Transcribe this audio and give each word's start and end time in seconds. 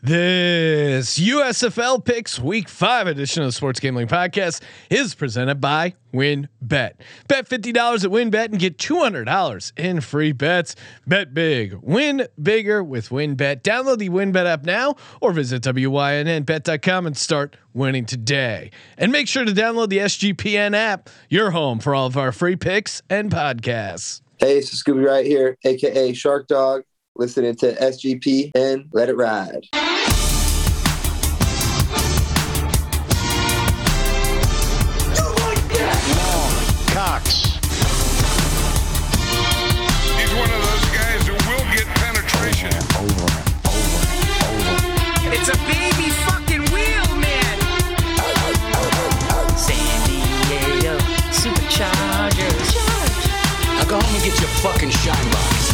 This 0.00 1.18
USFL 1.18 2.04
Picks 2.04 2.38
Week 2.38 2.68
5 2.68 3.08
edition 3.08 3.42
of 3.42 3.48
the 3.48 3.52
Sports 3.52 3.80
Gambling 3.80 4.06
Podcast 4.06 4.62
is 4.90 5.12
presented 5.16 5.60
by 5.60 5.94
WynnBET. 6.14 6.46
Bet 6.62 7.48
$50 7.48 8.04
at 8.04 8.10
WynnBET 8.10 8.44
and 8.44 8.60
get 8.60 8.78
$200 8.78 9.72
in 9.76 10.00
free 10.00 10.30
bets. 10.30 10.76
Bet 11.04 11.34
big, 11.34 11.74
win 11.82 12.28
bigger 12.40 12.84
with 12.84 13.08
WynnBET. 13.08 13.62
Download 13.62 13.98
the 13.98 14.08
WynnBET 14.08 14.46
app 14.46 14.64
now 14.64 14.94
or 15.20 15.32
visit 15.32 15.64
WYNNBet.com 15.64 17.06
and 17.06 17.16
start 17.16 17.56
winning 17.74 18.06
today. 18.06 18.70
And 18.96 19.10
make 19.10 19.26
sure 19.26 19.44
to 19.44 19.52
download 19.52 19.88
the 19.88 19.98
SGPN 19.98 20.76
app, 20.76 21.10
your 21.28 21.50
home 21.50 21.80
for 21.80 21.96
all 21.96 22.06
of 22.06 22.16
our 22.16 22.30
free 22.30 22.54
picks 22.54 23.02
and 23.10 23.32
podcasts. 23.32 24.22
Hey, 24.36 24.60
Scooby 24.60 25.04
Wright 25.04 25.26
here, 25.26 25.58
aka 25.64 26.12
Shark 26.12 26.46
Dog, 26.46 26.84
listening 27.16 27.56
to 27.56 27.74
SGP 27.74 28.52
and 28.54 28.84
let 28.92 29.08
it 29.08 29.16
ride. 29.16 29.66
Fucking 54.88 55.12
shine 55.12 55.30
box. 55.30 55.68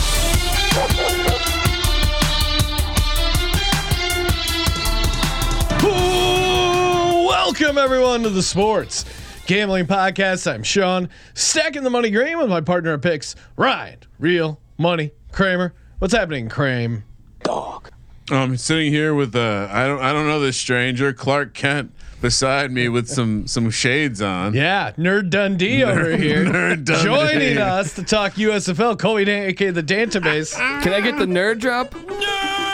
Ooh, 5.84 7.26
welcome 7.26 7.78
everyone 7.78 8.22
to 8.22 8.30
the 8.30 8.42
Sports 8.42 9.04
Gambling 9.46 9.86
Podcast. 9.86 10.50
I'm 10.50 10.62
Sean, 10.62 11.08
stacking 11.34 11.82
the 11.82 11.90
money 11.90 12.10
green 12.10 12.38
with 12.38 12.48
my 12.48 12.60
partner 12.60 12.94
in 12.94 13.00
picks, 13.00 13.36
Ryan, 13.56 13.98
Real 14.18 14.60
Money 14.78 15.12
Kramer. 15.32 15.74
What's 15.98 16.14
happening, 16.14 16.48
Kramer? 16.48 17.04
Dog. 17.42 17.90
I'm 18.30 18.56
sitting 18.56 18.90
here 18.90 19.14
with 19.14 19.36
uh, 19.36 19.68
I 19.70 19.86
don't 19.86 20.00
I 20.00 20.12
don't 20.12 20.26
know 20.26 20.40
this 20.40 20.56
stranger 20.56 21.12
Clark 21.12 21.52
Kent 21.54 21.92
beside 22.24 22.72
me 22.72 22.88
with 22.88 23.06
some 23.06 23.46
some 23.46 23.68
shades 23.68 24.22
on. 24.22 24.54
Yeah, 24.54 24.92
Nerd 24.92 25.28
Dundee 25.28 25.84
over 25.84 26.16
here, 26.16 26.42
Nerd 26.46 26.86
Dundee. 26.86 27.04
joining 27.04 27.58
us 27.58 27.92
to 27.96 28.02
talk 28.02 28.32
USFL. 28.32 28.98
Colby, 28.98 29.26
Dant, 29.26 29.50
aka 29.50 29.70
the 29.70 29.82
Dantabase. 29.82 30.54
Can 30.82 30.94
I 30.94 31.02
get 31.02 31.18
the 31.18 31.26
nerd 31.26 31.60
drop? 31.60 31.94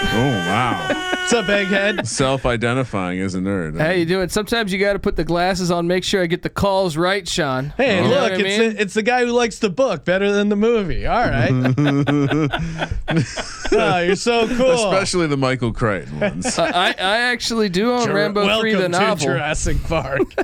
Oh 0.03 0.29
wow, 0.49 0.87
What's 0.89 1.33
up, 1.35 1.45
Egghead? 1.47 2.07
self-identifying 2.07 3.21
as 3.21 3.35
a 3.35 3.39
nerd. 3.39 3.79
How 3.79 3.91
you 3.91 4.07
doing? 4.07 4.29
Sometimes 4.31 4.73
you 4.73 4.79
got 4.79 4.95
to 4.95 4.99
put 4.99 5.17
the 5.17 5.25
glasses 5.25 5.71
on, 5.71 5.87
make 5.87 6.05
sure 6.05 6.23
I 6.23 6.27
get 6.27 6.43
the 6.43 6.49
calls 6.49 6.97
right, 6.97 7.29
Sean. 7.29 7.75
Hey, 7.77 7.97
You 7.99 8.03
know 8.05 8.09
look, 8.09 8.23
what 8.23 8.33
I 8.33 8.35
it's 8.37 8.43
mean? 8.59 8.75
the, 8.75 8.81
it's 8.83 8.95
the 8.95 9.03
guy 9.03 9.25
who 9.27 9.33
likes 9.33 9.59
the 9.59 9.69
book 9.71 10.05
better 10.05 10.33
than 10.33 10.49
the 10.49 10.57
movie. 10.57 11.07
All 11.07 11.21
right. 11.21 11.51
oh, 13.73 13.99
you're 14.01 14.17
so 14.17 14.49
cool. 14.57 14.73
Especially 14.91 15.27
the 15.27 15.37
Michael 15.37 15.73
Crichton 15.73 16.19
ones. 16.19 16.59
I, 16.59 16.69
I 16.71 16.89
I 16.99 17.17
actually 17.19 17.69
do 17.69 17.93
own 17.93 18.05
Jura- 18.07 18.15
Rambo 18.15 18.47
Welcome 18.47 18.63
3 18.63 18.75
the 18.75 18.81
to 18.83 18.89
novel. 18.89 19.27
Jurassic 19.27 19.83
Park. 19.85 20.23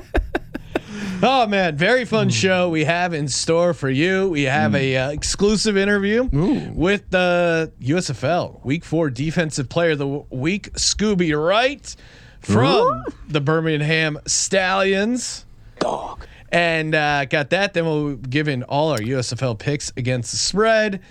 oh 1.23 1.47
man, 1.47 1.75
very 1.77 2.05
fun 2.05 2.29
show 2.29 2.69
we 2.69 2.83
have 2.85 3.13
in 3.13 3.27
store 3.27 3.73
for 3.73 3.89
you. 3.89 4.29
We 4.29 4.43
have 4.43 4.75
a 4.75 4.95
uh, 4.97 5.09
exclusive 5.11 5.77
interview 5.77 6.23
with 6.73 7.09
the 7.09 7.71
USFL 7.81 8.63
Week 8.65 8.83
Four 8.83 9.09
Defensive 9.09 9.69
Player 9.69 9.91
of 9.91 9.97
the 9.99 10.05
W- 10.05 10.25
Week, 10.29 10.71
Scooby 10.73 11.35
Wright 11.37 11.95
from 12.39 13.03
the 13.27 13.41
Birmingham 13.41 14.19
Stallions. 14.25 15.45
Dog. 15.79 16.25
And 16.49 16.95
uh, 16.95 17.25
got 17.25 17.49
that. 17.49 17.73
Then 17.73 17.85
we'll 17.85 18.15
give 18.15 18.47
in 18.47 18.63
all 18.63 18.91
our 18.91 18.99
USFL 18.99 19.57
picks 19.59 19.91
against 19.97 20.31
the 20.31 20.37
spread. 20.37 21.01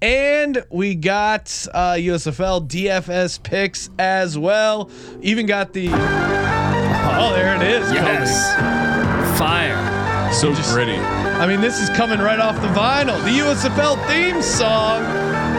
And 0.00 0.64
we 0.70 0.94
got 0.94 1.66
uh, 1.72 1.94
USFL 1.94 2.68
DFS 2.68 3.42
picks 3.42 3.88
as 3.98 4.36
well. 4.38 4.90
Even 5.22 5.46
got 5.46 5.72
the. 5.72 5.88
Oh, 5.88 7.32
there 7.34 7.56
it 7.56 7.62
is. 7.62 7.84
Colby. 7.86 7.96
Yes. 7.96 9.13
Fire. 9.38 10.32
so 10.32 10.54
gritty. 10.72 10.96
I 10.96 11.46
mean, 11.46 11.60
this 11.60 11.80
is 11.80 11.90
coming 11.90 12.20
right 12.20 12.38
off 12.38 12.54
the 12.60 12.68
vinyl. 12.68 13.22
The 13.24 13.40
USFL 13.40 14.06
theme 14.06 14.40
song. 14.42 15.02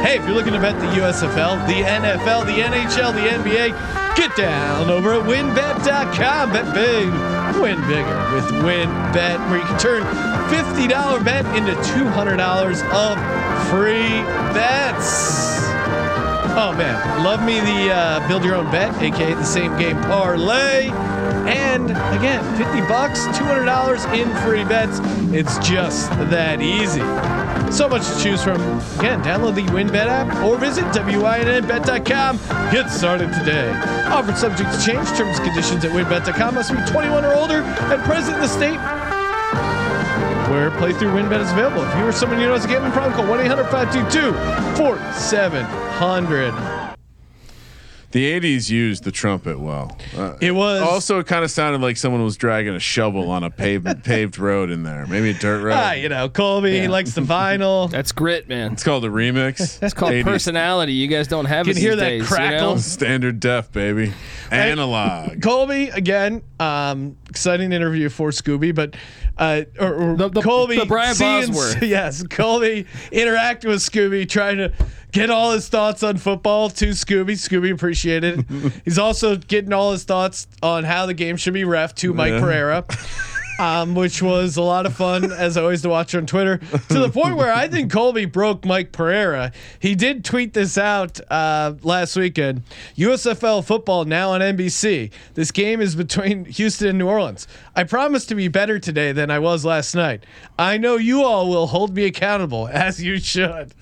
Hey, 0.04 0.18
if 0.18 0.26
you're 0.26 0.36
looking 0.36 0.54
to 0.54 0.60
bet 0.60 0.80
the 0.80 0.88
USFL, 1.02 1.66
the 1.68 1.82
NFL, 1.84 2.46
the 2.46 2.62
NHL, 2.62 3.14
the 3.14 3.28
NBA, 3.28 4.16
get 4.16 4.36
down 4.36 4.90
over 4.90 5.14
at 5.14 5.22
wynnbet.com. 5.24 6.52
Bet 6.52 6.74
big, 6.74 7.08
win 7.62 7.82
bigger 7.88 8.34
with 8.34 8.46
WynnBET, 8.64 9.50
where 9.50 9.60
you 9.60 9.66
can 9.66 9.80
turn 9.80 10.04
$50 10.50 11.24
bet 11.24 11.46
into 11.58 11.74
$200 11.74 12.84
of 12.94 13.70
free 13.70 14.22
bets. 14.54 15.75
Oh 16.58 16.74
man, 16.78 17.24
love 17.24 17.44
me 17.44 17.60
the 17.60 17.94
uh, 17.94 18.26
build 18.30 18.46
your 18.46 18.56
own 18.56 18.72
bet, 18.72 18.96
aka 19.02 19.34
the 19.34 19.44
same 19.44 19.78
game 19.78 19.98
parlay. 20.04 20.90
And 21.46 21.92
again, 22.18 22.44
50 22.58 22.80
bucks, 22.88 23.26
$200 23.38 24.18
in 24.18 24.34
free 24.44 24.64
bets. 24.64 25.00
It's 25.34 25.58
just 25.68 26.10
that 26.12 26.62
easy. 26.62 27.02
So 27.74 27.90
much 27.90 28.08
to 28.08 28.24
choose 28.24 28.42
from. 28.42 28.62
Again, 29.00 29.22
download 29.22 29.56
the 29.56 29.64
WynnBET 29.64 30.08
app 30.08 30.44
or 30.46 30.58
visit 30.58 30.86
WynnBET.com. 30.86 32.38
Get 32.72 32.90
started 32.90 33.34
today. 33.34 33.70
Offered 34.06 34.38
subject 34.38 34.72
to 34.72 34.78
change. 34.78 35.10
Terms 35.10 35.38
and 35.38 35.46
conditions 35.46 35.84
at 35.84 35.92
WynnBET.com. 35.92 36.56
Must 36.56 36.72
be 36.72 36.78
21 36.86 37.26
or 37.26 37.34
older 37.34 37.64
and 37.64 38.02
present 38.04 38.36
in 38.36 38.42
the 38.42 38.48
state 38.48 38.80
where 40.50 40.70
playthrough 40.72 41.14
WynnBET 41.14 41.40
is 41.42 41.52
available. 41.52 41.84
If 41.84 41.96
you 41.98 42.06
or 42.06 42.12
someone 42.12 42.40
you 42.40 42.48
know 42.48 42.54
has 42.54 42.66
a 42.66 42.68
gambling 42.68 42.92
problem, 42.92 43.14
call 43.14 43.28
1 43.28 43.40
800 43.42 43.64
522 43.66 44.34
4700. 44.78 46.54
The 48.12 48.40
'80s 48.40 48.70
used 48.70 49.04
the 49.04 49.12
trumpet 49.12 49.60
well. 49.60 49.98
Uh, 50.16 50.38
It 50.40 50.52
was 50.52 50.82
also, 50.82 51.20
it 51.20 51.28
kind 51.28 51.44
of 51.44 51.52
sounded 51.52 51.82
like 51.82 51.98
someone 51.98 52.24
was 52.24 52.38
dragging 52.38 52.74
a 52.74 52.80
shovel 52.80 53.30
on 53.30 53.44
a 53.44 53.50
paved 53.50 54.04
paved 54.06 54.40
road 54.40 54.70
in 54.70 54.84
there. 54.84 55.06
Maybe 55.06 55.32
a 55.32 55.34
dirt 55.34 55.62
road. 55.62 55.74
Ah, 55.74 55.92
you 55.92 56.08
know, 56.08 56.30
Colby 56.30 56.88
likes 56.88 57.12
the 57.12 57.20
vinyl. 57.20 57.90
That's 57.92 58.14
grit, 58.14 58.48
man. 58.48 58.72
It's 58.72 58.86
called 58.86 59.04
a 59.04 59.10
remix. 59.10 59.80
That's 59.82 59.94
called 59.94 60.14
80s 60.14 60.24
personality. 60.24 60.94
You 60.94 61.08
guys 61.08 61.28
don't 61.28 61.44
have 61.44 61.66
Can 61.66 61.76
it 61.76 61.80
hear 61.82 61.92
these 61.98 62.00
that 62.00 62.10
days, 62.10 62.28
crackle? 62.28 62.70
You 62.70 62.76
know? 62.76 62.78
Standard 62.78 63.42
def, 63.42 63.74
baby. 63.74 64.14
Analog. 64.50 65.42
Colby 65.42 65.90
again. 65.90 66.42
Um, 66.58 67.18
exciting 67.30 67.74
interview 67.74 68.08
for 68.08 68.30
Scooby, 68.30 68.74
but 68.74 68.96
uh, 69.38 69.62
or, 69.80 69.94
or 70.12 70.16
The- 70.18 70.30
the- 70.30 70.42
Colby, 70.42 70.78
the 70.80 70.86
Brian 70.86 71.16
Bosworth. 71.18 71.82
Yes, 71.84 72.24
Colby 72.28 72.86
interacting 73.12 73.70
with 73.70 73.80
Scooby, 73.82 74.28
trying 74.28 74.58
to 74.58 74.72
get 75.12 75.30
all 75.30 75.52
his 75.52 75.68
thoughts 75.70 76.04
on 76.04 76.18
football 76.18 76.70
to 76.70 76.88
Scooby. 76.90 77.32
Scooby 77.34 77.72
appreciated. 77.74 78.46
it. 78.50 78.74
He's 78.86 78.98
also 79.00 79.36
getting 79.38 79.72
all 79.74 79.92
his 79.92 80.04
thoughts 80.04 80.48
on 80.62 80.84
how 80.84 81.06
the 81.06 81.14
game 81.14 81.38
should 81.38 81.54
be 81.54 81.64
ref 81.64 81.96
to 81.96 82.14
Mike 82.14 82.34
Yeah. 82.34 82.40
Pereira. 82.40 82.86
Um, 83.58 83.96
which 83.96 84.22
was 84.22 84.58
a 84.58 84.62
lot 84.62 84.86
of 84.86 84.96
fun 84.96 85.32
as 85.32 85.56
always 85.56 85.82
to 85.84 85.90
watch 85.90 86.14
on 86.14 86.26
Twitter 86.26 86.58
to 86.58 87.00
the 87.00 87.10
point 87.10 87.38
where 87.38 87.54
I 87.54 87.70
think 87.70 87.90
Colby 87.92 88.26
broke 88.26 88.66
Mike 88.66 88.92
Pereira. 88.92 89.54
He 89.80 89.96
did 89.96 90.26
tweet 90.26 90.54
this 90.54 90.78
out 90.78 91.20
uh, 91.32 91.74
last 91.82 92.18
weekend. 92.18 92.64
USFL 92.98 93.64
football 93.64 94.04
now 94.04 94.32
on 94.32 94.42
NBC. 94.42 95.10
This 95.36 95.52
game 95.52 95.80
is 95.80 95.96
between 95.96 96.46
Houston 96.46 96.90
and 96.90 96.98
New 96.98 97.08
Orleans. 97.08 97.48
I 97.78 97.86
promise 97.86 98.26
to 98.26 98.36
be 98.36 98.50
better 98.50 98.78
today 98.78 99.14
than 99.14 99.32
I 99.32 99.40
was 99.40 99.64
last 99.64 99.96
night. 99.96 100.26
I 100.58 100.78
know 100.78 100.96
you 100.96 101.24
all 101.24 101.50
will 101.50 101.68
hold 101.68 101.96
me 101.96 102.06
accountable 102.06 102.68
as 102.72 103.02
you 103.04 103.20
should. 103.20 103.74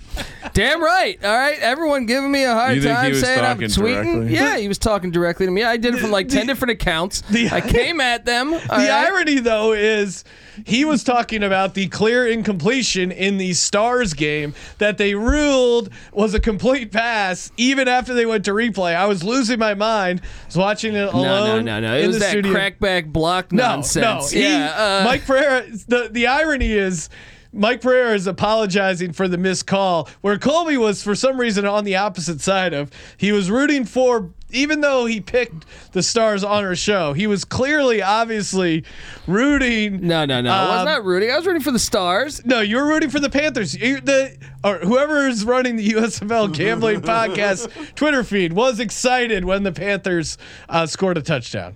Damn 0.54 0.84
right. 0.84 1.18
All 1.24 1.36
right. 1.36 1.58
Everyone 1.60 2.06
giving 2.06 2.32
me 2.32 2.44
a 2.44 2.54
hard 2.54 2.76
You 2.76 2.82
think 2.84 2.96
he 2.98 3.02
time 3.02 3.12
was 3.12 3.22
saying 3.22 3.44
I'm 3.44 3.58
tweeting. 3.60 4.04
directly? 4.04 4.34
Yeah, 4.36 4.58
he 4.58 4.68
was 4.68 4.78
talking 4.78 5.10
directly 5.10 5.48
to 5.48 5.52
me. 5.52 5.64
I 5.64 5.78
did 5.78 5.96
it 5.96 6.00
from 6.00 6.12
like 6.12 6.30
The- 6.30 6.38
10 6.38 6.48
different 6.48 6.72
accounts. 6.72 7.22
the- 7.22 7.50
I 7.50 7.62
came 7.68 8.00
at 8.00 8.26
them. 8.26 8.52
the 8.52 8.90
irony 8.92 9.40
though 9.40 9.74
is 9.74 10.24
he 10.68 10.86
was 10.86 11.04
talking 11.04 11.42
about 11.42 11.74
the 11.74 11.88
clear 11.88 12.28
incompletion 12.28 13.12
in 13.12 13.38
the 13.40 13.54
stars 13.54 14.14
game 14.14 14.54
that 14.78 15.00
they 15.00 15.16
ruled 15.16 15.90
was 16.12 16.36
a 16.36 16.40
complete 16.40 16.92
pass 16.92 17.52
even 17.58 17.88
after 17.88 18.14
they 18.14 18.28
went 18.28 18.46
to 18.46 18.52
replay 18.52 18.96
i 18.96 19.08
was 19.08 19.24
losing 19.24 19.58
my 19.58 19.74
mind 19.74 20.22
I 20.24 20.46
was 20.46 20.56
watching 20.58 20.94
it 20.94 21.12
alone. 21.12 21.24
No, 21.24 21.24
no, 21.24 21.44
alone 21.54 21.66
no, 21.66 21.80
no. 21.80 21.96
It 21.98 22.02
in 22.02 22.08
was 22.10 22.18
the 22.18 22.20
that 22.20 22.30
studio. 22.30 22.54
crackback 22.54 23.12
block 23.12 23.52
no 23.52 23.64
nonsense. 23.64 24.32
no 24.32 24.40
he, 24.40 24.44
yeah. 24.46 25.00
uh, 25.02 25.06
mike 25.06 25.26
Pereira, 25.26 25.66
the, 25.88 26.10
the 26.12 26.28
irony 26.28 26.63
is 26.72 27.10
Mike 27.56 27.82
Pereira 27.82 28.16
is 28.16 28.26
apologizing 28.26 29.14
for 29.14 29.28
the 29.28 29.38
missed 29.38 29.68
call, 29.68 30.10
where 30.22 30.40
Colby 30.40 30.78
was 30.78 31.04
for 31.04 31.14
some 31.14 31.40
reason 31.40 31.66
on 31.66 31.84
the 31.84 31.96
opposite 31.98 32.42
side 32.42 32.74
of. 32.74 32.90
He 33.18 33.32
was 33.32 33.52
rooting 33.52 33.86
for, 33.86 34.32
even 34.50 34.82
though 34.82 35.06
he 35.06 35.22
picked 35.22 35.66
the 35.92 36.02
Stars 36.02 36.44
on 36.44 36.64
our 36.64 36.76
show, 36.76 37.14
he 37.14 37.28
was 37.28 37.46
clearly, 37.46 38.02
obviously, 38.02 38.84
rooting. 39.28 40.08
No, 40.08 40.26
no, 40.26 40.42
no. 40.42 40.52
I 40.52 40.68
was 40.70 40.80
Um, 40.80 40.86
not 40.86 41.06
rooting. 41.06 41.30
I 41.30 41.38
was 41.38 41.46
rooting 41.46 41.62
for 41.62 41.70
the 41.72 41.78
Stars. 41.78 42.44
No, 42.46 42.60
you're 42.60 42.88
rooting 42.88 43.12
for 43.12 43.20
the 43.20 43.30
Panthers. 43.30 43.76
You, 43.76 44.02
the 44.02 44.36
or 44.64 44.80
whoever 44.80 45.28
is 45.28 45.46
running 45.46 45.76
the 45.76 45.90
USFL 45.92 46.54
Gambling 46.54 47.02
Podcast 47.04 47.70
Twitter 47.96 48.24
feed 48.24 48.54
was 48.54 48.80
excited 48.80 49.46
when 49.46 49.62
the 49.64 49.72
Panthers 49.72 50.38
uh, 50.70 50.86
scored 50.88 51.18
a 51.18 51.22
touchdown. 51.22 51.76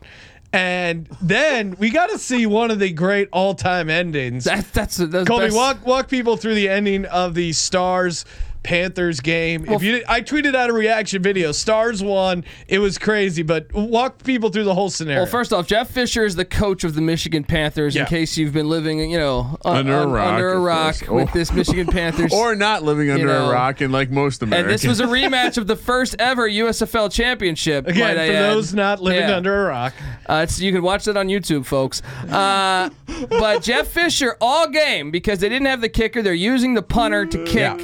And 0.58 1.08
then 1.22 1.76
we 1.78 1.92
got 1.92 2.10
to 2.10 2.18
see 2.18 2.48
one 2.48 2.72
of 2.72 2.80
the 2.80 2.92
great 2.92 3.30
all-time 3.32 3.92
endings. 3.92 4.46
That, 4.46 4.66
that's 4.74 4.98
that's 4.98 5.28
Colby, 5.28 5.46
best. 5.46 5.56
walk 5.56 5.86
walk 5.86 6.10
people 6.10 6.36
through 6.36 6.56
the 6.56 6.68
ending 6.68 7.06
of 7.06 7.36
the 7.36 7.54
Stars 7.54 8.26
Panthers 8.64 9.20
game. 9.22 9.66
if 9.68 9.82
you 9.82 9.94
did, 9.94 10.04
I 10.08 10.22
tweeted 10.22 10.56
out 10.56 10.70
a 10.70 10.74
reaction 10.74 11.22
video. 11.22 11.52
Stars 11.52 12.04
won. 12.04 12.44
It 12.68 12.80
was 12.80 12.98
crazy, 12.98 13.44
but 13.44 13.72
walk 13.74 14.24
people 14.24 14.50
through 14.50 14.66
the 14.66 14.74
whole 14.74 14.90
scenario. 14.90 15.22
Well, 15.22 15.32
first 15.32 15.54
off, 15.54 15.68
Jeff 15.68 15.90
Fisher 15.90 16.26
is 16.26 16.36
the 16.36 16.44
coach 16.46 16.84
of 16.84 16.94
the 16.96 17.02
Michigan 17.02 17.44
Panthers. 17.44 17.96
Yeah. 17.96 18.02
In 18.02 18.08
case 18.08 18.38
you've 18.38 18.54
been 18.54 18.68
living, 18.70 19.10
you 19.10 19.18
know, 19.18 19.58
un- 19.64 19.78
Under 19.78 20.00
a 20.00 20.08
rock, 20.08 20.34
under 20.34 20.50
a 20.54 20.60
rock 20.60 20.96
course. 21.06 21.10
with 21.26 21.34
this 21.34 21.54
Michigan 21.54 21.88
Panthers. 21.92 22.34
or 22.34 22.56
not 22.56 22.84
living 22.84 23.10
under 23.10 23.28
know, 23.28 23.50
a 23.50 23.54
rock 23.54 23.82
in 23.82 23.92
like 23.92 24.10
most 24.12 24.42
Americans. 24.42 24.44
and 24.44 24.54
Americans. 24.66 24.82
this 24.82 24.90
was 24.90 25.00
a 25.00 25.06
rematch 25.28 25.58
of 25.58 25.68
the 25.68 25.76
first 25.76 26.16
ever 26.20 26.50
USFL 26.50 27.12
championship. 27.12 27.88
again, 27.88 28.02
might 28.16 28.18
I 28.18 28.28
for 28.28 28.34
add. 28.34 28.54
those 28.54 28.74
not 28.74 29.02
living 29.02 29.30
Yeah. 29.30 29.38
under 29.38 29.66
a 29.66 29.70
rock, 29.70 29.94
Uh, 30.28 30.42
it's, 30.44 30.60
you 30.60 30.72
can 30.74 30.82
watch 30.82 31.06
that 31.06 31.16
on 31.16 31.28
YouTube, 31.28 31.66
folks. 31.66 32.02
Uh, 32.30 32.90
but 33.30 33.62
Jeff 33.64 33.88
Fisher 33.88 34.36
all 34.42 34.68
game 34.70 35.10
because 35.12 35.40
they 35.40 35.48
didn't 35.50 35.68
have 35.68 35.82
the 35.82 35.90
kicker. 35.90 36.22
They're 36.22 36.34
using 36.34 36.74
the 36.74 36.82
punter 36.82 37.26
to 37.26 37.44
kick. 37.46 37.80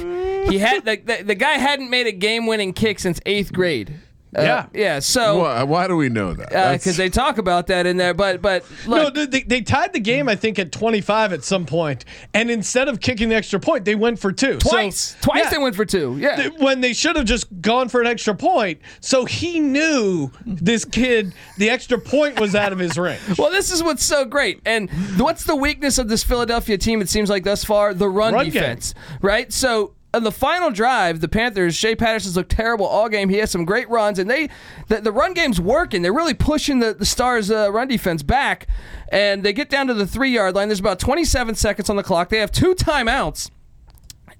He 0.50 0.58
had 0.64 0.84
the, 0.84 0.96
the, 1.16 1.22
the 1.24 1.34
guy 1.34 1.52
hadn't 1.52 1.90
made 1.90 2.06
a 2.06 2.12
game-winning 2.12 2.72
kick 2.72 2.98
since 2.98 3.20
eighth 3.26 3.52
grade. 3.52 3.94
Uh, 4.36 4.42
Yeah. 4.42 4.66
yeah. 4.74 4.98
So 4.98 5.38
why, 5.38 5.62
why 5.62 5.86
do 5.86 5.94
we 5.96 6.08
know 6.08 6.34
that? 6.34 6.50
That's- 6.50 6.80
because 6.82 6.96
they 6.96 7.08
talk 7.08 7.38
about 7.38 7.68
that 7.68 7.86
in 7.86 7.98
there, 7.98 8.14
but 8.14 8.42
but 8.42 8.64
No, 8.84 9.04
look, 9.04 9.14
they, 9.14 9.26
they- 9.26 9.42
they 9.44 9.60
tied 9.60 9.92
the 9.92 10.00
game, 10.00 10.28
I 10.28 10.34
think, 10.34 10.58
at 10.58 10.72
25 10.72 11.32
at 11.32 11.44
some 11.44 11.64
point, 11.64 12.04
and 12.34 12.50
instead 12.50 12.88
of 12.88 12.98
kicking 12.98 13.28
the 13.28 13.36
extra 13.36 13.60
point, 13.60 13.84
they 13.84 13.94
went 13.94 14.18
for 14.18 14.32
two. 14.32 14.58
So- 14.60 14.70
twice, 14.70 15.14
twice 15.20 15.44
yeah, 15.44 15.50
they 15.50 15.58
went 15.58 15.76
for 15.76 15.84
two. 15.84 16.16
Yeah. 16.18 16.34
th- 16.34 16.52
when 16.58 16.80
they 16.80 16.94
should 16.94 17.14
have 17.14 17.26
just 17.26 17.46
gone 17.60 17.88
for 17.88 18.00
an 18.00 18.08
extra 18.08 18.34
point. 18.34 18.80
So 18.98 19.24
he 19.24 19.60
knew 19.60 20.32
this 20.44 20.84
kid, 20.84 21.32
the 21.58 21.70
extra 21.70 21.96
point 22.00 22.40
was 22.40 22.56
out 22.56 22.72
of 22.72 22.80
his 22.80 22.98
range. 22.98 23.38
Well, 23.38 23.52
this 23.52 23.70
is 23.70 23.84
what's 23.84 24.02
so 24.04 24.24
great. 24.24 24.60
And 24.66 24.90
what's 25.16 25.44
the 25.44 25.54
weakness 25.54 25.96
of 25.98 26.08
this 26.08 26.24
Philadelphia 26.24 26.76
team, 26.76 27.00
it 27.00 27.08
seems 27.08 27.30
like 27.30 27.44
thus 27.44 27.62
far? 27.62 27.94
The 27.94 28.08
run, 28.08 28.34
Run 28.34 28.46
game. 28.46 28.52
defense, 28.54 28.94
right? 29.22 29.52
So 29.52 29.92
on 30.14 30.22
the 30.22 30.32
final 30.32 30.70
drive, 30.70 31.20
the 31.20 31.28
Panthers, 31.28 31.74
Shea 31.74 31.96
Patterson's 31.96 32.36
looked 32.36 32.50
terrible 32.50 32.86
all 32.86 33.08
game. 33.08 33.28
He 33.28 33.38
has 33.38 33.50
some 33.50 33.64
great 33.64 33.88
runs, 33.88 34.18
and 34.18 34.30
they 34.30 34.48
the, 34.88 35.00
the 35.00 35.12
run 35.12 35.34
game's 35.34 35.60
working. 35.60 36.02
They're 36.02 36.12
really 36.12 36.34
pushing 36.34 36.78
the, 36.78 36.94
the 36.94 37.04
Stars' 37.04 37.50
uh, 37.50 37.70
run 37.72 37.88
defense 37.88 38.22
back, 38.22 38.66
and 39.10 39.42
they 39.42 39.52
get 39.52 39.68
down 39.68 39.88
to 39.88 39.94
the 39.94 40.06
three 40.06 40.30
yard 40.30 40.54
line. 40.54 40.68
There's 40.68 40.80
about 40.80 40.98
27 40.98 41.56
seconds 41.56 41.90
on 41.90 41.96
the 41.96 42.02
clock. 42.02 42.28
They 42.28 42.38
have 42.38 42.52
two 42.52 42.74
timeouts. 42.74 43.50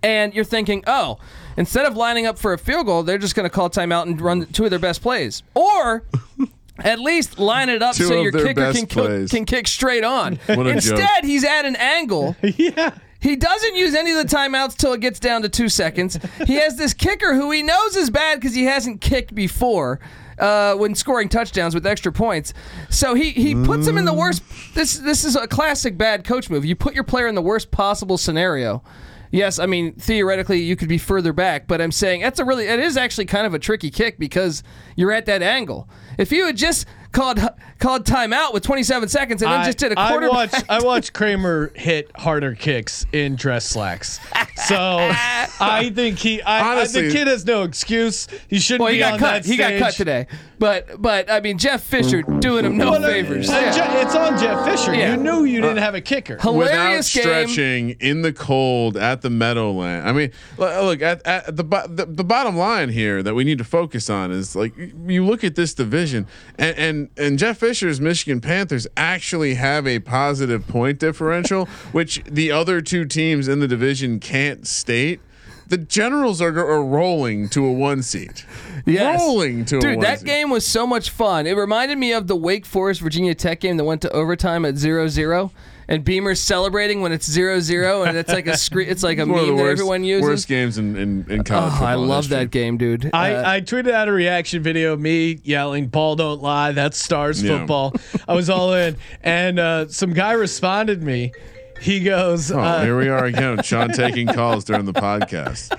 And 0.03 0.35
you're 0.35 0.45
thinking, 0.45 0.85
oh, 0.87 1.19
instead 1.57 1.87
of 1.87 1.97
lining 1.97 2.27
up 2.27 2.39
for 2.39 2.53
a 2.53 2.59
field 2.59 2.85
goal, 2.85 3.05
they're 3.05 3.17
just 3.17 3.35
going 3.35 3.49
to 3.49 3.51
call 3.51 3.71
timeout 3.71 4.03
and 4.03 4.21
run 4.21 4.45
two 4.47 4.65
of 4.65 4.71
their 4.71 4.79
best 4.79 5.01
plays. 5.01 5.43
Or 5.55 6.05
at 6.79 7.01
least 7.01 7.39
line 7.39 7.71
it 7.71 7.83
up 7.83 7.95
Two 7.95 8.05
so 8.05 8.21
your 8.21 8.31
kicker 8.31 8.73
can, 8.73 9.29
can 9.29 9.45
kick 9.47 9.67
straight 9.67 10.05
on. 10.05 10.39
Instead, 10.47 10.99
joke. 10.99 11.25
he's 11.25 11.45
at 11.45 11.65
an 11.65 11.77
angle. 11.77 12.37
yeah. 12.43 12.99
He 13.25 13.37
doesn't 13.37 13.75
use 13.75 13.95
any 13.95 14.11
of 14.11 14.19
the 14.19 14.37
timeouts 14.37 14.77
till 14.77 14.93
it 14.93 15.01
gets 15.01 15.19
down 15.19 15.41
to 15.43 15.49
two 15.49 15.71
seconds. 15.71 16.19
He 16.47 16.57
has 16.57 16.77
this 16.77 16.93
kicker 16.93 17.35
who 17.35 17.51
he 17.51 17.63
knows 17.63 17.97
is 17.97 18.11
bad 18.11 18.39
because 18.39 18.55
he 18.55 18.65
hasn't 18.65 19.01
kicked 19.01 19.35
before. 19.35 19.99
Uh, 20.37 20.75
when 20.75 20.97
scoring 20.97 21.29
touchdowns 21.29 21.77
with 21.77 21.87
extra 21.87 22.11
points, 22.11 22.53
so 22.91 23.15
he 23.15 23.31
he 23.31 23.55
puts 23.55 23.87
him 23.87 23.97
in 23.97 24.05
the 24.05 24.13
worst. 24.13 24.43
This 24.75 24.99
this 24.99 25.25
is 25.25 25.37
a 25.37 25.47
classic 25.47 25.97
bad 25.97 26.25
coach 26.25 26.51
move. 26.51 26.65
You 26.65 26.75
put 26.75 26.93
your 26.93 27.05
player 27.05 27.29
in 27.29 27.37
the 27.37 27.41
worst 27.41 27.71
possible 27.71 28.19
scenario. 28.19 28.83
Yes, 29.31 29.61
I 29.61 29.67
mean 29.67 29.93
theoretically 29.93 30.61
you 30.61 30.75
could 30.75 30.89
be 30.89 30.99
further 30.99 31.33
back, 31.33 31.69
but 31.69 31.81
I'm 31.81 31.93
saying 31.93 32.23
that's 32.23 32.41
a 32.41 32.45
really 32.45 32.67
it 32.67 32.81
is 32.81 32.97
actually 32.97 33.27
kind 33.27 33.47
of 33.47 33.55
a 33.55 33.61
tricky 33.61 33.93
kick 33.93 34.19
because 34.19 34.65
you're 34.97 35.13
at 35.13 35.27
that 35.27 35.41
angle. 35.41 35.89
If 36.19 36.33
you 36.33 36.47
had 36.47 36.57
just 36.57 36.85
called 37.15 37.41
called 37.79 38.05
timeout 38.05 38.53
with 38.53 38.63
27 38.63 39.09
seconds 39.09 39.43
and 39.43 39.51
then 39.51 39.61
I, 39.61 39.65
just 39.65 39.79
did 39.79 39.93
a 39.93 39.95
quarter. 40.09 40.29
watched 40.29 40.65
I 40.69 40.83
watched 40.85 41.13
Kramer 41.13 41.71
hit 41.75 42.11
harder 42.17 42.55
kicks 42.55 43.07
in 43.13 43.37
dress 43.37 43.65
slacks. 43.67 44.21
So 44.67 44.77
I 45.11 45.91
think 45.95 46.19
he 46.19 46.43
I, 46.43 46.73
Honestly- 46.73 47.07
I, 47.07 47.09
the 47.09 47.13
kid 47.13 47.27
has 47.29 47.47
no 47.47 47.63
excuse. 47.63 48.27
He 48.49 48.59
shouldn't 48.59 48.81
Well, 48.83 48.89
he 48.93 48.97
be 48.97 49.01
got 49.01 49.13
on 49.15 49.19
cut. 49.19 49.43
that 49.43 49.45
He 49.47 49.57
got 49.57 49.79
cut 49.79 49.95
today. 49.95 50.27
But 50.59 51.01
but 51.03 51.31
I 51.31 51.41
mean 51.41 51.59
Jeff 51.59 51.83
Fisher 51.83 52.23
doing 52.23 52.65
him 52.65 52.77
no 52.77 52.93
Well, 52.93 53.05
uh, 53.05 53.09
favors. 53.09 53.49
uh, 53.51 53.53
Yeah. 53.53 54.03
It's 54.05 54.15
on 54.15 54.39
Jeff 54.39 54.65
Fisher. 54.65 54.95
Yeah. 54.95 55.13
You 55.13 55.17
knew 55.23 55.45
you 55.45 55.61
didn't 55.61 55.79
have 55.79 55.95
a 55.95 56.01
kicker. 56.01 56.35
without 56.37 56.53
Hilarious 56.53 57.13
game. 57.13 57.23
stretching 57.23 57.91
in 58.01 58.23
the 58.23 58.33
cold 58.33 58.97
at 58.97 59.23
the 59.23 59.31
Meadowland. 59.31 60.09
I 60.09 60.13
mean, 60.13 60.31
look 60.59 61.03
at, 61.03 61.27
at 61.27 61.57
the, 61.57 61.63
the 61.89 62.07
the 62.07 62.25
bottom 62.25 62.57
line 62.57 62.89
here 62.91 63.23
that 63.23 63.35
we 63.35 63.45
need 63.45 63.59
to 63.59 63.65
focus 63.65 64.09
on 64.11 64.31
is 64.31 64.55
like 64.55 64.75
you 64.77 65.25
look 65.25 65.43
at 65.45 65.55
this 65.57 65.75
division 65.75 66.27
and 66.59 66.77
and, 66.79 67.09
and 67.17 67.39
Jeff 67.39 67.59
Fisher's 67.59 68.01
Michigan 68.01 68.41
Panthers 68.41 68.87
actually 68.97 69.55
have 69.55 69.87
a 69.87 69.99
positive 70.01 70.67
point 70.69 70.99
differential, 70.99 71.67
which 71.93 72.23
the 72.25 72.51
other 72.51 72.81
two 72.81 73.05
teams 73.05 73.49
in 73.49 73.61
the 73.61 73.69
division 73.69 74.21
can't 74.21 74.67
state. 74.67 75.21
The 75.69 75.79
Generals 75.79 76.41
are, 76.43 76.57
are 76.59 76.85
rolling 76.85 77.49
to 77.51 77.65
a 77.67 77.73
one 77.73 78.03
seat. 78.03 78.45
Yes. 78.87 79.21
Rolling 79.21 79.65
to 79.67 79.79
a 79.79 79.81
Dude, 79.81 79.91
one 79.97 80.01
that 80.05 80.19
seed. 80.21 80.27
game 80.29 80.51
was 80.51 80.67
so 80.67 80.87
much 80.87 81.11
fun. 81.11 81.47
It 81.47 81.57
reminded 81.57 81.97
me 81.99 82.13
of 82.13 82.27
the 82.27 82.37
Wake 82.37 82.67
Forest 82.67 83.01
Virginia 83.01 83.35
Tech 83.35 83.61
game 83.61 83.77
that 83.79 83.85
went 83.85 84.03
to 84.03 84.11
overtime 84.11 84.65
at 84.67 84.75
0-0 84.75 85.51
and 85.87 86.03
Beamer's 86.03 86.41
celebrating 86.41 87.03
when 87.03 87.13
it's 87.13 87.29
0-0 87.29 88.07
and 88.09 88.17
it's 88.17 88.33
like 88.33 88.47
a 88.47 88.57
screen 88.57 88.89
it's 88.89 89.03
like 89.03 89.19
a 89.19 89.27
One 89.27 89.39
of 89.39 89.47
meme 89.49 89.57
that 89.57 89.63
worst, 89.63 89.73
everyone 89.73 90.03
uses. 90.05 90.23
worst 90.29 90.49
games 90.49 90.79
in, 90.79 90.97
in, 90.97 91.27
in 91.31 91.41
Oh, 91.41 91.45
college 91.45 91.73
I 91.75 91.95
love 91.95 92.25
history. 92.25 92.39
that 92.39 92.51
game, 92.51 92.77
dude. 92.79 93.07
Uh, 93.07 93.11
I, 93.13 93.57
I 93.57 93.61
tweeted 93.61 93.91
out 93.91 94.09
a 94.09 94.13
reaction 94.13 94.63
video 94.63 94.93
of 94.95 95.01
me 95.01 95.41
yelling 95.45 95.89
"Ball 95.89 96.17
don't 96.17 96.41
lie." 96.43 96.73
That's 96.73 96.97
Stars 96.99 97.43
Yeah. 97.43 97.59
football. 97.59 97.95
I 98.27 98.33
was 98.35 98.49
all 98.49 98.73
in, 98.73 98.97
and 99.23 99.59
uh, 99.59 99.89
some 99.89 100.15
guy 100.15 100.33
responded 100.33 101.03
me. 101.03 101.33
He 101.81 102.01
goes, 102.01 102.51
Oh, 102.51 102.59
uh, 102.61 102.83
here 102.83 102.97
we 102.99 103.09
are 103.09 103.25
again. 103.25 103.63
Sean 103.63 103.89
taking 103.93 104.27
calls 104.27 104.65
during 104.65 104.85
the 104.87 104.93
podcast. 104.93 105.77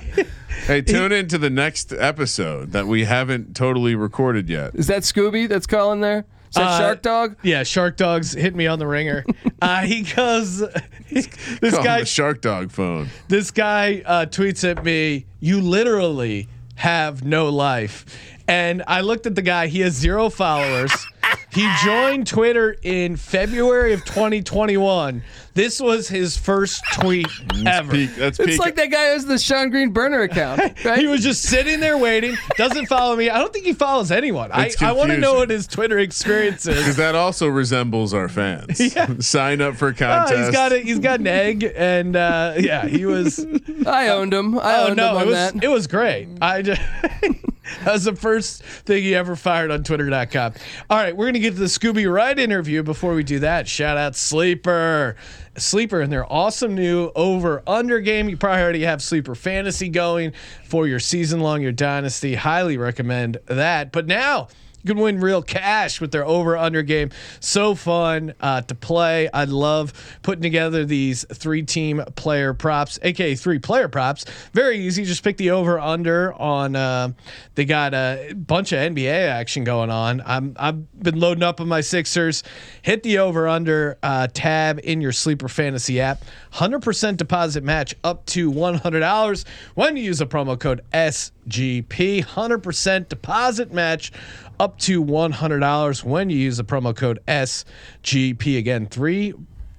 Hey, 0.65 0.81
tune 0.81 1.11
in 1.11 1.27
to 1.29 1.37
the 1.37 1.49
next 1.49 1.91
episode 1.93 2.71
that 2.71 2.87
we 2.87 3.05
haven't 3.05 3.55
totally 3.55 3.95
recorded 3.95 4.49
yet. 4.49 4.75
Is 4.75 4.87
that 4.87 5.01
Scooby 5.03 5.47
that's 5.47 5.67
calling 5.67 6.01
there? 6.01 6.25
Is 6.49 6.55
that 6.55 6.63
Uh, 6.67 6.77
Shark 6.79 7.01
Dog? 7.01 7.35
"Yeah, 7.43 7.63
Shark 7.63 7.97
Dogs 7.97 8.33
hit 8.33 8.55
me 8.55 8.65
on 8.67 8.79
the 8.79 8.87
ringer." 8.87 9.25
uh, 9.61 9.81
he 9.81 10.03
goes, 10.03 10.59
"This 11.11 11.27
Call 11.73 11.83
guy, 11.83 11.99
the 12.01 12.05
Shark 12.05 12.41
Dog 12.41 12.71
phone. 12.71 13.09
this 13.27 13.51
guy 13.51 14.01
uh, 14.05 14.25
tweets 14.25 14.63
at 14.69 14.83
me, 14.85 15.25
"You 15.39 15.59
literally 15.61 16.47
have 16.75 17.23
no 17.25 17.49
life." 17.49 18.05
And 18.47 18.83
I 18.87 19.01
looked 19.01 19.25
at 19.25 19.33
the 19.35 19.41
guy. 19.41 19.67
He 19.67 19.81
has 19.81 19.93
zero 19.95 20.29
followers. 20.29 20.91
he 21.51 21.67
joined 21.83 22.27
Twitter 22.27 22.75
in 22.83 23.17
February 23.17 23.91
of 23.93 24.05
2021. 24.05 25.23
This 25.55 25.79
was 25.79 26.09
his 26.09 26.35
first 26.35 26.83
tweet 26.93 27.27
ever. 27.65 27.89
Peak, 27.91 28.13
that's 28.15 28.39
It's 28.41 28.59
like 28.59 28.75
that 28.75 28.91
guy 28.91 29.03
has 29.03 29.25
the 29.25 29.39
Sean 29.39 29.69
Green 29.69 29.91
burner 29.91 30.21
account, 30.23 30.59
right? 30.85 30.99
He 30.99 31.07
was 31.07 31.23
just 31.23 31.43
sitting 31.43 31.79
there 31.79 31.97
waiting. 31.97 32.35
Doesn't 32.57 32.87
follow 32.87 33.15
me. 33.15 33.29
I 33.29 33.39
don't 33.39 33.53
think 33.53 33.65
he 33.65 33.71
follows 33.71 34.11
anyone. 34.11 34.51
I, 34.51 34.65
It's 34.65 34.81
I 34.81 34.91
want 34.91 35.11
to 35.11 35.17
know 35.17 35.35
what 35.35 35.49
his 35.49 35.65
Twitter 35.65 35.97
experience 35.97 36.67
is. 36.67 36.77
Because 36.77 36.95
that 36.97 37.15
also 37.15 37.47
resembles 37.47 38.13
our 38.13 38.27
fans. 38.27 38.93
Yeah. 38.93 39.17
Sign 39.19 39.61
up 39.61 39.75
for 39.75 39.87
a 39.87 39.95
Oh, 39.97 40.37
he's 40.37 40.51
got 40.51 40.73
a, 40.73 40.79
he's 40.79 40.99
got 40.99 41.21
an 41.21 41.27
egg, 41.27 41.63
and 41.75 42.17
uh, 42.17 42.55
yeah, 42.57 42.85
he 42.85 43.05
was. 43.05 43.45
I 43.87 44.09
owned 44.09 44.33
him. 44.33 44.59
I 44.59 44.75
Oh 44.79 44.87
owned 44.87 44.97
no, 44.97 45.11
him 45.11 45.15
on 45.15 45.21
it 45.21 45.25
was 45.27 45.35
that. 45.35 45.63
it 45.63 45.67
was 45.69 45.87
great. 45.87 46.27
I 46.41 46.61
just 46.63 46.81
that 47.83 47.93
was 47.93 48.03
the 48.03 48.15
first 48.15 48.61
thing 48.61 49.03
he 49.03 49.15
ever 49.15 49.35
fired 49.37 49.71
on 49.71 49.83
Twitter.com. 49.83 50.53
All 50.89 50.97
right, 50.97 51.15
we're 51.15 51.27
gonna 51.27 51.39
get 51.39 51.53
to 51.53 51.59
the 51.59 51.65
Scooby 51.65 52.11
Wright 52.11 52.37
interview. 52.37 52.83
Before 52.83 53.13
we 53.15 53.23
do 53.23 53.39
that, 53.39 53.69
shout 53.69 53.97
out 53.97 54.15
Sleeper. 54.17 55.15
Sleeper 55.57 56.01
and 56.01 56.11
their 56.11 56.31
awesome 56.31 56.75
new 56.75 57.11
over 57.15 57.63
under 57.65 57.99
game. 57.99 58.29
You 58.29 58.37
probably 58.37 58.61
already 58.61 58.83
have 58.83 59.01
Sleeper 59.01 59.35
Fantasy 59.35 59.89
going 59.89 60.33
for 60.63 60.87
your 60.87 60.99
season 60.99 61.39
long, 61.39 61.61
your 61.61 61.71
dynasty. 61.71 62.35
Highly 62.35 62.77
recommend 62.77 63.37
that. 63.45 63.91
But 63.91 64.07
now 64.07 64.47
can 64.85 64.97
win 64.97 65.19
real 65.19 65.41
cash 65.41 65.99
with 65.99 66.11
their 66.11 66.25
over 66.25 66.55
under 66.57 66.81
game. 66.81 67.09
So 67.39 67.75
fun 67.75 68.33
uh, 68.39 68.61
to 68.61 68.75
play. 68.75 69.29
I 69.31 69.45
love 69.45 69.93
putting 70.21 70.41
together 70.41 70.85
these 70.85 71.25
three 71.33 71.63
team 71.63 72.03
player 72.15 72.53
props, 72.53 72.99
aka 73.01 73.35
three 73.35 73.59
player 73.59 73.87
props. 73.87 74.25
Very 74.53 74.77
easy. 74.79 75.05
Just 75.05 75.23
pick 75.23 75.37
the 75.37 75.51
over 75.51 75.79
under 75.79 76.33
on. 76.33 76.75
Uh, 76.75 77.13
they 77.55 77.65
got 77.65 77.93
a 77.93 78.33
bunch 78.35 78.71
of 78.71 78.79
NBA 78.79 79.27
action 79.27 79.63
going 79.63 79.89
on. 79.89 80.21
I'm 80.25 80.55
I've 80.57 81.01
been 81.01 81.19
loading 81.19 81.43
up 81.43 81.59
on 81.61 81.67
my 81.67 81.81
Sixers. 81.81 82.43
Hit 82.81 83.03
the 83.03 83.19
over 83.19 83.47
under 83.47 83.97
uh, 84.03 84.27
tab 84.33 84.79
in 84.83 85.01
your 85.01 85.11
sleeper 85.11 85.47
Fantasy 85.47 85.99
app. 85.99 86.23
100% 86.53 87.17
deposit 87.17 87.63
match 87.63 87.95
up 88.03 88.25
to 88.27 88.51
$100 88.51 89.45
when 89.75 89.97
you 89.97 90.03
use 90.03 90.21
a 90.21 90.25
promo 90.25 90.59
code 90.59 90.81
SGP. 90.93 92.25
100% 92.25 93.09
deposit 93.09 93.73
match 93.73 94.11
up 94.59 94.77
to 94.79 95.03
$100 95.03 96.03
when 96.03 96.29
you 96.29 96.37
use 96.37 96.57
the 96.57 96.63
promo 96.63 96.95
code 96.95 97.19
SGP. 97.27 98.57
Again, 98.57 98.87
three 98.87 99.33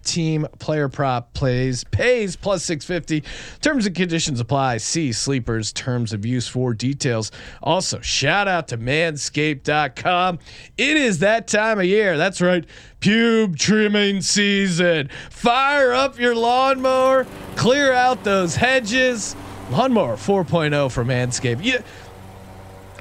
team 0.06 0.46
player 0.58 0.88
prop 0.88 1.34
plays 1.34 1.84
pays 1.84 2.36
plus 2.36 2.64
650 2.64 3.28
terms 3.60 3.86
and 3.86 3.94
conditions 3.94 4.40
apply. 4.40 4.78
See 4.78 5.12
sleepers 5.12 5.72
terms 5.72 6.12
of 6.12 6.24
use 6.24 6.48
for 6.48 6.72
details. 6.72 7.32
Also 7.62 8.00
shout 8.00 8.48
out 8.48 8.68
to 8.68 8.78
manscaped.com 8.78 10.38
it 10.78 10.96
is 10.96 11.18
that 11.18 11.48
time 11.48 11.78
of 11.80 11.84
year. 11.84 12.16
That's 12.16 12.40
right 12.40 12.64
pube 13.00 13.58
trimming 13.58 14.22
season. 14.22 15.10
Fire 15.30 15.92
up 15.92 16.18
your 16.18 16.34
lawnmower. 16.34 17.26
Clear 17.56 17.92
out 17.92 18.24
those 18.24 18.56
hedges. 18.56 19.36
Lawnmower 19.70 20.14
4.0 20.14 20.90
for 20.92 21.04
manscaped. 21.04 21.60
Yeah 21.62 21.82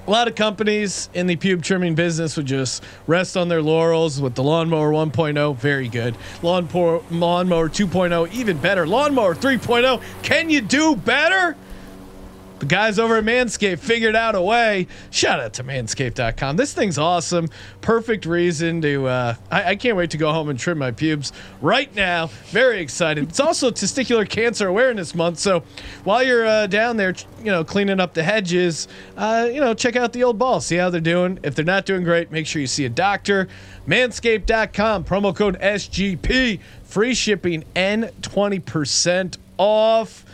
a 0.08 0.12
lot 0.12 0.28
of 0.28 0.36
companies 0.36 1.10
in 1.14 1.26
the 1.26 1.36
pube 1.36 1.64
trimming 1.64 1.96
business 1.96 2.38
would 2.38 2.46
just 2.46 2.84
rest 3.08 3.36
on 3.36 3.48
their 3.48 3.62
laurels 3.62 4.22
with 4.22 4.36
the 4.36 4.44
lawnmower 4.44 4.92
1.0 4.92 5.58
very 5.58 5.88
good. 5.88 6.16
Lawn 6.42 6.68
pour, 6.68 7.04
lawnmower 7.10 7.70
2.0 7.70 8.32
even 8.32 8.58
better. 8.58 8.86
Lawnmower 8.86 9.34
3.0 9.34 10.02
can 10.22 10.50
you 10.50 10.62
do 10.62 10.96
better 10.96 11.56
the 12.60 12.66
guys 12.66 13.00
over 13.00 13.18
at 13.18 13.24
Manscaped 13.24 13.80
figured 13.80 14.16
out 14.16 14.34
a 14.36 14.42
way. 14.42 14.88
Shout 15.12 15.40
out 15.40 15.54
to 15.54 15.64
manscaped.com. 15.64 16.56
This 16.56 16.74
thing's 16.74 16.98
awesome. 16.98 17.50
Perfect 17.82 18.26
reason 18.26 18.82
to, 18.82 19.08
uh, 19.08 19.36
I, 19.52 19.72
I 19.72 19.76
can't 19.76 19.98
wait 19.98 20.12
to 20.12 20.18
go 20.18 20.32
home 20.32 20.50
and 20.50 20.58
trim 20.58 20.78
my 20.78 20.92
pubes 20.92 21.34
right 21.62 21.94
now. 21.96 22.28
Very 22.48 22.80
excited. 22.80 23.28
It's 23.30 23.40
also 23.40 23.72
Testicular 23.72 24.28
Cancer 24.28 24.68
Awareness 24.68 25.14
Month. 25.14 25.40
So 25.40 25.64
while 26.06 26.24
you're 26.24 26.46
uh, 26.46 26.68
down 26.68 26.98
there, 26.98 27.14
you 27.40 27.52
know, 27.52 27.64
cleaning 27.64 28.00
up 28.00 28.14
the 28.14 28.24
hedges, 28.24 28.88
uh, 29.18 29.50
you 29.52 29.60
know, 29.60 29.74
check 29.74 29.96
out 29.96 30.14
the 30.14 30.24
old 30.24 30.40
balls, 30.40 30.66
see 30.66 30.78
how 30.78 30.90
they're 30.90 31.02
doing. 31.02 31.40
If 31.44 31.56
they're 31.56 31.66
not 31.66 31.86
doing 31.86 32.04
great, 32.04 32.32
make 32.32 32.48
sure 32.48 32.62
you 32.62 32.68
see 32.68 32.86
a 32.86 32.90
doctor. 32.90 33.48
Manscaped.com, 33.88 35.04
promo 35.04 35.36
code 35.36 35.60
SGP, 35.60 36.60
free 36.84 37.14
shipping 37.14 37.66
and 37.76 38.06
20% 38.22 39.38
off. 39.58 40.25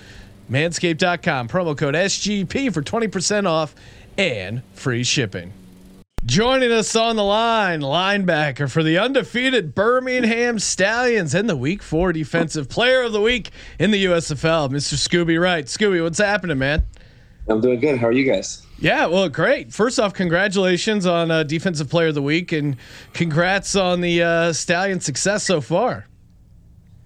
Manscaped.com, 0.51 1.47
promo 1.47 1.77
code 1.77 1.95
SGP 1.95 2.73
for 2.73 2.81
20% 2.81 3.47
off 3.47 3.73
and 4.17 4.61
free 4.73 5.03
shipping. 5.03 5.53
Joining 6.25 6.71
us 6.71 6.95
on 6.95 7.15
the 7.15 7.23
line, 7.23 7.79
linebacker 7.79 8.69
for 8.69 8.83
the 8.83 8.97
undefeated 8.97 9.73
Birmingham 9.73 10.59
Stallions 10.59 11.33
and 11.33 11.49
the 11.49 11.55
Week 11.55 11.81
Four 11.81 12.13
Defensive 12.13 12.69
Player 12.69 13.01
of 13.01 13.13
the 13.13 13.21
Week 13.21 13.49
in 13.79 13.91
the 13.91 14.05
USFL, 14.05 14.69
Mr. 14.69 14.95
Scooby 14.95 15.41
Wright. 15.41 15.65
Scooby, 15.65 16.03
what's 16.03 16.19
happening, 16.19 16.59
man? 16.59 16.83
I'm 17.47 17.59
doing 17.59 17.79
good. 17.79 17.97
How 17.97 18.07
are 18.07 18.11
you 18.11 18.29
guys? 18.29 18.63
Yeah, 18.77 19.07
well, 19.07 19.29
great. 19.29 19.73
First 19.73 19.99
off, 19.99 20.13
congratulations 20.13 21.05
on 21.05 21.31
uh, 21.31 21.43
Defensive 21.43 21.89
Player 21.89 22.09
of 22.09 22.15
the 22.15 22.21
Week, 22.21 22.51
and 22.51 22.77
congrats 23.13 23.75
on 23.75 24.01
the 24.01 24.21
uh, 24.21 24.53
Stallion 24.53 24.99
success 24.99 25.43
so 25.43 25.61
far. 25.61 26.07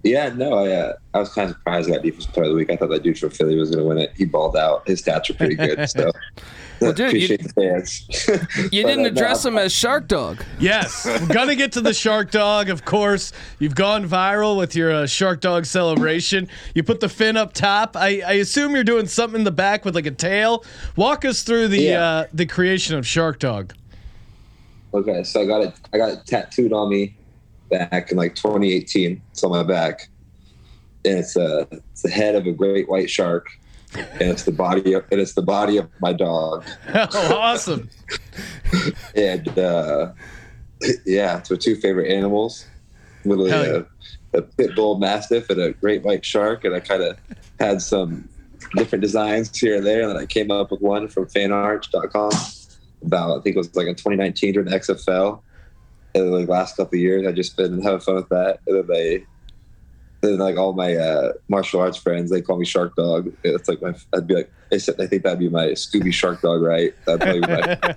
Yeah, 0.02 0.28
no, 0.28 0.52
I 0.54 0.70
uh, 0.70 0.92
I 1.14 1.18
was 1.18 1.30
kind 1.32 1.50
of 1.50 1.56
surprised 1.56 1.88
I 1.90 1.94
got 1.94 2.02
defensive 2.02 2.32
player 2.32 2.44
of 2.44 2.50
the 2.50 2.56
week. 2.56 2.70
I 2.70 2.76
thought 2.76 2.90
that 2.90 3.02
dude 3.02 3.18
from 3.18 3.30
Philly 3.30 3.56
was 3.56 3.70
going 3.70 3.82
to 3.82 3.88
win 3.88 3.98
it. 3.98 4.12
He 4.16 4.24
balled 4.24 4.56
out. 4.56 4.86
His 4.86 5.02
stats 5.02 5.28
are 5.30 5.34
pretty 5.34 5.56
good. 5.56 5.88
So 5.90 6.12
Well, 6.80 6.92
dude, 6.92 7.12
you- 7.12 7.24
appreciate 7.34 7.42
the 7.42 7.48
fans. 7.48 8.06
You 8.72 8.82
But, 8.84 8.88
didn't 8.90 9.06
uh, 9.06 9.08
address 9.08 9.44
I'm- 9.44 9.54
him 9.54 9.58
as 9.58 9.72
Shark 9.72 10.06
Dog. 10.06 10.44
Yes, 10.60 11.04
we're 11.06 11.26
gonna 11.34 11.56
get 11.56 11.72
to 11.72 11.80
the 11.80 11.92
Shark 11.94 12.30
Dog. 12.30 12.68
Of 12.68 12.84
course, 12.84 13.32
you've 13.58 13.74
gone 13.74 14.06
viral 14.08 14.56
with 14.56 14.76
your 14.76 14.92
uh, 14.92 15.06
Shark 15.06 15.40
Dog 15.40 15.64
celebration. 15.66 16.46
You 16.74 16.84
put 16.84 17.00
the 17.00 17.08
fin 17.08 17.36
up 17.36 17.52
top. 17.52 17.96
I, 17.96 18.20
I 18.24 18.32
assume 18.34 18.74
you're 18.76 18.84
doing 18.84 19.08
something 19.08 19.40
in 19.40 19.44
the 19.44 19.50
back 19.50 19.84
with 19.84 19.96
like 19.96 20.06
a 20.06 20.10
tail. 20.12 20.64
Walk 20.94 21.24
us 21.24 21.42
through 21.42 21.66
the 21.68 21.80
Yeah. 21.80 22.04
uh, 22.04 22.26
the 22.32 22.46
creation 22.46 22.94
of 22.96 23.04
Shark 23.06 23.40
Dog. 23.40 23.72
Okay, 24.94 25.24
so 25.24 25.40
I 25.42 25.46
got 25.46 25.62
it. 25.62 25.74
I 25.92 25.98
got 25.98 26.10
it 26.10 26.26
tattooed 26.26 26.72
on 26.72 26.88
me 26.90 27.15
back 27.68 28.10
in 28.10 28.16
like 28.16 28.34
2018. 28.34 29.20
It's 29.30 29.44
on 29.44 29.50
my 29.50 29.62
back, 29.62 30.08
and 31.04 31.18
it's 31.18 31.36
a 31.36 31.66
it's 31.70 32.02
the 32.02 32.10
head 32.10 32.34
of 32.34 32.46
a 32.46 32.52
great 32.52 32.88
white 32.88 33.10
shark, 33.10 33.48
and 33.94 34.22
it's 34.22 34.44
the 34.44 34.52
body 34.52 34.92
of 34.94 35.04
and 35.10 35.20
it's 35.20 35.34
the 35.34 35.42
body 35.42 35.76
of 35.76 35.88
my 36.00 36.12
dog. 36.12 36.64
oh, 36.94 37.36
awesome! 37.36 37.90
And 39.14 39.58
uh, 39.58 40.12
yeah, 41.06 41.38
it's 41.38 41.50
my 41.50 41.56
two 41.56 41.76
favorite 41.76 42.10
animals. 42.10 42.66
Literally 43.24 43.50
yeah. 43.50 43.82
a, 44.34 44.38
a 44.38 44.42
pit 44.42 44.74
bull 44.74 44.98
mastiff 44.98 45.48
and 45.48 45.60
a 45.60 45.72
great 45.72 46.02
white 46.02 46.24
shark, 46.24 46.64
and 46.64 46.74
I 46.74 46.80
kind 46.80 47.02
of 47.02 47.18
had 47.58 47.80
some 47.80 48.28
different 48.74 49.02
designs 49.02 49.56
here 49.56 49.76
and 49.76 49.86
there, 49.86 50.02
and 50.02 50.10
then 50.10 50.16
I 50.16 50.26
came 50.26 50.50
up 50.50 50.70
with 50.70 50.80
one 50.80 51.08
from 51.08 51.26
fanart.com 51.26 52.32
about 53.02 53.38
I 53.38 53.42
think 53.42 53.56
it 53.56 53.58
was 53.58 53.74
like 53.76 53.86
in 53.86 53.94
2019 53.94 54.54
during 54.54 54.68
the 54.68 54.76
XFL. 54.76 55.40
And 56.16 56.32
like 56.32 56.48
last 56.48 56.76
couple 56.76 56.96
of 56.96 57.00
years, 57.00 57.26
I've 57.26 57.34
just 57.34 57.56
been 57.56 57.82
having 57.82 58.00
fun 58.00 58.14
with 58.16 58.28
that. 58.30 58.60
And 58.66 58.76
then 58.78 58.86
they, 58.86 59.26
then 60.22 60.38
like 60.38 60.56
all 60.56 60.72
my 60.72 60.94
uh, 60.96 61.32
martial 61.48 61.80
arts 61.80 61.98
friends, 61.98 62.30
they 62.30 62.40
call 62.40 62.58
me 62.58 62.64
Shark 62.64 62.96
Dog. 62.96 63.32
It's 63.44 63.68
like 63.68 63.82
my, 63.82 63.94
I'd 64.14 64.26
be 64.26 64.34
like, 64.36 64.50
they 64.70 64.78
said 64.80 64.96
they 64.96 65.06
think 65.06 65.22
that'd 65.22 65.38
be 65.38 65.48
my 65.50 65.66
Scooby 65.68 66.12
Shark 66.12 66.40
Dog, 66.40 66.62
right? 66.62 66.92
That'd 67.04 67.20
probably 67.20 67.40
be 67.40 67.46
my 67.46 67.94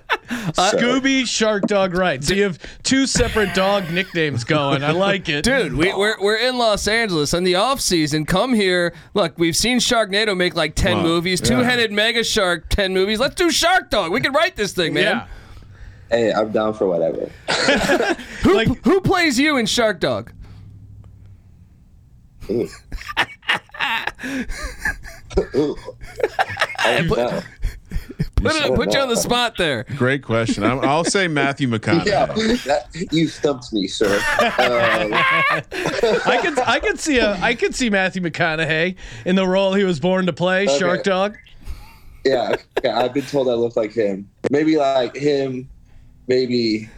So- 0.54 0.76
Scooby 0.76 1.26
Shark 1.26 1.62
Dog, 1.66 1.94
right? 1.94 2.22
So 2.22 2.34
you 2.34 2.42
have 2.44 2.58
two 2.82 3.06
separate 3.06 3.54
dog 3.54 3.90
nicknames 3.90 4.44
going. 4.44 4.84
I 4.84 4.90
like 4.92 5.28
it, 5.28 5.42
Dude, 5.42 5.72
we, 5.74 5.92
we're, 5.94 6.20
we're 6.20 6.36
in 6.36 6.58
Los 6.58 6.86
Angeles 6.86 7.32
in 7.34 7.42
the 7.42 7.54
off 7.56 7.80
season. 7.80 8.26
Come 8.26 8.52
here. 8.54 8.92
Look, 9.14 9.36
we've 9.38 9.56
seen 9.56 9.78
Sharknado 9.78 10.36
make 10.36 10.54
like 10.54 10.74
10 10.76 10.98
Wow. 10.98 11.02
movies, 11.04 11.40
Yeah. 11.42 11.48
two 11.56 11.62
headed 11.64 11.90
mega 11.90 12.22
shark, 12.22 12.68
10 12.68 12.92
movies. 12.92 13.18
Let's 13.18 13.34
do 13.34 13.50
Shark 13.50 13.90
Dog. 13.90 14.12
We 14.12 14.20
can 14.20 14.32
write 14.34 14.54
this 14.56 14.72
thing, 14.74 14.92
man. 14.94 15.02
Yeah. 15.04 15.26
Hey, 16.10 16.32
I'm 16.32 16.50
down 16.52 16.74
for 16.74 16.86
whatever. 16.86 17.30
Who, 18.42 18.54
Like- 18.54 18.84
who 18.84 19.00
plays 19.00 19.38
you 19.38 19.56
in 19.58 19.66
Shark 19.66 20.00
Dog? 20.00 20.32
Ooh. 22.50 22.68
Ooh. 25.54 25.76
I. 26.78 27.42
Put, 28.36 28.54
it, 28.56 28.74
put 28.74 28.94
you 28.94 29.00
on 29.00 29.08
the 29.08 29.16
spot 29.16 29.56
there. 29.58 29.84
Great 29.96 30.22
question. 30.22 30.64
I'm, 30.64 30.80
I'll 30.80 31.04
say 31.04 31.28
Matthew 31.28 31.68
McConaughey. 31.68 32.06
Yeah, 32.06 32.24
that, 32.64 32.88
you 33.12 33.28
stumped 33.28 33.70
me, 33.70 33.86
sir. 33.86 34.14
Um, 34.40 35.12
I 35.12 36.38
could 36.42 36.58
I 36.60 36.80
could 36.80 36.98
see 36.98 37.18
a 37.18 37.32
I 37.42 37.54
could 37.54 37.74
see 37.74 37.90
Matthew 37.90 38.22
McConaughey 38.22 38.96
in 39.26 39.36
the 39.36 39.46
role 39.46 39.74
he 39.74 39.84
was 39.84 40.00
born 40.00 40.24
to 40.24 40.32
play, 40.32 40.64
Okay. 40.64 40.78
Shark 40.78 41.02
Dog. 41.04 41.36
yeah, 42.24 42.56
okay, 42.78 42.88
I've 42.88 43.12
been 43.12 43.26
told 43.26 43.48
I 43.48 43.52
look 43.54 43.76
like 43.76 43.92
him. 43.92 44.28
Maybe 44.50 44.76
like 44.78 45.14
him. 45.14 45.68
Maybe. 46.30 46.88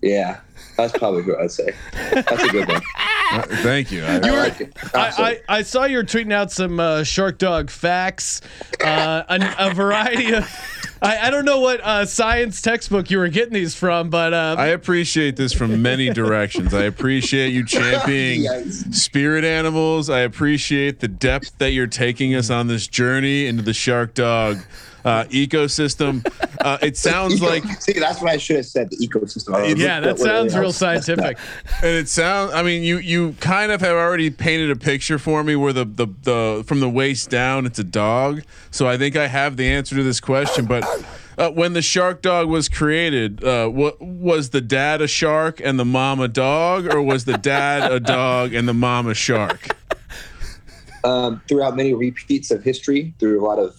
Yeah, 0.00 0.40
that's 0.78 0.96
probably 0.96 1.22
who 1.24 1.36
I'd 1.36 1.50
say. 1.50 1.74
That's 1.92 2.42
a 2.42 2.48
good 2.48 2.66
one. 2.68 2.80
Uh, 3.28 3.42
Thank 3.42 3.90
you. 3.90 4.04
I- 4.04 4.18
I 4.18 4.18
like 4.20 4.94
I, 4.94 5.40
I, 5.48 5.56
I 5.58 5.62
saw 5.62 5.84
you 5.84 5.96
were 5.96 6.04
tweeting 6.04 6.32
out 6.32 6.52
some 6.52 6.78
uh, 6.78 7.02
Shark 7.02 7.38
Dog 7.38 7.70
facts, 7.70 8.40
uh, 8.84 9.24
a, 9.28 9.54
a 9.70 9.74
variety 9.74 10.32
of. 10.32 10.48
I, 11.02 11.26
I 11.26 11.30
don't 11.30 11.44
know 11.44 11.58
what 11.58 11.80
uh, 11.80 12.06
science 12.06 12.62
textbook 12.62 13.10
you 13.10 13.18
were 13.18 13.26
getting 13.26 13.52
these 13.52 13.74
from, 13.74 14.10
but 14.10 14.32
uh, 14.32 14.54
I 14.56 14.68
appreciate 14.68 15.34
this 15.34 15.52
from 15.52 15.82
many 15.82 16.08
directions. 16.14 16.72
I 16.72 16.84
appreciate 16.84 17.52
you 17.52 17.66
championing 17.66 18.42
Yes. 18.44 18.84
spirit 18.96 19.44
animals. 19.44 20.08
I 20.08 20.20
appreciate 20.20 21.00
the 21.00 21.08
depth 21.08 21.58
that 21.58 21.72
you're 21.72 21.88
taking 21.88 22.32
us 22.36 22.48
on 22.48 22.68
this 22.68 22.86
journey 22.86 23.46
into 23.48 23.62
the 23.64 23.74
shark 23.74 24.14
dog 24.14 24.58
uh, 25.06 25.24
ecosystem. 25.30 26.26
Uh, 26.60 26.78
it 26.82 26.96
sounds 26.96 27.36
Eco- 27.36 27.46
like, 27.46 27.64
see, 27.80 27.92
that's 27.98 28.20
what 28.20 28.30
I 28.30 28.36
should 28.36 28.56
have 28.56 28.66
said. 28.66 28.90
The 28.90 28.96
ecosystem. 28.96 29.54
I 29.54 29.66
yeah, 29.68 30.00
that 30.00 30.06
looked 30.08 30.20
sounds 30.20 30.54
real 30.54 30.64
else- 30.64 30.76
scientific. 30.76 31.38
and 31.82 31.90
it 31.96 32.08
sounds. 32.08 32.52
I 32.52 32.62
mean, 32.62 32.82
you 32.82 32.98
you 32.98 33.32
kind 33.40 33.70
of 33.72 33.80
have 33.80 33.92
already 33.96 34.30
painted 34.30 34.70
a 34.70 34.76
picture 34.76 35.18
for 35.18 35.44
me 35.44 35.54
where 35.56 35.72
the 35.72 35.84
the 35.84 36.08
the 36.22 36.64
from 36.66 36.80
the 36.80 36.88
waist 36.90 37.30
down, 37.30 37.66
it's 37.66 37.78
a 37.78 37.84
dog. 37.84 38.42
So 38.70 38.88
I 38.88 38.98
think 38.98 39.16
I 39.16 39.28
have 39.28 39.56
the 39.56 39.66
answer 39.68 39.94
to 39.96 40.02
this 40.02 40.20
question, 40.20 40.66
but. 40.66 40.84
Uh, 41.38 41.50
when 41.50 41.74
the 41.74 41.82
shark 41.82 42.22
dog 42.22 42.48
was 42.48 42.66
created, 42.66 43.44
uh, 43.44 43.68
what 43.68 44.00
was 44.00 44.48
the 44.48 44.60
dad 44.62 45.02
a 45.02 45.06
shark 45.06 45.60
and 45.62 45.78
the 45.78 45.84
mom 45.84 46.18
a 46.18 46.28
dog, 46.28 46.86
or 46.86 47.02
was 47.02 47.26
the 47.26 47.36
dad 47.36 47.92
a 47.92 48.00
dog 48.00 48.54
and 48.54 48.66
the 48.66 48.72
mom 48.72 49.06
a 49.06 49.12
shark? 49.12 49.68
Um, 51.04 51.42
throughout 51.46 51.76
many 51.76 51.92
repeats 51.92 52.50
of 52.50 52.64
history, 52.64 53.12
through 53.18 53.38
a 53.38 53.44
lot 53.44 53.58
of 53.58 53.76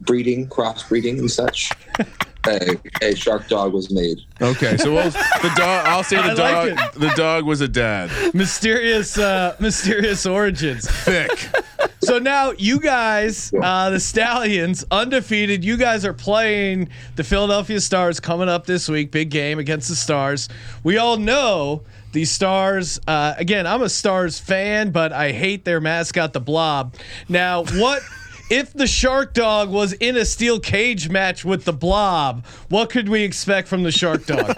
breeding, 0.00 0.46
crossbreeding, 0.48 1.18
and 1.18 1.30
such, 1.30 1.70
a, 2.46 2.76
a 3.02 3.14
shark 3.14 3.48
dog 3.48 3.72
was 3.72 3.90
made. 3.92 4.18
Okay, 4.40 4.76
so 4.76 4.92
we'll, 4.94 5.10
the 5.10 5.52
dog. 5.56 5.86
I'll 5.86 6.02
say 6.04 6.16
the 6.22 6.22
I 6.22 6.34
dog. 6.34 6.68
like 6.76 6.92
the 6.94 7.12
dog 7.16 7.44
was 7.44 7.60
a 7.60 7.68
dad. 7.68 8.10
mysterious, 8.34 9.18
uh, 9.18 9.56
mysterious 9.60 10.26
origins. 10.26 10.88
Thick. 10.90 11.48
So 12.02 12.18
now 12.18 12.52
you 12.52 12.80
guys, 12.80 13.52
uh, 13.62 13.90
the 13.90 14.00
Stallions, 14.00 14.86
undefeated. 14.90 15.62
You 15.62 15.76
guys 15.76 16.06
are 16.06 16.14
playing 16.14 16.88
the 17.16 17.22
Philadelphia 17.22 17.78
Stars 17.78 18.18
coming 18.20 18.48
up 18.48 18.64
this 18.64 18.88
week. 18.88 19.12
Big 19.12 19.28
game 19.28 19.58
against 19.58 19.90
the 19.90 19.94
Stars. 19.94 20.48
We 20.82 20.96
all 20.96 21.18
know 21.18 21.82
the 22.12 22.24
Stars. 22.24 22.98
Uh, 23.06 23.34
again, 23.36 23.66
I'm 23.66 23.82
a 23.82 23.88
Stars 23.90 24.40
fan, 24.40 24.92
but 24.92 25.12
I 25.12 25.32
hate 25.32 25.66
their 25.66 25.78
mascot, 25.80 26.32
the 26.32 26.40
Blob. 26.40 26.94
Now, 27.28 27.64
what? 27.64 28.02
If 28.50 28.72
the 28.72 28.88
Shark 28.88 29.32
Dog 29.32 29.70
was 29.70 29.92
in 29.94 30.16
a 30.16 30.24
steel 30.24 30.58
cage 30.58 31.08
match 31.08 31.44
with 31.44 31.64
the 31.64 31.72
Blob, 31.72 32.44
what 32.68 32.90
could 32.90 33.08
we 33.08 33.22
expect 33.22 33.68
from 33.68 33.84
the 33.84 33.92
Shark 33.92 34.26
Dog? 34.26 34.56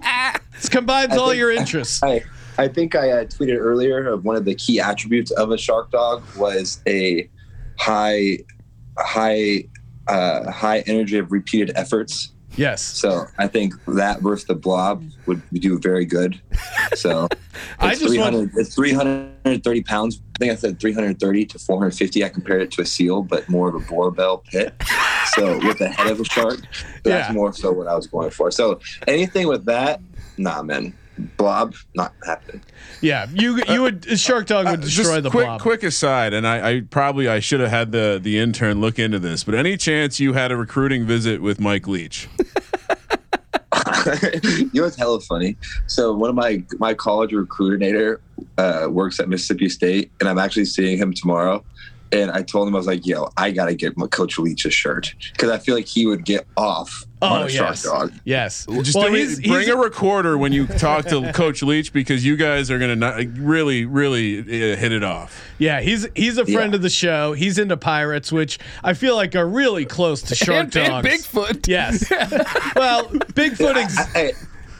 this 0.52 0.70
combines 0.70 1.14
all 1.14 1.28
think- 1.28 1.38
your 1.38 1.52
interests. 1.52 2.02
I, 2.02 2.24
I 2.56 2.68
think 2.68 2.94
I 2.94 3.10
uh, 3.10 3.24
tweeted 3.24 3.58
earlier 3.58 4.06
of 4.06 4.24
one 4.24 4.36
of 4.36 4.46
the 4.46 4.54
key 4.54 4.80
attributes 4.80 5.30
of 5.32 5.50
a 5.50 5.58
shark 5.58 5.90
dog 5.90 6.22
was 6.36 6.80
a 6.86 7.28
high, 7.78 8.38
high, 8.96 9.64
uh, 10.06 10.50
high 10.50 10.80
energy 10.86 11.18
of 11.18 11.30
repeated 11.30 11.72
efforts. 11.74 12.32
Yes. 12.56 12.82
So 12.82 13.26
I 13.38 13.46
think 13.48 13.74
that 13.86 14.20
versus 14.20 14.46
the 14.46 14.54
blob 14.54 15.04
would 15.26 15.42
do 15.52 15.78
very 15.78 16.04
good. 16.04 16.40
So 16.94 17.28
I 17.80 17.92
it's 17.92 18.00
just 18.00 18.16
want- 18.18 18.34
300 18.34 18.52
it's 18.56 18.74
330 18.74 19.82
pounds. 19.82 20.20
I 20.34 20.38
think 20.38 20.52
I 20.52 20.56
said 20.56 20.80
330 20.80 21.46
to 21.46 21.58
450. 21.58 22.24
I 22.24 22.28
compared 22.28 22.62
it 22.62 22.70
to 22.72 22.82
a 22.82 22.86
seal, 22.86 23.22
but 23.22 23.48
more 23.48 23.68
of 23.68 23.74
a 23.76 23.80
barbell 23.92 24.38
pit. 24.38 24.74
So 25.34 25.58
with 25.66 25.78
the 25.78 25.88
head 25.88 26.08
of 26.08 26.20
a 26.20 26.24
shark, 26.24 26.60
that's 27.04 27.28
Yeah. 27.28 27.32
more 27.32 27.52
so 27.52 27.72
what 27.72 27.86
I 27.86 27.94
was 27.94 28.06
going 28.06 28.30
for. 28.30 28.50
So 28.50 28.80
anything 29.06 29.46
with 29.48 29.64
that, 29.66 30.00
nah, 30.36 30.62
man. 30.62 30.94
Blob, 31.36 31.74
not 31.94 32.12
happening. 32.26 32.60
Yeah, 33.00 33.26
you 33.32 33.62
you 33.68 33.82
would 33.82 34.18
Shark 34.18 34.46
Dog 34.46 34.66
would 34.66 34.80
Uh, 34.80 34.82
destroy 34.82 35.04
just 35.04 35.22
the 35.22 35.30
quick, 35.30 35.46
blob. 35.46 35.60
quick 35.60 35.82
aside, 35.82 36.32
and 36.34 36.46
I, 36.46 36.70
I 36.70 36.80
probably 36.80 37.28
I 37.28 37.38
should 37.40 37.60
have 37.60 37.70
had 37.70 37.92
the 37.92 38.18
the 38.22 38.38
intern 38.38 38.80
look 38.80 38.98
into 38.98 39.18
this, 39.18 39.44
but 39.44 39.54
any 39.54 39.76
chance 39.76 40.18
you 40.18 40.32
had 40.32 40.50
a 40.50 40.56
recruiting 40.56 41.06
visit 41.06 41.40
with 41.40 41.60
Mike 41.60 41.86
Leach? 41.86 42.28
you 44.34 44.70
know 44.74 44.82
what's 44.82 44.96
hella 44.96 45.20
funny? 45.20 45.56
So 45.86 46.14
one 46.14 46.30
of 46.30 46.36
my 46.36 46.62
my 46.78 46.94
college 46.94 47.32
recruiter 47.32 48.20
uh, 48.58 48.86
works 48.90 49.18
at 49.20 49.28
Mississippi 49.28 49.68
State, 49.68 50.10
and 50.20 50.28
I'm 50.28 50.38
actually 50.38 50.64
seeing 50.66 50.98
him 50.98 51.12
tomorrow. 51.12 51.64
And 52.12 52.30
I 52.30 52.42
told 52.42 52.68
him 52.68 52.74
I 52.74 52.78
was 52.78 52.86
like, 52.86 53.04
"Yo, 53.06 53.28
I 53.36 53.50
gotta 53.50 53.74
get 53.74 53.96
my 53.96 54.06
Coach 54.06 54.38
Leach 54.38 54.64
a 54.66 54.70
shirt 54.70 55.14
because 55.32 55.50
I 55.50 55.58
feel 55.58 55.74
like 55.74 55.86
he 55.86 56.06
would 56.06 56.24
get 56.24 56.46
off 56.56 57.04
on 57.20 57.42
oh 57.42 57.44
a 57.46 57.48
shark 57.48 57.70
yes, 57.70 57.82
dog." 57.82 58.12
yes. 58.24 58.66
Just 58.82 58.94
well, 58.94 59.08
do 59.08 59.14
he's, 59.14 59.40
bring 59.40 59.62
he's- 59.62 59.68
a 59.68 59.76
recorder 59.76 60.38
when 60.38 60.52
you 60.52 60.66
talk 60.68 61.06
to 61.06 61.32
Coach 61.32 61.62
Leach 61.64 61.92
because 61.92 62.24
you 62.24 62.36
guys 62.36 62.70
are 62.70 62.78
gonna 62.78 62.94
not, 62.94 63.16
really, 63.36 63.84
really 63.84 64.38
uh, 64.40 64.76
hit 64.76 64.92
it 64.92 65.02
off. 65.02 65.42
yeah, 65.58 65.80
he's 65.80 66.06
he's 66.14 66.38
a 66.38 66.44
friend 66.44 66.72
Yeah. 66.72 66.76
of 66.76 66.82
the 66.82 66.90
show. 66.90 67.32
He's 67.32 67.58
into 67.58 67.76
pirates, 67.76 68.30
which 68.30 68.60
I 68.84 68.94
feel 68.94 69.16
like 69.16 69.34
are 69.34 69.48
really 69.48 69.84
close 69.84 70.22
to 70.22 70.36
Shark 70.36 70.66
And- 70.66 70.76
and 70.76 71.02
Dogs. 71.04 71.08
Bigfoot. 71.08 71.66
Yes. 71.66 72.08
well, 72.76 73.06
Bigfoot. 73.08 73.74
Ex- 73.76 73.98
I, 74.14 74.20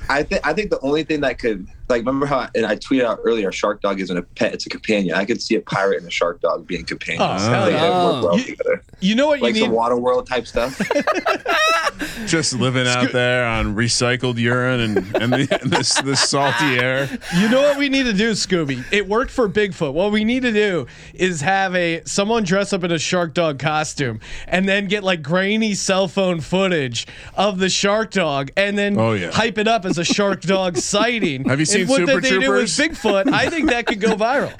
I, 0.09 0.19
I 0.19 0.23
think 0.23 0.47
I 0.47 0.53
think 0.53 0.71
the 0.71 0.81
only 0.83 1.03
thing 1.03 1.21
that 1.23 1.39
could 1.41 1.67
like 1.89 2.01
remember 2.01 2.27
how 2.27 2.49
and 2.55 2.65
I 2.67 2.77
tweeted 2.77 3.05
out 3.05 3.21
earlier, 3.25 3.53
shark 3.53 3.83
dog 3.83 4.01
isn't 4.01 4.17
a 4.17 4.23
pet; 4.23 4.55
it's 4.55 4.67
a 4.67 4.69
companion. 4.71 5.15
I 5.17 5.25
could 5.25 5.43
see 5.43 5.55
a 5.57 5.61
pirate 5.61 5.99
and 5.99 6.07
a 6.07 6.11
shark 6.11 6.41
dog 6.41 6.67
being 6.67 6.85
companions. 6.85 7.43
Oh, 7.45 7.51
hell 7.51 7.67
They 7.67 7.73
yeah. 7.73 8.05
work 8.13 8.25
well 8.25 8.39
You- 8.39 8.45
together. 8.45 8.83
you 9.01 9.15
know 9.15 9.27
what 9.27 9.39
you 9.41 9.45
like 9.45 9.57
some 9.57 9.71
water 9.71 9.97
world 9.97 10.27
type 10.27 10.47
stuff. 10.47 10.81
Just 12.27 12.55
living 12.55 12.87
out 12.87 13.13
there 13.13 13.47
on 13.47 13.77
recycled 13.77 14.39
urine 14.39 14.81
and 14.81 14.97
and, 15.17 15.33
the, 15.33 15.59
and 15.63 15.71
this 15.71 16.01
this 16.03 16.21
salty 16.29 16.77
air. 16.79 17.09
You 17.39 17.49
know 17.49 17.61
what 17.61 17.79
we 17.79 17.89
need 17.89 18.05
to 18.05 18.13
do, 18.13 18.33
Scooby? 18.33 18.85
It 18.93 19.07
worked 19.09 19.31
for 19.31 19.49
Bigfoot. 19.49 19.93
What 19.93 20.11
we 20.11 20.25
need 20.25 20.43
to 20.43 20.53
do 20.53 20.87
is 21.13 21.41
have 21.43 21.75
a 21.77 22.03
someone 22.05 22.43
dress 22.45 22.73
up 22.73 22.83
in 22.83 22.91
a 22.91 22.99
shark 22.99 23.35
dog 23.35 23.59
costume 23.59 24.21
and 24.49 24.69
then 24.69 24.87
get 24.89 25.05
like 25.05 25.23
grainy 25.23 25.75
cell 25.75 26.09
phone 26.09 26.41
footage 26.41 27.07
of 27.37 27.59
the 27.59 27.69
shark 27.69 28.11
dog 28.11 28.51
and 28.57 28.77
then 28.77 28.99
Oh, 28.99 29.13
yeah. 29.13 29.31
hype 29.31 29.59
it 29.59 29.69
up 29.69 29.85
as 29.85 29.99
a 29.99 30.05
shark 30.05 30.41
dog 30.43 30.77
sighting. 30.79 31.45
Have 31.49 31.61
you 31.61 31.67
seen 31.75 31.87
what 31.89 31.99
Super 31.99 32.21
they 32.21 32.29
do 32.31 32.39
with 32.53 32.65
Bigfoot, 32.67 33.33
I 33.33 33.49
think 33.51 33.71
that 33.71 33.87
could 33.87 34.01
go 34.01 34.15
viral. 34.17 34.53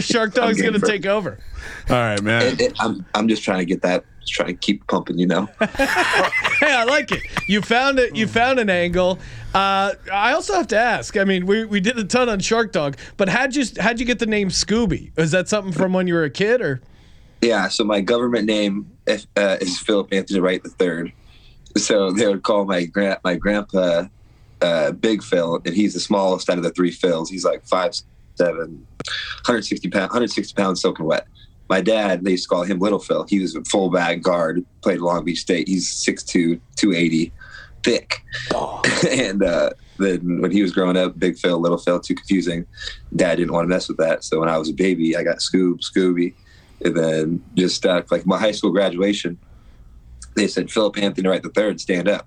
Shark 0.02 0.34
dog's 0.34 0.60
gonna 0.60 0.78
take 0.80 1.06
over. 1.06 1.38
All 1.88 1.96
right, 1.96 2.22
man. 2.22 2.42
It- 2.42 2.60
it- 2.60 2.72
I'm 2.80 3.04
I'm 3.14 3.28
just 3.28 3.42
trying 3.42 3.58
to 3.58 3.64
get 3.64 3.82
that, 3.82 4.04
just 4.20 4.32
trying 4.32 4.48
to 4.48 4.54
keep 4.54 4.86
pumping, 4.86 5.18
you 5.18 5.26
know. 5.26 5.48
Hey, 6.60 6.74
I 6.74 6.84
like 6.84 7.10
it. 7.10 7.22
You 7.46 7.62
found 7.62 7.98
it. 7.98 8.14
You 8.14 8.26
found 8.26 8.58
an 8.58 8.68
angle. 8.68 9.18
Uh, 9.54 9.94
I 10.12 10.32
also 10.32 10.52
have 10.52 10.66
to 10.68 10.76
ask. 10.78 11.16
I 11.16 11.24
mean, 11.24 11.46
we, 11.46 11.64
we 11.64 11.80
did 11.80 11.98
a 11.98 12.04
ton 12.04 12.28
on 12.28 12.38
Shark 12.40 12.70
Dog, 12.72 12.98
but 13.16 13.30
how'd 13.30 13.56
you 13.56 13.64
how'd 13.78 13.98
you 13.98 14.04
get 14.04 14.18
the 14.18 14.26
name 14.26 14.50
Scooby? 14.50 15.10
Is 15.18 15.30
that 15.30 15.48
something 15.48 15.72
from 15.72 15.94
when 15.94 16.06
you 16.06 16.12
were 16.12 16.24
a 16.24 16.28
kid, 16.30 16.60
or 16.60 16.82
Yeah, 17.40 17.68
so 17.68 17.82
my 17.82 18.02
government 18.02 18.44
name 18.44 18.90
is, 19.06 19.26
uh, 19.38 19.56
is 19.62 19.78
Philip 19.78 20.08
Anthony 20.12 20.38
Wright 20.40 20.62
the 20.62 20.68
Third. 20.68 21.12
So 21.78 22.12
they 22.12 22.26
would 22.26 22.42
call 22.42 22.66
my 22.66 22.84
grand 22.84 23.18
my 23.24 23.36
grandpa 23.36 24.04
uh, 24.62 24.92
Big 24.92 25.22
Phil, 25.22 25.60
and 25.64 25.74
he's 25.74 25.94
the 25.94 26.00
smallest 26.00 26.48
out 26.50 26.58
of 26.58 26.64
the 26.64 26.70
three 26.70 26.92
Phils. 26.92 27.28
He's 27.28 27.44
like 27.44 27.66
five 27.66 27.92
seven, 28.36 28.86
160 29.44 29.88
pounds, 29.90 30.08
160 30.08 30.54
pounds 30.54 30.80
soaking 30.80 31.06
wet. 31.06 31.26
My 31.68 31.80
dad, 31.80 32.24
they 32.24 32.32
used 32.32 32.44
to 32.44 32.48
call 32.48 32.62
him 32.62 32.78
Little 32.78 32.98
Phil. 32.98 33.24
He 33.28 33.40
was 33.40 33.54
a 33.54 33.62
fullback 33.64 34.22
guard, 34.22 34.64
played 34.82 34.96
at 34.96 35.02
Long 35.02 35.24
Beach 35.24 35.38
State. 35.38 35.68
He's 35.68 35.88
6'2", 35.88 36.58
280, 36.76 37.32
thick. 37.84 38.24
and 39.10 39.42
uh, 39.42 39.70
then 39.98 40.40
when 40.40 40.50
he 40.50 40.62
was 40.62 40.72
growing 40.72 40.96
up, 40.96 41.18
Big 41.18 41.38
Phil, 41.38 41.60
Little 41.60 41.78
Phil, 41.78 42.00
too 42.00 42.14
confusing. 42.14 42.66
Dad 43.14 43.36
didn't 43.36 43.52
want 43.52 43.64
to 43.64 43.68
mess 43.68 43.88
with 43.88 43.98
that. 43.98 44.24
So 44.24 44.40
when 44.40 44.48
I 44.48 44.58
was 44.58 44.68
a 44.68 44.72
baby, 44.72 45.16
I 45.16 45.22
got 45.22 45.38
Scoob, 45.38 45.80
Scooby 45.80 46.34
and 46.82 46.96
then 46.96 47.44
just 47.54 47.76
stuck 47.76 48.10
like 48.10 48.26
my 48.26 48.38
high 48.38 48.52
school 48.52 48.70
graduation 48.70 49.38
they 50.36 50.46
said 50.46 50.70
philip 50.70 50.96
anthony 50.98 51.28
wright 51.28 51.42
the 51.42 51.50
third 51.50 51.80
stand 51.80 52.08
up 52.08 52.26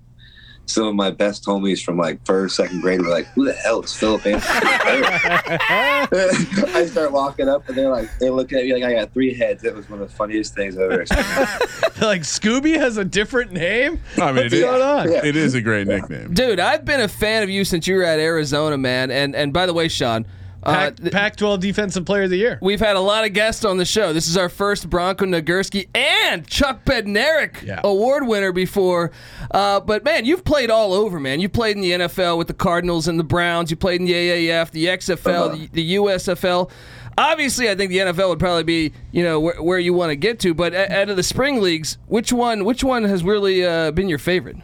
some 0.66 0.86
of 0.86 0.94
my 0.94 1.10
best 1.10 1.44
homies 1.44 1.84
from 1.84 1.98
like 1.98 2.24
first 2.24 2.56
second 2.56 2.80
grade 2.80 3.00
were 3.02 3.08
like 3.08 3.26
who 3.34 3.44
the 3.44 3.52
hell 3.52 3.82
is 3.82 3.92
philip 3.94 4.24
anthony 4.26 4.54
i 6.74 6.86
start 6.90 7.12
walking 7.12 7.48
up 7.48 7.68
and 7.68 7.76
they're 7.76 7.90
like 7.90 8.08
they're 8.18 8.30
looking 8.30 8.58
at 8.58 8.64
me 8.64 8.72
like 8.72 8.82
i 8.82 8.94
got 8.94 9.12
three 9.12 9.34
heads 9.34 9.62
it 9.64 9.74
was 9.74 9.88
one 9.90 10.00
of 10.00 10.08
the 10.08 10.14
funniest 10.16 10.54
things 10.54 10.76
i've 10.76 10.90
ever 10.90 11.02
experienced 11.02 11.70
like 12.00 12.22
Scooby 12.22 12.76
has 12.76 12.96
a 12.96 13.04
different 13.04 13.52
name? 13.52 14.00
I 14.16 14.26
mean, 14.26 14.36
What's 14.36 14.46
it 14.46 14.52
is- 14.54 14.60
going 14.64 14.82
on? 14.82 15.12
Yeah. 15.12 15.24
It 15.24 15.36
is 15.36 15.54
a 15.54 15.60
great 15.60 15.86
nickname. 15.86 16.34
Dude, 16.34 16.58
I've 16.58 16.84
been 16.84 17.00
a 17.00 17.08
fan 17.08 17.42
of 17.42 17.50
you 17.50 17.64
since 17.64 17.86
you 17.86 17.96
were 17.96 18.04
at 18.04 18.18
Arizona, 18.18 18.76
man. 18.76 19.10
And 19.10 19.34
and 19.36 19.52
by 19.52 19.66
the 19.66 19.72
way, 19.72 19.88
Sean, 19.88 20.26
uh, 20.64 20.72
Pac, 20.72 20.96
th- 20.96 21.12
Pac-12 21.12 21.60
Defensive 21.60 22.04
Player 22.04 22.22
of 22.24 22.30
the 22.30 22.36
Year. 22.36 22.58
we've 22.62 22.80
had 22.80 22.96
a 22.96 23.00
lot 23.00 23.24
of 23.24 23.32
guests 23.32 23.64
on 23.64 23.76
the 23.76 23.84
show. 23.84 24.12
This 24.12 24.28
is 24.28 24.36
our 24.36 24.48
first 24.48 24.88
Bronco 24.90 25.24
Nagurski 25.26 25.88
and 25.94 26.46
Chuck 26.46 26.84
Bednarik 26.84 27.62
Yeah. 27.62 27.80
award 27.84 28.26
winner 28.26 28.52
before. 28.52 29.10
Uh, 29.50 29.80
but 29.80 30.04
man, 30.04 30.24
you've 30.24 30.44
played 30.44 30.70
all 30.70 30.92
over, 30.94 31.20
man. 31.20 31.40
You 31.40 31.48
played 31.48 31.76
in 31.76 31.82
the 31.82 31.92
NFL 31.92 32.38
with 32.38 32.48
the 32.48 32.54
Cardinals 32.54 33.08
and 33.08 33.18
the 33.18 33.24
Browns. 33.24 33.70
You 33.70 33.76
played 33.76 34.00
in 34.00 34.06
the 34.06 34.14
AAF, 34.14 34.70
the 34.70 34.86
XFL, 34.88 35.46
Uh-huh. 35.46 35.56
the, 35.56 35.68
the 35.72 35.94
USFL. 35.96 36.70
Obviously, 37.16 37.70
I 37.70 37.76
think 37.76 37.90
the 37.90 37.98
NFL 37.98 38.28
would 38.30 38.40
probably 38.40 38.64
be, 38.64 38.92
you 39.12 39.22
know, 39.22 39.38
where, 39.38 39.62
where 39.62 39.78
you 39.78 39.92
want 39.94 40.10
to 40.10 40.16
get 40.16 40.40
to. 40.40 40.52
But 40.52 40.74
out 40.74 41.08
of 41.08 41.16
the 41.16 41.22
spring 41.22 41.60
leagues, 41.62 41.96
which 42.08 42.32
one, 42.32 42.64
which 42.64 42.82
one 42.82 43.04
has 43.04 43.22
really 43.22 43.64
uh, 43.64 43.92
been 43.92 44.08
your 44.08 44.18
favorite? 44.18 44.56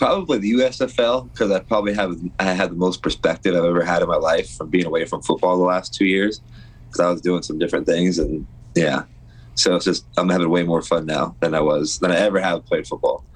Probably 0.00 0.38
the 0.38 0.52
usfl 0.52 1.30
because 1.30 1.50
i 1.50 1.60
probably 1.60 1.92
have 1.92 2.16
i 2.38 2.44
had 2.44 2.70
the 2.70 2.74
most 2.74 3.02
perspective 3.02 3.54
i've 3.54 3.64
ever 3.64 3.84
had 3.84 4.00
in 4.00 4.08
my 4.08 4.16
life 4.16 4.50
from 4.56 4.70
being 4.70 4.86
away 4.86 5.04
from 5.04 5.20
football 5.20 5.58
the 5.58 5.62
last 5.62 5.92
two 5.92 6.06
years 6.06 6.40
because 6.86 7.04
i 7.04 7.10
was 7.10 7.20
doing 7.20 7.42
some 7.42 7.58
different 7.58 7.86
things 7.86 8.18
and 8.18 8.46
yeah. 8.74 9.02
So 9.56 9.76
it's 9.76 9.84
just 9.84 10.06
i'm 10.16 10.30
having 10.30 10.48
way 10.48 10.62
more 10.62 10.80
fun 10.80 11.04
now 11.04 11.36
than 11.42 11.54
i 11.54 11.60
was 11.60 11.98
than 11.98 12.10
i 12.10 12.16
ever 12.16 12.40
have 12.40 12.64
played 12.64 12.86
football 12.86 13.26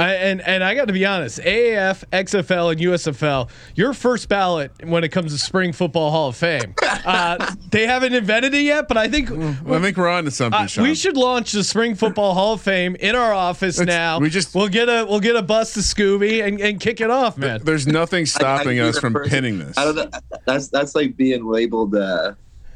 I, 0.00 0.14
and 0.14 0.40
and 0.40 0.64
I 0.64 0.74
got 0.74 0.86
to 0.86 0.92
be 0.92 1.04
honest, 1.06 1.38
AAF, 1.40 2.04
XFL, 2.10 2.72
and 2.72 2.80
USFL, 2.80 3.50
your 3.74 3.92
first 3.92 4.28
ballot 4.28 4.72
when 4.84 5.04
it 5.04 5.10
comes 5.10 5.32
to 5.32 5.38
Spring 5.38 5.72
Football 5.72 6.10
Hall 6.10 6.28
of 6.28 6.36
Fame. 6.36 6.74
Uh, 6.82 7.54
they 7.70 7.86
haven't 7.86 8.14
invented 8.14 8.54
it 8.54 8.62
yet, 8.62 8.88
but 8.88 8.96
I 8.96 9.08
think 9.08 9.30
I 9.30 9.80
think 9.80 9.96
we're 9.96 10.08
on 10.08 10.24
to 10.24 10.30
something, 10.30 10.60
uh, 10.60 10.66
Sean. 10.66 10.84
we 10.84 10.94
should 10.94 11.16
launch 11.16 11.52
the 11.52 11.62
Spring 11.64 11.94
Football 11.94 12.34
Hall 12.34 12.54
of 12.54 12.60
Fame 12.60 12.96
in 12.96 13.14
our 13.14 13.32
office 13.32 13.78
It's- 13.80 13.86
now. 13.94 14.18
we 14.18 14.30
just- 14.30 14.54
we'll 14.54 14.68
get 14.68 14.88
a 14.88 15.04
we'll 15.08 15.20
get 15.20 15.36
a 15.36 15.42
bus 15.42 15.74
to 15.74 15.80
Scooby 15.80 16.46
and, 16.46 16.60
and 16.60 16.80
kick 16.80 17.00
it 17.00 17.10
off, 17.10 17.36
man. 17.36 17.60
There's 17.62 17.86
nothing 17.86 18.26
stopping 18.26 18.80
I'd 18.80 18.84
be 18.84 18.88
us 18.88 18.98
from 18.98 19.12
person- 19.12 19.30
pinning 19.30 19.58
this. 19.58 19.76
I 19.76 19.84
don't 19.84 19.96
know. 19.96 20.10
That's 20.46 20.68
that's 20.68 20.94
like 20.94 21.16
being 21.16 21.44
labeled. 21.46 21.94
Uh, 21.94 22.32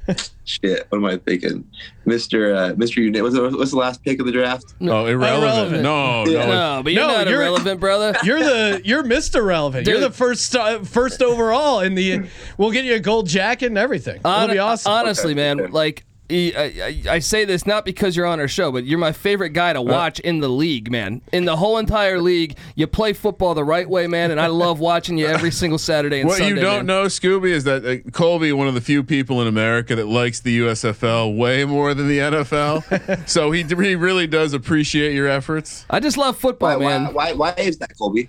shit. 0.44 0.86
What 0.90 0.98
am 0.98 1.04
I 1.04 1.16
thinking, 1.18 1.66
Mister 2.04 2.54
uh, 2.54 2.74
Mister 2.76 3.00
Uni- 3.00 3.22
What's 3.22 3.34
the, 3.34 3.42
what's 3.56 3.70
the 3.70 3.76
last 3.78 4.02
pick 4.04 4.20
of 4.20 4.26
the 4.26 4.32
draft? 4.32 4.74
Oh, 4.82 5.06
irrelevant. 5.06 5.82
Irrelevant. 5.82 5.82
No, 5.82 6.24
Yeah. 6.26 6.46
no. 6.46 6.76
No, 6.76 6.82
but 6.82 6.92
you're 6.92 7.06
No, 7.06 7.08
not 7.12 7.26
you're- 7.28 7.42
irrelevant, 7.42 7.80
brother. 7.80 8.14
You're 8.22 8.40
the 8.40 8.82
you're 8.84 9.02
Mr. 9.04 9.44
Relevant. 9.44 9.86
You're 9.86 10.00
the 10.00 10.10
first 10.10 10.54
uh, 10.54 10.80
first 10.84 11.22
overall 11.22 11.80
in 11.80 11.94
the. 11.94 12.28
We'll 12.58 12.70
get 12.72 12.84
you 12.84 12.94
a 12.94 13.00
gold 13.00 13.28
jacket 13.28 13.66
and 13.66 13.78
everything. 13.78 14.16
It'll 14.16 14.30
Hon- 14.30 14.50
be 14.50 14.58
awesome. 14.58 14.92
Honestly, 14.92 15.32
Okay, 15.32 15.54
man, 15.54 15.70
like 15.70 16.04
I, 16.30 16.52
I, 16.56 17.02
I 17.10 17.18
say 17.18 17.44
this 17.44 17.66
not 17.66 17.84
because 17.84 18.16
you're 18.16 18.24
on 18.26 18.40
our 18.40 18.48
show, 18.48 18.72
but 18.72 18.84
you're 18.84 18.98
my 18.98 19.12
favorite 19.12 19.50
guy 19.50 19.70
Uh, 19.70 19.74
to 19.74 19.82
watch 19.82 20.20
in 20.20 20.40
the 20.40 20.48
league, 20.48 20.90
man. 20.90 21.20
In 21.32 21.44
the 21.44 21.56
whole 21.56 21.76
entire 21.78 22.20
league, 22.20 22.56
you 22.74 22.86
play 22.86 23.12
football 23.12 23.54
the 23.54 23.64
right 23.64 23.88
way, 23.88 24.06
man, 24.06 24.30
and 24.30 24.40
I 24.40 24.46
love 24.46 24.80
watching 24.80 25.18
you 25.18 25.26
every 25.26 25.50
single 25.50 25.78
Saturday 25.78 26.20
and 26.20 26.28
What 26.28 26.38
Sunday. 26.38 26.54
you 26.54 26.60
don't 26.60 26.86
man. 26.86 26.86
know, 26.86 27.04
Scooby, 27.06 27.50
is 27.50 27.64
that 27.64 27.84
uh, 27.84 28.10
Colby, 28.12 28.52
one 28.52 28.68
of 28.68 28.74
the 28.74 28.80
few 28.80 29.02
people 29.04 29.42
in 29.42 29.48
America 29.48 29.94
that 29.96 30.06
likes 30.06 30.40
the 30.40 30.60
USFL 30.60 31.36
way 31.36 31.64
more 31.64 31.92
than 31.94 32.08
the 32.08 32.18
NFL. 32.18 33.28
so 33.28 33.50
he, 33.52 33.62
he 33.62 33.94
really 33.94 34.26
does 34.26 34.54
appreciate 34.54 35.14
your 35.14 35.28
efforts. 35.28 35.84
I 35.90 36.00
just 36.00 36.16
love 36.16 36.36
football, 36.38 36.78
Why, 36.80 36.84
man. 36.98 37.14
why, 37.14 37.32
why, 37.32 37.52
why 37.52 37.62
is 37.62 37.78
that, 37.78 37.96
Colby? 37.98 38.28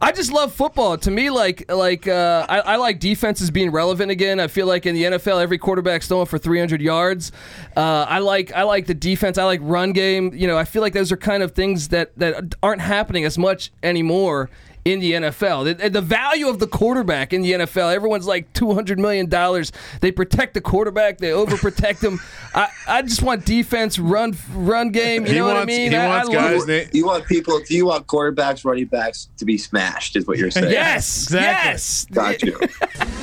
I 0.00 0.12
just 0.12 0.32
love 0.32 0.52
football. 0.52 0.98
To 0.98 1.10
me, 1.10 1.30
like 1.30 1.70
like 1.72 2.06
uh, 2.06 2.46
I, 2.48 2.60
I 2.60 2.76
like 2.76 3.00
defenses 3.00 3.50
being 3.50 3.70
relevant 3.70 4.10
again. 4.10 4.40
I 4.40 4.46
feel 4.48 4.66
like 4.66 4.86
in 4.86 4.94
the 4.94 5.04
NFL, 5.04 5.40
every 5.40 5.58
quarterback's 5.58 6.08
throwing 6.08 6.26
for 6.26 6.38
300 6.38 6.82
yards. 6.82 7.32
Uh, 7.76 8.06
I 8.08 8.18
like 8.18 8.52
I 8.52 8.64
like 8.64 8.86
the 8.86 8.94
defense. 8.94 9.38
I 9.38 9.44
like 9.44 9.60
run 9.62 9.92
game. 9.92 10.32
You 10.34 10.46
know, 10.46 10.58
I 10.58 10.64
feel 10.64 10.82
like 10.82 10.92
those 10.92 11.12
are 11.12 11.16
kind 11.16 11.42
of 11.42 11.52
things 11.52 11.88
that 11.88 12.16
that 12.18 12.54
aren't 12.62 12.82
happening 12.82 13.24
as 13.24 13.38
much 13.38 13.72
anymore 13.82 14.50
in 14.86 15.00
the 15.00 15.12
NFL. 15.12 15.78
The, 15.78 15.90
the 15.90 16.00
value 16.00 16.48
of 16.48 16.60
the 16.60 16.66
quarterback 16.68 17.32
in 17.32 17.42
the 17.42 17.52
NFL. 17.52 17.92
Everyone's 17.92 18.26
like 18.26 18.52
200 18.52 18.98
million 19.00 19.28
dollars. 19.28 19.72
They 20.00 20.12
protect 20.12 20.54
the 20.54 20.60
quarterback. 20.60 21.18
They 21.18 21.30
overprotect 21.30 22.00
him. 22.02 22.20
I, 22.54 22.68
I 22.86 23.02
just 23.02 23.20
want 23.20 23.44
defense, 23.44 23.98
run 23.98 24.36
run 24.52 24.90
game. 24.92 25.26
You 25.26 25.32
He 25.32 25.38
know 25.38 25.46
what 25.46 25.56
I 25.56 25.64
mean? 25.64 25.90
he 25.90 25.96
I- 25.96 26.04
I 26.06 26.08
wants 26.08 26.28
love- 26.28 26.36
guys 26.36 26.66
that- 26.66 26.94
You 26.94 27.04
want 27.06 27.26
people? 27.26 27.60
Do 27.66 27.74
you 27.74 27.86
want 27.86 28.06
quarterbacks, 28.06 28.64
running 28.64 28.86
backs 28.86 29.28
to 29.38 29.44
be 29.44 29.58
smashed? 29.58 30.14
Is 30.14 30.26
what 30.26 30.38
you're 30.38 30.50
saying? 30.52 30.70
Yes, 30.70 31.24
Exactly. 31.24 31.70
yes. 31.72 32.06
Got 32.12 32.42
you. 32.42 32.58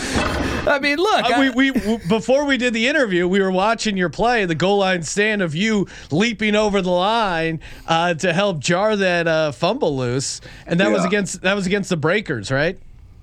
I 0.67 0.79
mean, 0.79 0.99
look. 0.99 1.25
Uh, 1.25 1.33
I- 1.35 1.51
we, 1.51 1.71
we 1.73 1.99
before 2.09 2.45
we 2.45 2.57
did 2.57 2.73
the 2.75 2.87
interview, 2.89 3.27
we 3.27 3.41
were 3.41 3.51
watching 3.51 3.97
your 3.97 4.09
play, 4.11 4.45
the 4.45 4.55
goal 4.55 4.79
line 4.79 5.03
stand 5.03 5.43
of 5.43 5.55
you 5.55 5.87
leaping 6.11 6.55
over 6.55 6.81
the 6.83 6.91
line 6.91 7.61
uh, 7.89 8.15
to 8.15 8.33
help 8.33 8.59
jar 8.61 8.97
that 8.97 9.27
uh, 9.27 9.53
fumble 9.53 9.97
loose, 9.97 10.41
and 10.67 10.79
that 10.81 10.91
was 10.91 11.05
against 11.05 11.43
that 11.43 11.55
was 11.55 11.67
against 11.67 11.91
the 11.91 11.97
Breakers, 11.97 12.51
right? 12.51 12.79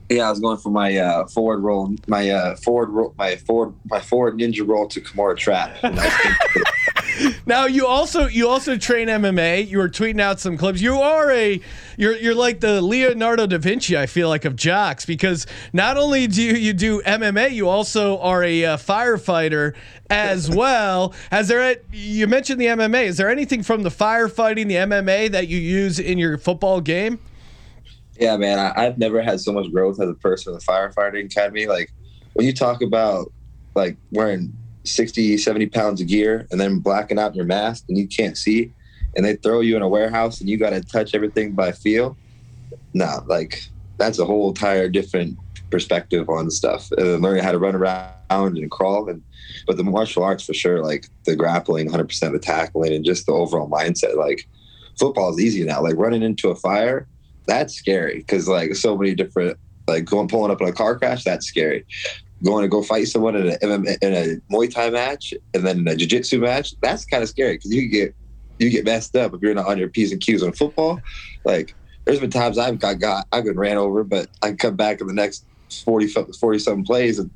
Yeah, 0.09 0.27
I 0.27 0.31
was 0.31 0.39
going 0.39 0.57
for 0.57 0.69
my 0.69 0.97
uh, 0.97 1.27
forward 1.27 1.59
roll, 1.59 1.93
my 2.07 2.31
uh, 2.31 2.55
forward 2.55 2.89
roll, 2.89 3.13
my 3.17 3.35
forward, 3.35 3.75
my 3.85 3.99
forward 3.99 4.39
ninja 4.39 4.67
roll 4.67 4.87
to 4.87 4.99
Kimura 5.01 5.37
trap. 5.37 5.77
And 7.19 7.25
I 7.25 7.27
was 7.27 7.33
thinking- 7.33 7.41
Now 7.45 7.65
you 7.65 7.87
also 7.87 8.27
you 8.27 8.47
also 8.47 8.77
train 8.77 9.07
MMA. 9.07 9.67
You 9.67 9.77
were 9.79 9.89
tweeting 9.89 10.21
out 10.21 10.39
some 10.39 10.57
clips. 10.57 10.81
You 10.81 10.99
are 11.01 11.31
a 11.31 11.59
you're 11.97 12.15
you're 12.15 12.35
like 12.35 12.59
the 12.59 12.81
Leonardo 12.81 13.47
da 13.47 13.57
Vinci. 13.57 13.97
I 13.97 14.05
feel 14.05 14.29
like 14.29 14.45
of 14.45 14.55
jocks 14.55 15.05
because 15.05 15.45
not 15.73 15.97
only 15.97 16.27
do 16.27 16.41
you, 16.41 16.53
you 16.53 16.73
do 16.73 17.01
MMA, 17.01 17.51
you 17.51 17.67
also 17.67 18.19
are 18.19 18.43
a 18.43 18.65
uh, 18.65 18.77
firefighter 18.77 19.73
as 20.09 20.49
well. 20.49 21.13
Has 21.31 21.47
there 21.47 21.71
a, 21.71 21.77
you 21.91 22.27
mentioned 22.27 22.59
the 22.59 22.65
MMA? 22.67 23.05
Is 23.05 23.17
there 23.17 23.29
anything 23.29 23.63
from 23.63 23.83
the 23.83 23.89
firefighting, 23.89 24.67
the 24.67 24.75
MMA 24.75 25.31
that 25.31 25.47
you 25.47 25.57
use 25.57 25.99
in 25.99 26.17
your 26.17 26.37
football 26.37 26.81
game? 26.81 27.19
yeah, 28.19 28.35
man, 28.35 28.59
I, 28.59 28.73
I've 28.85 28.97
never 28.97 29.21
had 29.21 29.39
so 29.39 29.53
much 29.53 29.71
growth 29.71 29.99
as 30.01 30.09
a 30.09 30.13
person 30.13 30.51
in 30.51 30.59
the 30.59 30.65
firefighting 30.65 31.25
academy. 31.25 31.67
Like 31.67 31.91
when 32.33 32.45
you 32.45 32.53
talk 32.53 32.81
about 32.81 33.31
like 33.75 33.97
wearing 34.11 34.53
60, 34.89 35.37
70 35.37 35.67
pounds 35.67 36.01
of 36.01 36.07
gear 36.07 36.47
and 36.51 36.59
then 36.59 36.79
blacking 36.79 37.19
out 37.19 37.35
your 37.35 37.45
mask 37.45 37.85
and 37.89 37.97
you 37.97 38.07
can't 38.07 38.37
see, 38.37 38.71
and 39.15 39.25
they 39.25 39.35
throw 39.35 39.61
you 39.61 39.75
in 39.75 39.81
a 39.81 39.87
warehouse 39.87 40.39
and 40.39 40.49
you 40.49 40.57
got 40.57 40.71
to 40.71 40.81
touch 40.81 41.15
everything 41.15 41.53
by 41.53 41.71
feel. 41.71 42.17
No, 42.93 43.23
like 43.27 43.63
that's 43.97 44.19
a 44.19 44.25
whole 44.25 44.49
entire 44.49 44.89
different 44.89 45.37
perspective 45.69 46.29
on 46.29 46.49
stuff. 46.49 46.89
Uh, 46.97 47.15
learning 47.17 47.43
how 47.43 47.51
to 47.51 47.59
run 47.59 47.75
around 47.75 48.13
and 48.29 48.71
crawl, 48.71 49.09
and 49.09 49.21
but 49.67 49.77
the 49.77 49.83
martial 49.83 50.23
arts 50.23 50.43
for 50.43 50.53
sure, 50.53 50.83
like 50.83 51.07
the 51.25 51.35
grappling, 51.35 51.85
100 51.85 52.07
percent 52.07 52.33
of 52.33 52.41
the 52.41 52.45
tackling, 52.45 52.93
and 52.93 53.05
just 53.05 53.25
the 53.25 53.31
overall 53.31 53.69
mindset. 53.69 54.15
Like 54.15 54.47
football 54.97 55.31
is 55.31 55.39
easy 55.39 55.63
now. 55.63 55.81
Like 55.81 55.95
running 55.95 56.23
into 56.23 56.49
a 56.49 56.55
fire, 56.55 57.07
that's 57.45 57.73
scary 57.73 58.19
because 58.19 58.47
like 58.47 58.75
so 58.75 58.97
many 58.97 59.15
different 59.15 59.57
like 59.87 60.05
going 60.05 60.27
pulling 60.27 60.51
up 60.51 60.61
in 60.61 60.67
a 60.67 60.73
car 60.73 60.97
crash, 60.97 61.23
that's 61.23 61.47
scary. 61.47 61.85
Going 62.43 62.61
to 62.61 62.69
go 62.69 62.81
fight 62.81 63.07
someone 63.07 63.35
in 63.35 63.49
a 63.49 63.57
MMA 63.57 63.97
in 64.01 64.13
a 64.13 64.53
Muay 64.53 64.73
Thai 64.73 64.89
match 64.91 65.33
and 65.53 65.65
then 65.65 65.85
a 65.87 65.95
jiu-jitsu 65.95 66.39
match, 66.39 66.73
that's 66.81 67.05
kind 67.05 67.21
of 67.21 67.29
scary 67.29 67.55
because 67.55 67.73
you 67.73 67.89
get 67.89 68.15
you 68.59 68.69
get 68.69 68.85
messed 68.85 69.15
up 69.15 69.33
if 69.33 69.41
you're 69.41 69.53
not 69.53 69.67
on 69.67 69.77
your 69.77 69.89
p's 69.89 70.11
and 70.11 70.21
q's 70.21 70.43
on 70.43 70.53
football. 70.53 70.99
Like 71.43 71.75
there's 72.05 72.19
been 72.19 72.29
times 72.29 72.57
I've 72.57 72.79
got 72.79 72.99
got 72.99 73.27
I've 73.31 73.43
been 73.43 73.57
ran 73.57 73.77
over, 73.77 74.03
but 74.03 74.29
I 74.41 74.47
can 74.47 74.57
come 74.57 74.75
back 74.75 75.01
in 75.01 75.07
the 75.07 75.13
next 75.13 75.45
40 75.85 76.07
40 76.07 76.59
something 76.59 76.85
plays 76.85 77.19
and 77.19 77.29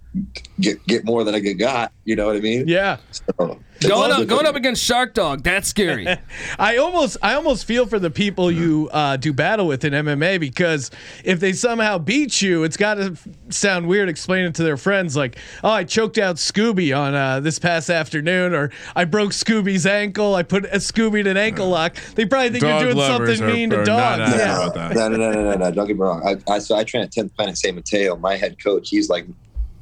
get 0.60 0.84
get 0.86 1.06
more 1.06 1.24
than 1.24 1.36
I 1.36 1.40
get 1.40 1.56
got. 1.56 1.92
You 2.06 2.16
know 2.16 2.28
what 2.28 2.36
I 2.36 2.40
mean? 2.40 2.68
Yeah. 2.68 2.98
So, 3.12 3.60
going 3.88 4.12
up, 4.12 4.28
going 4.28 4.46
up 4.46 4.56
against 4.56 4.84
Shark 4.84 5.14
Dog, 5.14 5.44
that's 5.44 5.68
scary. 5.68 6.08
I 6.60 6.78
almost 6.78 7.18
I 7.22 7.34
almost 7.36 7.66
feel 7.66 7.86
for 7.86 8.00
the 8.00 8.10
people 8.10 8.52
you 8.52 8.90
uh, 8.92 9.18
do 9.18 9.34
battle 9.34 9.68
with 9.68 9.84
in 9.86 9.94
MMA 9.94 10.40
because 10.40 10.92
if 11.24 11.40
they 11.40 11.54
somehow 11.54 11.98
beat 11.98 12.42
you, 12.42 12.64
it's 12.64 12.78
got 12.78 12.96
to 12.96 13.18
sound 13.50 13.88
weird 13.88 14.10
explaining 14.10 14.54
to 14.54 14.64
their 14.64 14.78
friends 14.78 15.16
like, 15.16 15.38
"Oh, 15.64 15.70
I 15.70 15.84
choked 15.84 16.18
out 16.18 16.36
Scooby 16.38 16.98
on 16.98 17.14
uh, 17.16 17.40
this 17.40 17.60
past 17.60 17.90
afternoon," 17.90 18.54
or 18.54 18.72
"I 18.96 19.06
broke 19.06 19.32
Scooby's 19.32 19.86
ankle. 19.86 20.36
I 20.36 20.44
put 20.44 20.66
a 20.66 20.78
Scooby 20.78 21.20
in 21.20 21.28
an 21.28 21.38
ankle 21.38 21.70
lock." 21.70 21.96
They 22.16 22.26
probably 22.26 22.50
think 22.50 22.64
Dog 22.64 22.82
you're 22.82 22.94
doing 22.94 23.06
something 23.06 23.42
are- 23.44 23.54
mean 23.54 23.74
are 23.74 23.86
to 23.86 23.92
not 23.92 24.18
dogs. 24.18 24.32
happy 24.32 24.40
Yeah. 24.44 24.68
about 24.68 24.74
that. 24.76 24.96
No, 24.96 25.08
no, 25.10 25.18
no, 25.18 25.32
no, 25.32 25.44
no, 25.52 25.58
no. 25.58 25.72
Don't 25.72 25.88
get 25.88 25.96
me 25.96 26.02
wrong. 26.02 26.22
I, 26.48 26.52
I 26.54 26.60
so 26.60 26.76
I 26.76 26.84
train 26.84 27.04
at 27.04 27.12
10th 27.12 27.36
Planet 27.36 27.58
San 27.58 27.76
Mateo. 27.76 28.16
My 28.16 28.36
head 28.36 28.62
coach, 28.64 28.90
he's 28.90 29.10
like 29.10 29.26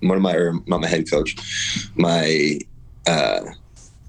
one 0.02 0.16
of 0.18 0.22
my 0.24 0.34
or 0.34 0.54
not 0.68 0.82
my 0.82 0.88
head 0.88 1.10
coach, 1.10 1.36
my 1.96 2.60
uh, 3.08 3.42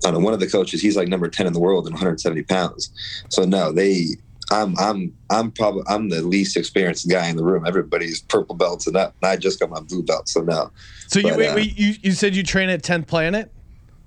I 0.04 0.10
don't 0.10 0.20
know, 0.20 0.24
one 0.24 0.34
of 0.34 0.40
the 0.40 0.48
coaches. 0.48 0.80
He's 0.82 0.96
like 0.96 1.08
number 1.08 1.28
10 1.28 1.46
in 1.46 1.52
the 1.52 1.60
world 1.60 1.86
and 1.86 1.94
170 1.94 2.42
pounds. 2.44 2.90
So 3.30 3.44
no, 3.44 3.72
they. 3.72 4.06
I'm 4.50 4.76
I'm 4.78 5.14
I'm 5.30 5.50
probably 5.50 5.82
I'm 5.86 6.10
the 6.10 6.20
least 6.20 6.58
experienced 6.58 7.08
guy 7.08 7.28
in 7.28 7.36
the 7.36 7.44
room. 7.44 7.64
Everybody's 7.66 8.20
purple 8.20 8.54
belts 8.54 8.86
and 8.86 8.96
up. 8.96 9.14
And 9.22 9.30
I 9.30 9.36
just 9.36 9.58
got 9.58 9.70
my 9.70 9.80
blue 9.80 10.02
belt. 10.02 10.28
So 10.28 10.42
no. 10.42 10.70
So 11.06 11.20
you 11.20 11.34
wait, 11.36 11.48
uh, 11.48 11.54
wait, 11.54 11.78
you 11.78 11.94
you 12.02 12.12
said 12.12 12.36
you 12.36 12.42
train 12.42 12.68
at 12.68 12.82
10th 12.82 13.06
Planet? 13.06 13.50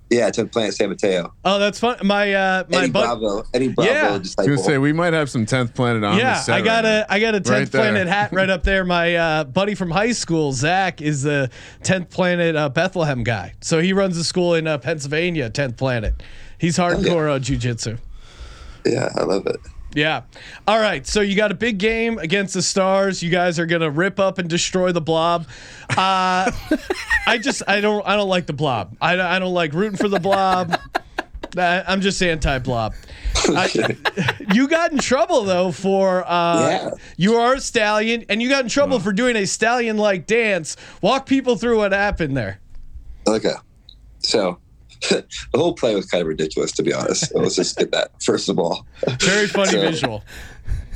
Yeah, 0.08 0.30
10th 0.30 0.52
Planet 0.52 0.72
San 0.72 0.88
Mateo. 0.88 1.32
Oh, 1.44 1.58
that's 1.58 1.80
fun. 1.80 1.98
My 2.04 2.32
uh 2.32 2.64
my 2.70 2.82
Eddie 2.84 2.90
bud- 2.92 3.18
Bravo. 3.18 3.44
Eddie 3.52 3.68
Bravo 3.68 3.90
Yeah. 3.90 4.08
I 4.14 4.18
was 4.18 4.34
gonna 4.36 4.58
say 4.58 4.78
we 4.78 4.92
might 4.92 5.12
have 5.14 5.28
some 5.28 5.44
tenth 5.46 5.74
planet 5.74 6.04
on. 6.04 6.16
yeah, 6.16 6.34
set 6.36 6.54
I 6.54 6.60
got 6.60 6.84
right 6.84 6.90
a 6.90 6.98
now. 7.00 7.06
I 7.08 7.18
got 7.18 7.34
a 7.34 7.40
tenth 7.40 7.48
Right 7.50 7.72
there. 7.72 7.82
planet 7.82 8.06
hat 8.06 8.32
right 8.32 8.48
up 8.48 8.62
there. 8.62 8.84
My 8.84 9.16
uh, 9.16 9.44
buddy 9.44 9.74
from 9.74 9.90
high 9.90 10.12
school, 10.12 10.52
Zach, 10.52 11.02
is 11.02 11.22
the 11.22 11.50
tenth 11.82 12.10
planet 12.10 12.54
uh, 12.54 12.68
Bethlehem 12.68 13.24
guy. 13.24 13.54
So 13.60 13.80
he 13.80 13.92
runs 13.92 14.16
a 14.16 14.22
school 14.22 14.54
in 14.54 14.68
uh, 14.68 14.78
Pennsylvania, 14.78 15.50
tenth 15.50 15.76
planet. 15.76 16.22
He's 16.58 16.76
hardcore 16.78 17.28
uh, 17.34 17.40
jujitsu. 17.40 17.98
Yeah, 18.84 19.08
I 19.16 19.24
love 19.24 19.44
it. 19.48 19.56
Yeah. 19.96 20.24
All 20.68 20.78
right. 20.78 21.06
So 21.06 21.22
you 21.22 21.34
got 21.36 21.50
a 21.50 21.54
big 21.54 21.78
game 21.78 22.18
against 22.18 22.52
the 22.52 22.60
Stars. 22.60 23.22
You 23.22 23.30
guys 23.30 23.58
are 23.58 23.64
gonna 23.64 23.90
rip 23.90 24.20
up 24.20 24.38
and 24.38 24.46
destroy 24.48 24.92
the 24.92 25.00
Blob. 25.00 25.46
Uh, 25.90 26.52
I 27.26 27.38
just 27.40 27.62
I 27.66 27.80
don't 27.80 28.06
I 28.06 28.14
don't 28.14 28.28
like 28.28 28.44
the 28.46 28.52
Blob. 28.52 28.94
I, 29.00 29.18
I 29.18 29.38
don't 29.38 29.54
like 29.54 29.72
rooting 29.72 29.96
for 29.96 30.08
the 30.08 30.20
Blob. 30.20 30.78
I, 31.58 31.82
I'm 31.88 32.02
just 32.02 32.22
anti-Blob. 32.22 32.92
I, 33.48 33.96
you 34.52 34.68
got 34.68 34.92
in 34.92 34.98
trouble 34.98 35.44
though 35.44 35.72
for 35.72 36.22
uh, 36.30 36.60
Yeah. 36.68 36.90
you 37.16 37.36
are 37.36 37.54
a 37.54 37.60
stallion, 37.60 38.26
and 38.28 38.42
you 38.42 38.50
got 38.50 38.64
in 38.64 38.68
trouble 38.68 39.00
for 39.00 39.10
doing 39.14 39.34
a 39.36 39.46
stallion-like 39.46 40.26
dance. 40.26 40.76
Walk 41.00 41.24
people 41.24 41.56
through 41.56 41.78
what 41.78 41.92
happened 41.92 42.36
there. 42.36 42.60
Okay. 43.26 43.54
So 44.18 44.58
the 45.10 45.24
whole 45.54 45.74
play 45.74 45.94
was 45.94 46.06
kind 46.06 46.22
of 46.22 46.28
ridiculous, 46.28 46.72
to 46.72 46.82
be 46.82 46.92
honest. 46.92 47.30
So 47.30 47.38
let's 47.38 47.56
just 47.56 47.76
get 47.76 47.92
that 47.92 48.10
first 48.22 48.48
of 48.48 48.58
all. 48.58 48.86
Very 49.20 49.46
funny 49.46 49.70
So- 49.72 49.80
visual. 49.80 50.24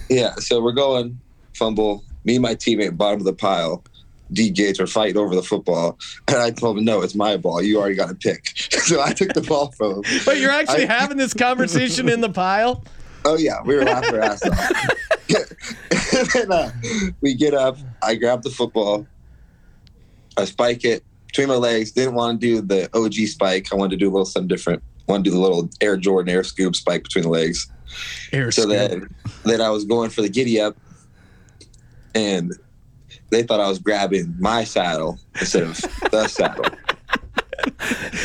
Yeah. 0.09 0.35
So 0.37 0.61
we're 0.61 0.73
going 0.73 1.21
fumble. 1.55 2.05
Me 2.25 2.35
and 2.37 2.43
my 2.43 2.55
teammate, 2.55 2.97
bottom 2.97 3.21
of 3.21 3.25
the 3.25 3.33
pile. 3.33 3.85
D 4.33 4.49
Gates 4.51 4.79
are 4.79 4.87
fighting 4.87 5.17
over 5.17 5.35
the 5.35 5.43
football, 5.43 5.99
and 6.29 6.37
I 6.37 6.53
told 6.53 6.79
him, 6.79 6.85
"No, 6.85 7.03
it's 7.03 7.17
my 7.17 7.37
ball. 7.37 7.61
You 7.61 7.81
already 7.81 7.97
got 7.97 8.11
a 8.11 8.15
pick." 8.15 8.47
so 8.57 9.01
I 9.03 9.13
took 9.13 9.33
the 9.33 9.41
ball 9.41 9.73
from 9.73 10.05
him. 10.05 10.21
But 10.25 10.39
you're 10.39 10.53
actually 10.53 10.89
I- 10.89 11.01
having 11.01 11.17
this 11.17 11.35
conversation 11.35 12.09
in 12.09 12.21
the 12.21 12.29
pile. 12.29 12.85
Oh 13.25 13.37
yeah, 13.37 13.61
we 13.65 13.75
were 13.75 13.83
laughing 13.85 14.15
our 14.15 14.21
ass 14.21 14.43
off. 14.47 14.71
and 16.17 16.29
then 16.33 16.53
uh, 16.53 16.71
we 17.21 17.35
get 17.35 17.55
up. 17.55 17.77
I 18.03 18.15
grab 18.15 18.43
the 18.43 18.51
football. 18.51 19.07
I 20.37 20.45
spike 20.45 20.85
it 20.85 21.03
between 21.31 21.49
my 21.49 21.55
legs. 21.55 21.93
Didn't 21.93 22.15
want 22.15 22.41
to 22.41 22.47
do 22.47 22.61
the 22.61 22.89
OG 22.97 23.15
spike. 23.29 23.69
I 23.73 23.77
wanted 23.77 23.93
to 23.93 23.97
do 23.97 24.09
a 24.09 24.13
little 24.13 24.25
something 24.25 24.49
different. 24.49 24.83
Want 25.07 25.25
to 25.25 25.31
do 25.31 25.35
the 25.35 25.41
little 25.41 25.69
Air 25.81 25.97
Jordan 25.97 26.33
Air 26.35 26.45
Scoop 26.45 26.77
spike 26.77 27.03
between 27.05 27.23
the 27.25 27.31
legs. 27.31 27.69
Air 28.33 28.51
So 28.53 28.67
that 28.67 28.91
then, 28.91 29.15
then 29.45 29.61
I 29.61 29.71
was 29.71 29.85
going 29.85 30.11
for 30.11 30.23
the 30.23 30.29
giddy 30.29 30.61
up, 30.61 30.77
and 32.15 32.53
they 33.31 33.43
thought 33.43 33.61
I 33.61 33.69
was 33.69 33.79
grabbing 33.79 34.35
my 34.39 34.65
saddle 34.65 35.19
instead 35.41 35.63
of 35.65 35.77
the 36.11 36.29
saddle. 36.29 36.65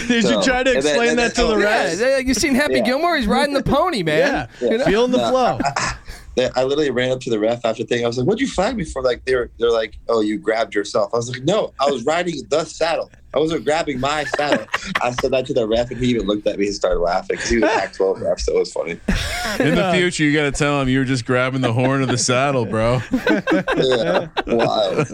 Did 0.08 0.24
you 0.24 0.42
try 0.44 0.64
to 0.64 0.72
and 0.76 0.82
then- 0.84 0.86
explain 0.86 1.10
and 1.10 1.20
that 1.20 1.36
then- 1.36 1.46
to 1.46 1.52
the 1.52 1.56
oh, 1.56 1.60
Yeah, 1.60 1.66
rest? 1.84 2.00
they- 2.00 2.22
you 2.22 2.34
seen 2.34 2.56
Happy 2.56 2.76
Yeah. 2.76 2.82
Gilmore? 2.86 3.18
He's 3.18 3.28
riding 3.28 3.54
the 3.54 3.64
pony, 3.64 4.04
man. 4.04 4.48
Yeah, 4.62 4.70
You 4.70 4.78
know? 4.78 4.86
feeling 4.86 5.12
the 5.12 5.18
No. 5.18 5.30
flow. 5.30 5.58
They- 5.58 5.70
I 5.78 5.96
literally 6.64 6.92
ran 6.92 7.12
up 7.12 7.22
to 7.22 7.30
the 7.30 7.40
ref 7.40 7.64
after 7.64 7.84
thing. 7.84 8.04
I 8.04 8.08
was 8.08 8.18
like, 8.18 8.28
"What'd 8.28 8.42
you 8.42 8.48
flag 8.48 8.76
me 8.76 8.84
for?" 8.84 9.02
Like 9.02 9.24
they're 9.26 9.52
they're 9.60 9.72
like, 9.72 9.98
"Oh, 10.10 10.22
you 10.22 10.38
grabbed 10.38 10.76
yourself." 10.76 11.12
I 11.14 11.18
was 11.18 11.30
like, 11.30 11.44
"No, 11.44 11.74
I 11.80 11.90
was 11.90 12.06
riding 12.06 12.36
the 12.50 12.66
saddle. 12.66 13.12
I 13.36 13.40
wasn't 13.40 13.66
grabbing 13.66 14.00
my 14.00 14.24
saddle. 14.24 14.66
I 15.02 15.12
said 15.12 15.32
that 15.32 15.46
to 15.48 15.54
the 15.54 15.68
ref, 15.68 15.92
and 15.92 16.00
he 16.00 16.08
even 16.12 16.26
looked 16.26 16.48
at 16.48 16.58
me 16.58 16.68
and 16.68 16.76
started 16.76 17.00
laughing 17.00 17.36
because 17.36 17.50
he 17.50 17.58
was 17.58 17.66
a 17.66 17.68
Pac-12 17.76 18.22
ref, 18.30 18.40
so 18.40 18.56
it 18.56 18.60
was 18.60 18.72
funny. 18.72 18.92
In 19.60 19.76
the 19.76 19.92
future, 19.94 20.24
you 20.24 20.34
got 20.34 20.44
to 20.46 20.52
tell 20.52 20.82
him 20.82 20.88
you 20.90 21.00
were 21.00 21.06
just 21.06 21.26
grabbing 21.26 21.62
the 21.62 21.74
horn 21.74 22.02
of 22.02 22.08
the 22.08 22.18
saddle, 22.18 22.66
bro. 22.66 23.02
Yeah, 23.76 24.28
wild. 24.48 25.08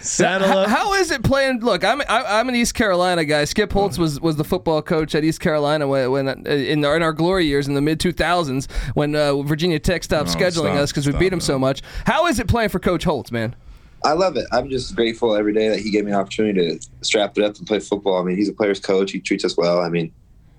Saddle 0.00 0.48
How, 0.48 0.58
up. 0.60 0.68
how 0.68 0.92
is 0.94 1.10
it 1.10 1.22
playing? 1.22 1.60
Look, 1.60 1.84
I'm 1.84 2.00
I, 2.02 2.24
I'm 2.40 2.48
an 2.48 2.54
East 2.54 2.74
Carolina 2.74 3.24
guy. 3.24 3.44
Skip 3.44 3.72
Holtz 3.72 3.98
was, 3.98 4.20
was 4.20 4.36
the 4.36 4.44
football 4.44 4.82
coach 4.82 5.14
at 5.14 5.24
East 5.24 5.40
Carolina 5.40 5.86
when, 5.88 6.10
when 6.10 6.28
uh, 6.28 6.50
in 6.50 6.84
our, 6.84 6.96
in 6.96 7.02
our 7.02 7.12
glory 7.12 7.46
years 7.46 7.68
in 7.68 7.74
the 7.74 7.80
mid 7.80 8.00
2000s 8.00 8.70
when 8.94 9.14
uh, 9.14 9.34
Virginia 9.42 9.78
Tech 9.78 10.02
stopped 10.04 10.28
Oh, 10.30 10.32
scheduling 10.34 10.72
stop, 10.72 10.76
us 10.76 10.92
because 10.92 11.06
we 11.06 11.12
beat 11.14 11.30
them 11.30 11.40
so 11.40 11.58
much. 11.58 11.82
How 12.06 12.26
is 12.26 12.38
it 12.38 12.48
playing 12.48 12.68
for 12.70 12.78
Coach 12.78 13.04
Holtz, 13.04 13.30
man? 13.32 13.54
I 14.04 14.12
love 14.12 14.36
it. 14.36 14.46
I'm 14.52 14.68
just 14.70 14.94
grateful 14.94 15.34
every 15.34 15.52
day 15.54 15.68
that 15.70 15.80
he 15.80 15.90
gave 15.90 16.04
me 16.04 16.10
an 16.12 16.18
opportunity 16.18 16.78
to 16.78 16.88
strap 17.00 17.36
it 17.38 17.44
up 17.44 17.56
and 17.56 17.66
play 17.66 17.80
football. 17.80 18.20
I 18.20 18.24
mean, 18.24 18.36
he's 18.36 18.48
a 18.48 18.52
player's 18.52 18.78
coach. 18.80 19.10
He 19.12 19.20
treats 19.20 19.44
us 19.44 19.56
well. 19.56 19.80
I 19.80 19.88
mean, 19.88 20.12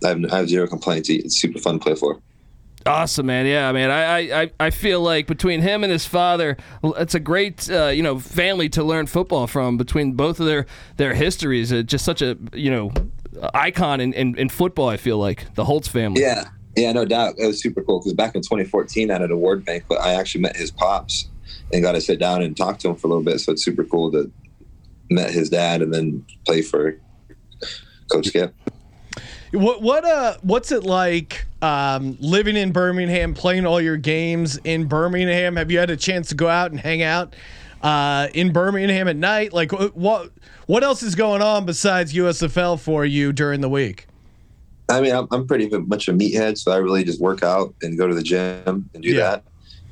I 0.04 0.10
have, 0.10 0.26
I 0.32 0.38
have 0.38 0.50
zero 0.50 0.68
complaints. 0.68 1.10
It's 1.10 1.38
super 1.40 1.60
fun 1.60 1.76
to 1.76 1.80
play 1.80 1.96
for. 1.96 2.20
Awesome, 2.88 3.26
man. 3.28 3.46
Yeah. 3.48 3.70
I, 3.70 4.04
I, 4.04 4.42
I- 4.44 4.52
I 4.60 4.70
feel 4.70 5.02
like 5.02 5.26
between 5.28 5.62
him 5.62 5.84
and 5.84 5.92
his 5.92 6.06
father, 6.06 6.58
it's 6.84 7.16
a 7.16 7.20
great 7.20 7.70
uh, 7.70 7.88
you 7.88 8.04
know 8.04 8.20
family 8.20 8.70
to 8.70 8.84
learn 8.84 9.08
football 9.08 9.48
from. 9.48 9.78
Between 9.78 10.14
both 10.14 10.40
of 10.40 10.46
their 10.46 10.66
their 10.98 11.14
histories, 11.16 11.72
uh, 11.74 11.82
just 11.82 12.06
such 12.06 12.22
a 12.22 12.38
you 12.54 12.70
know 12.70 12.92
icon 13.56 14.02
in, 14.02 14.14
in, 14.14 14.38
in 14.38 14.50
football. 14.50 14.88
I 14.88 14.98
feel 14.98 15.18
like 15.18 15.54
the 15.56 15.66
Holtz 15.66 15.88
family. 15.88 16.22
Yeah, 16.22 16.50
yeah, 16.76 16.92
no 16.92 17.06
doubt. 17.06 17.36
It 17.40 17.48
was 17.48 17.60
super 17.60 17.82
cool 17.84 18.00
because 18.00 18.14
back 18.14 18.36
in 18.36 18.42
2014 18.44 19.10
at 19.10 19.22
an 19.22 19.32
award 19.32 19.66
banquet, 19.66 20.00
I 20.00 20.14
actually 20.14 20.42
met 20.42 20.56
his 20.56 20.70
pops 20.70 21.28
and 21.74 21.82
got 21.82 21.94
to 21.94 22.02
sit 22.02 22.20
down 22.20 22.42
and 22.42 22.56
talk 22.56 22.80
to 22.80 22.90
him 22.90 22.96
for 22.96 23.08
a 23.08 23.10
little 23.10 23.24
bit. 23.24 23.40
So 23.40 23.52
it's 23.52 23.64
super 23.64 23.84
cool 23.84 24.12
to 24.12 24.32
met 25.10 25.32
his 25.32 25.50
dad 25.50 25.82
and 25.82 25.94
then 25.94 26.26
play 26.46 26.62
for 26.62 26.98
Coach 28.12 28.28
Skip. 28.28 28.54
What 29.52 29.82
what 29.82 30.04
uh 30.04 30.36
what's 30.42 30.72
it 30.72 30.84
like 30.84 31.46
um, 31.62 32.18
living 32.20 32.58
in 32.58 32.72
Birmingham, 32.72 33.34
playing 33.34 33.66
all 33.66 33.80
your 33.80 33.98
games 33.98 34.58
in 34.64 34.86
Birmingham? 34.88 35.56
Have 35.56 35.72
you 35.72 35.80
had 35.80 35.90
a 35.90 35.98
chance 35.98 36.30
to 36.30 36.36
go 36.36 36.48
out 36.48 36.72
and 36.72 36.80
hang 36.80 37.02
out 37.04 37.36
uh, 37.82 38.28
in 38.34 38.52
Birmingham 38.52 39.08
at 39.08 39.16
night? 39.16 39.54
Like 39.54 39.72
what 39.72 40.32
what 40.66 40.84
else 40.84 41.04
is 41.04 41.16
going 41.16 41.42
on 41.42 41.66
besides 41.66 42.14
USFL 42.14 42.80
for 42.80 43.06
you 43.06 43.32
during 43.32 43.62
the 43.62 43.70
week? 43.70 44.08
I 44.90 45.02
mean, 45.02 45.16
I'm, 45.16 45.28
I'm 45.32 45.48
pretty 45.48 45.70
much 45.70 46.08
a 46.08 46.14
meathead, 46.14 46.58
so 46.58 46.72
I 46.72 46.78
really 46.78 47.04
just 47.04 47.20
work 47.22 47.42
out 47.42 47.74
and 47.82 47.98
go 47.98 48.08
to 48.08 48.14
the 48.14 48.22
gym 48.24 48.90
and 48.94 49.04
do 49.04 49.10
Yeah. 49.10 49.22
that. 49.22 49.44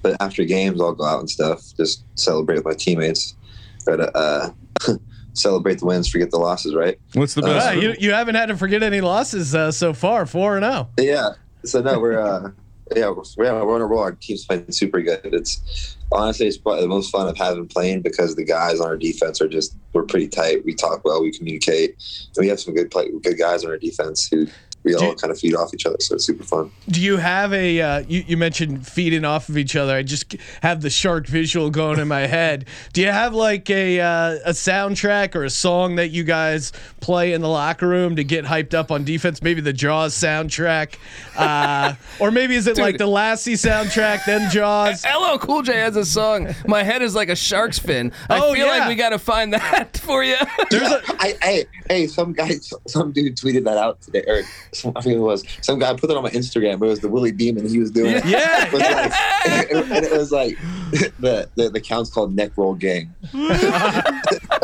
But 0.04 0.18
after 0.22 0.44
games, 0.44 0.80
I'll 0.80 0.94
go 0.94 1.06
out 1.06 1.22
and 1.22 1.30
stuff, 1.30 1.62
just 1.76 2.04
celebrate 2.16 2.58
with 2.58 2.66
my 2.66 2.74
teammates, 2.74 3.36
try 3.84 3.96
to 3.96 4.16
uh, 4.16 4.50
celebrate 5.34 5.80
the 5.80 5.86
wins, 5.86 6.10
forget 6.10 6.30
the 6.30 6.38
losses, 6.38 6.76
right? 6.76 7.00
What's 7.14 7.34
the 7.34 7.42
Uh, 7.42 7.46
best? 7.46 7.68
Uh, 7.70 7.72
you 7.72 7.96
you 8.00 8.12
haven't 8.12 8.36
had 8.36 8.48
to 8.48 8.58
forget 8.58 8.84
any 8.84 9.02
losses 9.02 9.56
uh, 9.56 9.72
so 9.72 9.94
far, 9.94 10.26
four 10.26 10.58
and 10.58 10.66
oh. 10.66 10.88
zero. 11.00 11.16
Yeah. 11.16 11.30
So 11.66 11.82
no, 11.82 12.00
we're 12.00 12.20
uh, 12.20 12.52
yeah, 12.96 13.10
we're, 13.10 13.24
we're 13.38 13.66
we're 13.66 13.76
on 13.76 13.82
a 13.82 13.86
roll. 13.86 14.02
Our 14.02 14.12
team's 14.12 14.46
playing 14.46 14.72
super 14.72 15.02
good. 15.02 15.22
It's 15.24 15.98
honestly 16.12 16.48
it's 16.48 16.58
probably 16.58 16.82
the 16.82 16.90
most 16.90 17.10
fun 17.10 17.28
I've 17.28 17.38
had 17.38 17.56
been 17.56 17.68
playing 17.68 18.02
because 18.02 18.36
the 18.36 18.44
guys 18.44 18.80
on 18.80 18.88
our 18.88 18.98
defense 18.98 19.42
are 19.42 19.48
just 19.48 19.76
we're 19.94 20.04
pretty 20.04 20.28
tight. 20.28 20.66
We 20.66 20.76
talk 20.76 21.04
well, 21.06 21.22
we 21.22 21.32
communicate, 21.32 21.96
and 22.36 22.44
we 22.44 22.50
have 22.50 22.60
some 22.60 22.74
good 22.74 22.92
play, 22.92 23.10
good 23.22 23.38
guys 23.38 23.64
on 23.64 23.72
our 23.72 23.78
defense 23.78 24.28
who 24.28 24.48
we 24.84 24.94
all 24.96 25.10
you- 25.10 25.16
kind 25.16 25.32
of 25.32 25.40
feed 25.40 25.56
off 25.56 25.74
each 25.74 25.86
other. 25.86 25.98
So 26.00 26.16
it's 26.16 26.26
super 26.26 26.44
fun. 26.44 26.72
Do 26.90 27.02
you 27.02 27.18
have 27.18 27.54
a? 27.54 27.82
Uh, 27.82 28.00
you, 28.08 28.24
you 28.28 28.38
mentioned 28.38 28.86
feeding 28.88 29.26
off 29.26 29.50
of 29.50 29.58
each 29.58 29.76
other. 29.76 29.96
I 29.96 30.04
just 30.04 30.36
have 30.62 30.82
the 30.82 30.90
shark 30.90 31.28
visual 31.28 31.70
going 31.70 32.00
in 32.00 32.08
my 32.08 32.28
head. 32.28 32.66
Do 32.94 33.02
you 33.02 33.08
have 33.12 33.34
like 33.34 33.70
a 33.70 34.00
uh, 34.00 34.32
a 34.46 34.52
soundtrack 34.52 35.36
or 35.36 35.44
a 35.44 35.50
song 35.50 35.96
that 35.96 36.10
you 36.10 36.24
guys 36.24 36.72
play 37.00 37.34
in 37.34 37.42
the 37.42 37.50
locker 37.50 37.88
room 37.88 38.16
to 38.18 38.24
get 38.24 38.46
hyped 38.46 38.74
up 38.74 38.92
on 38.92 39.04
defense? 39.04 39.42
Maybe 39.42 39.62
the 39.62 39.74
Jaws 39.74 40.14
soundtrack, 40.14 40.96
uh, 41.38 41.96
or 42.20 42.32
maybe 42.32 42.56
is 42.56 42.68
it 42.68 42.78
like 42.78 42.98
the 42.98 43.08
Lassie 43.08 43.54
soundtrack, 43.54 44.26
then 44.26 44.50
Jaws? 44.52 45.04
LL 45.06 45.38
Cool 45.38 45.62
J 45.62 45.74
has 45.80 45.96
a 45.96 46.06
song. 46.06 46.54
My 46.68 46.84
head 46.84 47.02
is 47.02 47.16
like 47.16 47.30
a 47.30 47.36
shark's 47.36 47.80
fin. 47.80 48.12
I 48.30 48.40
Oh, 48.40 48.54
feel 48.54 48.66
yeah. 48.66 48.80
like 48.80 48.90
we 48.90 48.96
got 48.96 49.10
to 49.10 49.20
find 49.20 49.54
that 49.54 49.98
for 50.04 50.24
you. 50.24 50.36
There's 50.70 50.92
a 50.92 51.02
I, 51.20 51.36
hey, 51.42 51.66
hey, 51.90 52.08
some 52.08 52.34
guy, 52.34 52.52
some 52.88 53.12
dude 53.12 53.38
tweeted 53.38 53.64
that 53.66 53.78
out 53.78 54.02
today, 54.02 54.24
or 54.28 54.42
some, 54.76 54.92
I 54.96 55.02
forget 55.02 55.18
who 55.18 55.24
it 55.24 55.28
was. 55.28 55.44
Some 55.62 55.80
guy 55.80 55.94
put 55.96 56.10
it 56.10 56.18
on 56.18 56.24
my 56.24 56.30
Instagram. 56.32 56.80
But 56.80 56.88
it 56.88 56.90
was 56.90 57.00
the 57.00 57.10
Willie 57.10 57.32
Beamen 57.32 57.68
he 57.68 57.80
was 57.80 57.92
doing. 57.92 58.16
it. 58.16 58.26
yeah, 58.26 58.68
It 58.68 58.74
was 58.74 58.82
like, 58.82 59.14
and 59.94 60.06
it 60.06 60.12
was 60.12 60.32
like 60.32 60.58
the, 61.20 61.50
the 61.56 61.70
the 61.70 61.82
count's 61.82 62.10
called 62.10 62.36
Neck 62.36 62.52
Roll 62.58 62.74
Gang. 62.76 63.14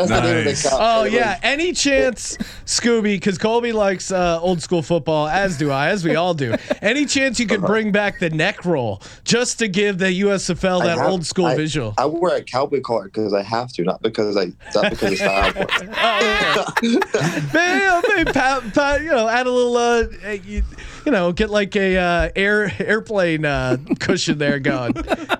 That's 0.07 0.09
the 0.09 0.21
name 0.21 0.37
of 0.37 0.43
the 0.43 0.49
Nice. 0.49 0.67
Oh 0.71 1.03
yeah, 1.03 1.31
was- 1.35 1.39
any 1.43 1.73
chance, 1.73 2.37
Scooby? 2.65 3.03
Because 3.15 3.37
Colby 3.37 3.71
likes 3.71 4.11
uh, 4.11 4.39
old 4.41 4.61
school 4.61 4.81
football, 4.81 5.27
as 5.27 5.57
do 5.57 5.71
I, 5.71 5.89
as 5.89 6.03
we 6.03 6.15
all 6.15 6.33
do. 6.33 6.55
Any 6.81 7.05
chance 7.05 7.39
you 7.39 7.47
could 7.47 7.61
bring 7.61 7.91
back 7.91 8.19
the 8.19 8.29
neck 8.29 8.65
roll 8.65 9.01
just 9.23 9.59
to 9.59 9.67
give 9.67 9.97
the 9.97 10.21
USFL 10.21 10.83
that 10.83 10.97
have- 10.97 11.07
old 11.09 11.25
school 11.25 11.45
I- 11.47 11.55
visual? 11.55 11.93
I 11.97 12.05
wear 12.05 12.37
a 12.37 12.43
cowboy 12.43 12.81
collar 12.81 13.05
because 13.05 13.33
I 13.33 13.41
have 13.43 13.71
to, 13.73 13.83
not 13.83 14.01
because 14.01 14.37
I, 14.37 14.45
not 14.75 14.89
because 14.91 15.11
it's 15.13 15.21
style. 15.21 15.53
Maybe, 16.81 17.85
uh, 17.85 18.01
maybe 18.07 18.31
pa- 18.31 18.63
pa- 18.73 18.97
you 19.01 19.09
know, 19.09 19.27
add 19.27 19.47
a 19.47 19.51
little, 19.51 19.77
uh, 19.77 20.03
uh, 20.25 20.29
you, 20.31 20.63
you 21.05 21.11
know, 21.11 21.31
get 21.31 21.49
like 21.49 21.75
a 21.75 21.97
uh, 21.97 22.29
air 22.35 22.71
airplane 22.79 23.45
uh, 23.45 23.77
cushion 23.99 24.37
there 24.37 24.59
going. 24.59 24.93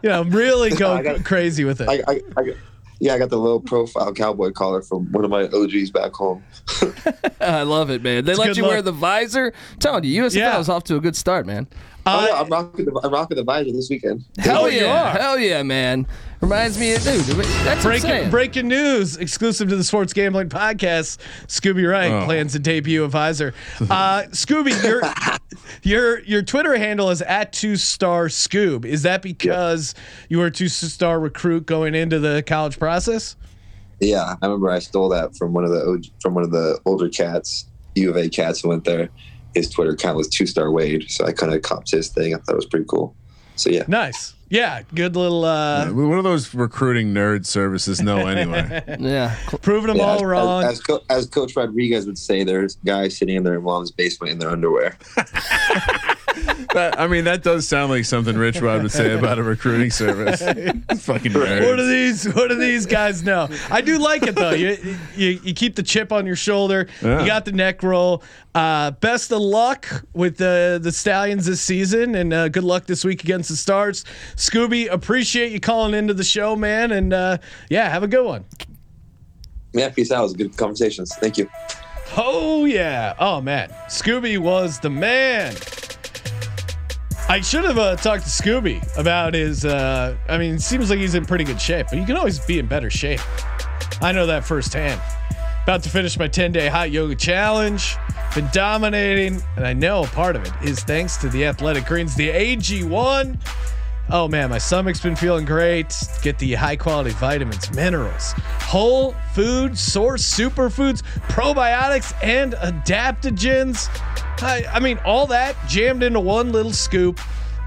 You 0.03 0.09
know, 0.09 0.23
really 0.23 0.71
go 0.71 0.91
I 0.97 1.03
got- 1.03 1.23
crazy 1.25 1.63
with 1.65 1.81
it. 1.81 1.89
I, 1.89 2.03
I, 2.11 2.21
I, 2.37 2.43
got- 2.43 2.55
yeah, 2.99 3.13
I 3.13 3.17
got 3.17 3.29
the 3.29 3.37
low 3.37 3.59
profile 3.59 4.13
cowboy 4.13 4.51
collar 4.51 4.81
from 4.81 5.11
one 5.11 5.23
of 5.23 5.31
my 5.31 5.43
OGs 5.47 5.91
back 5.91 6.13
home. 6.13 6.43
I 7.41 7.63
love 7.63 7.89
it, 7.89 8.01
man. 8.03 8.25
They 8.25 8.35
let 8.35 8.47
good 8.47 8.57
you 8.57 8.63
wear 8.65 8.81
the 8.81 8.91
visor. 8.91 9.53
I'm 9.73 9.79
telling 9.79 10.03
you, 10.03 10.23
USFL 10.23 10.35
Yeah. 10.35 10.59
is 10.59 10.69
off 10.69 10.83
to 10.85 10.95
a 10.97 10.99
good 10.99 11.15
start, 11.15 11.45
man. 11.45 11.67
Oh, 12.05 12.25
yeah, 12.27 12.33
Uh, 12.33 12.43
I'm 12.43 12.49
rocking 12.49 12.85
the 12.85 13.01
I'm 13.03 13.11
rocking 13.11 13.37
the 13.37 13.43
visor 13.43 13.71
this 13.71 13.89
weekend. 13.89 14.25
Hell 14.37 14.63
Oh, 14.63 14.67
you 14.67 14.81
yeah, 14.81 15.03
are. 15.15 15.19
hell 15.19 15.39
yeah, 15.39 15.63
man. 15.63 16.07
Reminds 16.41 16.79
me 16.79 16.93
of 16.95 17.03
dude. 17.03 17.19
That's 17.65 17.83
Breaking 17.83 18.29
breaking 18.29 18.67
news 18.69 19.17
exclusive 19.17 19.67
to 19.69 19.75
the 19.75 19.83
Sports 19.83 20.13
Gambling 20.13 20.47
Podcast. 20.49 21.17
Scooby 21.47 21.89
Wright 21.89 22.11
Oh. 22.11 22.23
plans 22.25 22.53
to 22.53 22.59
debut 22.59 23.03
a 23.03 23.09
visor. 23.09 23.53
Uh, 23.81 24.23
Scooby, 24.31 24.81
your 24.83 25.01
your 25.83 26.19
your 26.23 26.41
Twitter 26.41 26.77
handle 26.77 27.09
is 27.09 27.21
at 27.21 27.51
two 27.51 27.75
star 27.75 28.27
Scoob. 28.27 28.85
Is 28.85 29.03
that 29.03 29.21
because 29.21 29.95
you 30.29 30.37
were 30.37 30.45
a 30.47 30.51
two 30.51 30.69
star 30.69 31.19
recruit 31.19 31.65
going 31.65 31.93
into 31.95 32.19
the 32.19 32.41
college 32.47 32.79
process? 32.79 33.35
Yeah, 33.99 34.35
I 34.41 34.45
remember 34.45 34.69
I 34.71 34.79
stole 34.79 35.09
that 35.09 35.35
from 35.35 35.51
one 35.53 35.65
of 35.65 35.71
the 35.71 35.85
OG, 35.85 36.05
from 36.21 36.33
one 36.33 36.45
of 36.45 36.51
the 36.51 36.79
older 36.85 37.09
cats, 37.09 37.65
U 37.95 38.09
of 38.09 38.15
A 38.15 38.29
cats 38.29 38.61
who 38.61 38.69
went 38.69 38.85
there. 38.85 39.09
His 39.55 39.69
Twitter 39.69 39.91
account 39.91 40.17
was 40.17 40.27
two 40.27 40.45
star 40.45 40.71
Wade, 40.71 41.09
so 41.09 41.25
I 41.25 41.31
kind 41.31 41.53
of 41.53 41.61
copped 41.61 41.91
his 41.91 42.09
thing. 42.09 42.33
I 42.33 42.37
thought 42.37 42.53
it 42.53 42.55
was 42.55 42.65
pretty 42.65 42.85
cool. 42.87 43.15
So 43.55 43.69
yeah, 43.69 43.83
Nice. 43.87 44.33
Yeah, 44.51 44.81
good 44.95 45.15
little 45.15 45.45
uh, 45.45 45.91
One 45.91 46.17
of 46.17 46.23
those 46.23 46.55
recruiting 46.55 47.13
nerd 47.13 47.45
services 47.45 48.01
No, 48.01 48.25
anyway. 48.25 48.81
yeah. 48.99 49.35
proving 49.61 49.89
them 49.89 49.97
Yeah, 49.97 50.03
all 50.03 50.15
as, 50.15 50.23
wrong. 50.23 50.63
As, 50.63 50.71
as, 50.71 50.79
Co- 50.81 51.03
as 51.09 51.25
Coach 51.27 51.55
Rodriguez 51.55 52.07
would 52.07 52.17
say, 52.17 52.43
there's 52.43 52.77
guys 52.77 53.15
sitting 53.17 53.35
in 53.35 53.43
their 53.43 53.59
mom's 53.61 53.91
basement 53.91 54.31
in 54.31 54.39
their 54.39 54.49
underwear. 54.49 54.97
That- 56.73 56.99
I 56.99 57.07
mean, 57.07 57.23
that 57.25 57.43
does 57.43 57.67
sound 57.67 57.91
like 57.91 58.05
something 58.05 58.37
Rich 58.37 58.61
Rod 58.61 58.83
would 58.83 58.91
say 58.91 59.13
about 59.13 59.39
a 59.39 59.43
recruiting 59.43 59.91
service. 59.91 60.39
Fucking 60.99 61.33
what 61.33 61.75
do 61.77 61.87
these 61.87 62.25
what 62.33 62.49
do 62.49 62.55
these 62.55 62.85
guys 62.85 63.23
know? 63.23 63.47
I 63.69 63.81
do 63.81 63.97
like 63.97 64.23
it 64.23 64.35
though. 64.35 64.51
You 64.51 64.77
you, 65.15 65.39
you 65.43 65.53
keep 65.53 65.75
the 65.75 65.83
chip 65.83 66.11
on 66.11 66.25
your 66.25 66.35
shoulder. 66.35 66.87
Yeah. 67.01 67.21
You 67.21 67.25
got 67.25 67.45
the 67.45 67.51
neck 67.51 67.83
roll. 67.83 68.23
Uh, 68.55 68.91
best 68.91 69.31
of 69.31 69.41
luck 69.41 69.87
with 70.13 70.37
the 70.37 70.79
the 70.81 70.91
Stallions 70.91 71.45
this 71.45 71.61
season, 71.61 72.15
and 72.15 72.33
uh, 72.33 72.49
good 72.49 72.63
luck 72.63 72.85
this 72.85 73.05
week 73.05 73.23
against 73.23 73.49
the 73.49 73.55
Stars. 73.55 74.03
Scooby, 74.35 74.89
appreciate 74.91 75.51
you 75.51 75.59
calling 75.59 75.93
into 75.93 76.13
the 76.13 76.23
show, 76.23 76.55
man, 76.55 76.91
and 76.91 77.13
uh, 77.13 77.37
yeah, 77.69 77.89
have 77.89 78.03
a 78.03 78.07
good 78.07 78.25
one. 78.25 78.45
Yeah, 79.73 79.89
peace 79.89 80.11
out. 80.11 80.19
It 80.19 80.23
was 80.23 80.33
good 80.33 80.57
conversations. 80.57 81.15
Thank 81.15 81.37
you. 81.37 81.49
Oh 82.17 82.65
yeah. 82.65 83.13
Oh 83.19 83.39
man, 83.39 83.69
Scooby 83.87 84.37
was 84.37 84.79
the 84.79 84.89
man. 84.89 85.55
I 87.29 87.41
should 87.41 87.63
have 87.63 87.77
uh, 87.77 87.95
talked 87.95 88.23
to 88.23 88.29
Scooby 88.29 88.81
about 88.97 89.35
his. 89.35 89.63
Uh, 89.63 90.17
I 90.27 90.39
mean, 90.39 90.55
it 90.55 90.61
seems 90.61 90.89
like 90.89 90.97
he's 90.97 91.13
in 91.13 91.25
pretty 91.25 91.43
good 91.43 91.61
shape, 91.61 91.85
but 91.91 91.99
you 91.99 92.05
can 92.05 92.17
always 92.17 92.39
be 92.39 92.57
in 92.57 92.65
better 92.65 92.89
shape. 92.89 93.19
I 94.01 94.11
know 94.11 94.25
that 94.25 94.43
firsthand. 94.43 94.99
About 95.61 95.83
to 95.83 95.89
finish 95.89 96.17
my 96.17 96.27
10 96.27 96.53
day 96.53 96.67
hot 96.69 96.89
yoga 96.89 97.13
challenge. 97.13 97.95
Been 98.33 98.49
dominating, 98.51 99.43
and 99.57 99.67
I 99.67 99.73
know 99.73 100.05
part 100.05 100.35
of 100.35 100.43
it 100.43 100.51
is 100.63 100.79
thanks 100.79 101.17
to 101.17 101.29
the 101.29 101.45
Athletic 101.45 101.85
Greens, 101.85 102.15
the 102.15 102.29
AG1. 102.29 103.39
Oh 104.11 104.27
man, 104.27 104.49
my 104.49 104.57
stomach's 104.57 104.99
been 104.99 105.15
feeling 105.15 105.45
great. 105.45 105.93
Get 106.23 106.39
the 106.39 106.55
high 106.55 106.75
quality 106.75 107.11
vitamins, 107.11 107.71
minerals, 107.75 108.33
whole 108.59 109.13
food 109.33 109.77
source 109.77 110.23
superfoods, 110.23 111.03
probiotics, 111.27 112.11
and 112.23 112.53
adaptogens. 112.53 113.87
I, 114.41 114.65
I 114.71 114.79
mean, 114.79 114.97
all 115.05 115.27
that 115.27 115.55
jammed 115.67 116.01
into 116.01 116.19
one 116.19 116.51
little 116.51 116.73
scoop. 116.73 117.19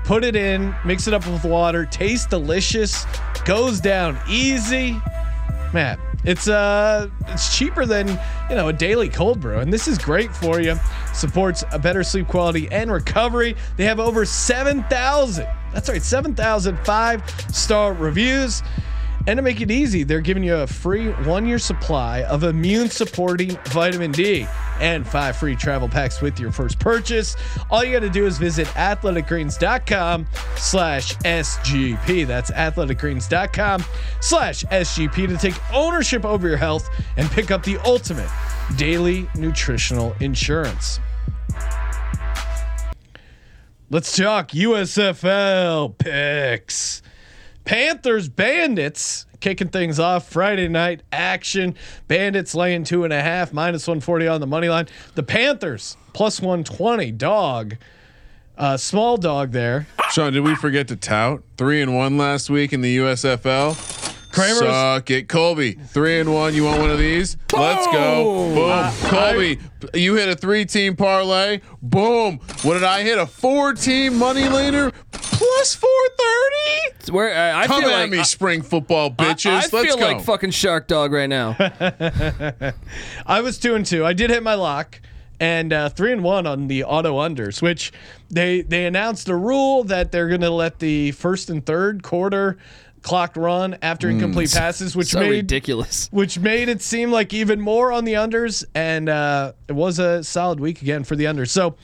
Put 0.04 0.24
it 0.24 0.34
in, 0.34 0.74
mix 0.84 1.06
it 1.06 1.14
up 1.14 1.24
with 1.28 1.44
water, 1.44 1.86
tastes 1.86 2.26
delicious, 2.26 3.06
goes 3.44 3.78
down 3.78 4.18
easy. 4.28 5.00
Man, 5.72 5.96
It's 6.24 6.48
uh 6.48 7.08
it's 7.28 7.56
cheaper 7.56 7.84
than 7.84 8.08
you 8.48 8.56
know 8.56 8.68
a 8.68 8.72
daily 8.72 9.08
cold 9.08 9.40
brew, 9.40 9.58
and 9.58 9.72
this 9.72 9.88
is 9.88 9.98
great 9.98 10.34
for 10.34 10.60
you. 10.60 10.76
Supports 11.12 11.64
a 11.72 11.78
better 11.78 12.04
sleep 12.04 12.28
quality 12.28 12.68
and 12.70 12.90
recovery. 12.92 13.56
They 13.76 13.84
have 13.84 13.98
over 13.98 14.24
seven 14.24 14.84
thousand. 14.84 15.48
That's 15.72 15.88
right, 15.88 16.02
seven 16.02 16.34
thousand 16.34 16.78
five 16.84 17.28
star 17.50 17.92
reviews. 17.92 18.62
And 19.26 19.36
to 19.36 19.42
make 19.42 19.60
it 19.60 19.70
easy, 19.70 20.02
they're 20.02 20.20
giving 20.20 20.42
you 20.42 20.56
a 20.56 20.66
free 20.66 21.10
one 21.10 21.46
year 21.46 21.58
supply 21.58 22.22
of 22.24 22.42
immune 22.42 22.90
supporting 22.90 23.56
vitamin 23.66 24.10
D 24.10 24.46
and 24.80 25.06
five 25.06 25.36
free 25.36 25.54
travel 25.54 25.88
packs 25.88 26.20
with 26.20 26.40
your 26.40 26.50
first 26.50 26.78
purchase. 26.80 27.36
All 27.70 27.84
you 27.84 27.92
got 27.92 28.00
to 28.00 28.10
do 28.10 28.26
is 28.26 28.38
visit 28.38 28.66
athleticgreens.com 28.68 30.26
slash 30.56 31.16
SGP. 31.18 32.26
That's 32.26 32.50
athleticgreens.com 32.50 33.84
slash 34.20 34.64
SGP 34.64 35.28
to 35.28 35.36
take 35.36 35.72
ownership 35.72 36.24
over 36.24 36.48
your 36.48 36.56
health 36.56 36.88
and 37.16 37.30
pick 37.30 37.52
up 37.52 37.62
the 37.62 37.78
ultimate 37.84 38.28
daily 38.76 39.28
nutritional 39.36 40.16
insurance. 40.20 40.98
Let's 43.88 44.16
talk 44.16 44.48
USFL 44.48 45.96
picks. 45.98 47.02
Panthers 47.64 48.28
Bandits 48.28 49.26
kicking 49.40 49.68
things 49.68 49.98
off 49.98 50.28
Friday 50.28 50.68
night 50.68 51.02
action. 51.12 51.74
Bandits 52.08 52.54
laying 52.54 52.84
two 52.84 53.04
and 53.04 53.12
a 53.12 53.20
half, 53.20 53.52
minus 53.52 53.86
140 53.86 54.28
on 54.28 54.40
the 54.40 54.46
money 54.46 54.68
line. 54.68 54.86
The 55.14 55.22
Panthers 55.22 55.96
plus 56.12 56.40
120 56.40 57.12
dog. 57.12 57.76
Uh, 58.56 58.76
small 58.76 59.16
dog 59.16 59.52
there. 59.52 59.86
Sean, 60.10 60.32
did 60.32 60.40
we 60.40 60.54
forget 60.54 60.88
to 60.88 60.96
tout 60.96 61.42
three 61.56 61.80
and 61.82 61.96
one 61.96 62.18
last 62.18 62.50
week 62.50 62.72
in 62.72 62.80
the 62.80 62.98
USFL? 62.98 64.02
Kramer 64.32 64.60
Suck 64.60 65.10
it, 65.10 65.28
Colby. 65.28 65.72
Three 65.72 66.18
and 66.18 66.32
one. 66.32 66.54
You 66.54 66.64
want 66.64 66.80
one 66.80 66.90
of 66.90 66.98
these? 66.98 67.36
Let's 67.52 67.86
go. 67.86 68.54
Boom, 68.54 69.10
Colby. 69.10 69.58
you 69.92 70.14
hit 70.14 70.28
a 70.28 70.34
three-team 70.34 70.96
parlay. 70.96 71.60
Boom. 71.82 72.38
What 72.62 72.74
did 72.74 72.84
I 72.84 73.02
hit? 73.02 73.18
A 73.18 73.26
four-team 73.26 74.16
money 74.18 74.48
leaner 74.48 74.90
plus 75.42 75.74
four 75.74 75.90
thirty. 76.18 77.12
Where 77.12 77.34
uh, 77.34 77.58
I 77.58 77.66
Come 77.66 77.82
feel 77.82 77.90
at 77.90 78.00
like 78.02 78.10
me, 78.10 78.18
I- 78.18 78.22
spring 78.22 78.62
football 78.62 79.10
bitches. 79.10 79.50
I 79.50 79.54
Let's 79.54 79.70
feel 79.70 79.96
go. 79.96 80.02
like 80.06 80.22
fucking 80.22 80.50
shark 80.50 80.86
dog 80.88 81.12
right 81.12 81.28
now. 81.28 81.56
I 83.26 83.40
was 83.40 83.58
two 83.58 83.74
and 83.74 83.84
two. 83.84 84.04
I 84.04 84.12
did 84.12 84.30
hit 84.30 84.42
my 84.42 84.54
lock 84.54 85.00
and 85.40 85.72
uh, 85.72 85.88
three 85.88 86.12
and 86.12 86.22
one 86.22 86.46
on 86.46 86.68
the 86.68 86.84
auto 86.84 87.18
unders, 87.18 87.60
which 87.60 87.92
they 88.30 88.62
they 88.62 88.86
announced 88.86 89.28
a 89.28 89.36
rule 89.36 89.84
that 89.84 90.12
they're 90.12 90.28
going 90.28 90.40
to 90.42 90.50
let 90.50 90.78
the 90.78 91.12
first 91.12 91.50
and 91.50 91.64
third 91.64 92.02
quarter 92.02 92.58
clock 93.02 93.36
run 93.36 93.76
after 93.82 94.08
incomplete 94.08 94.52
passes, 94.54 94.94
which 94.94 95.08
so 95.08 95.20
made 95.20 95.30
ridiculous. 95.30 96.08
which 96.12 96.38
made 96.38 96.68
it 96.68 96.80
seem 96.80 97.10
like 97.10 97.34
even 97.34 97.60
more 97.60 97.90
on 97.90 98.04
the 98.04 98.12
unders, 98.14 98.64
and 98.76 99.08
uh, 99.08 99.52
it 99.68 99.72
was 99.72 99.98
a 99.98 100.22
solid 100.22 100.60
week 100.60 100.82
again 100.82 101.02
for 101.04 101.16
the 101.16 101.24
unders. 101.24 101.48
So. 101.50 101.74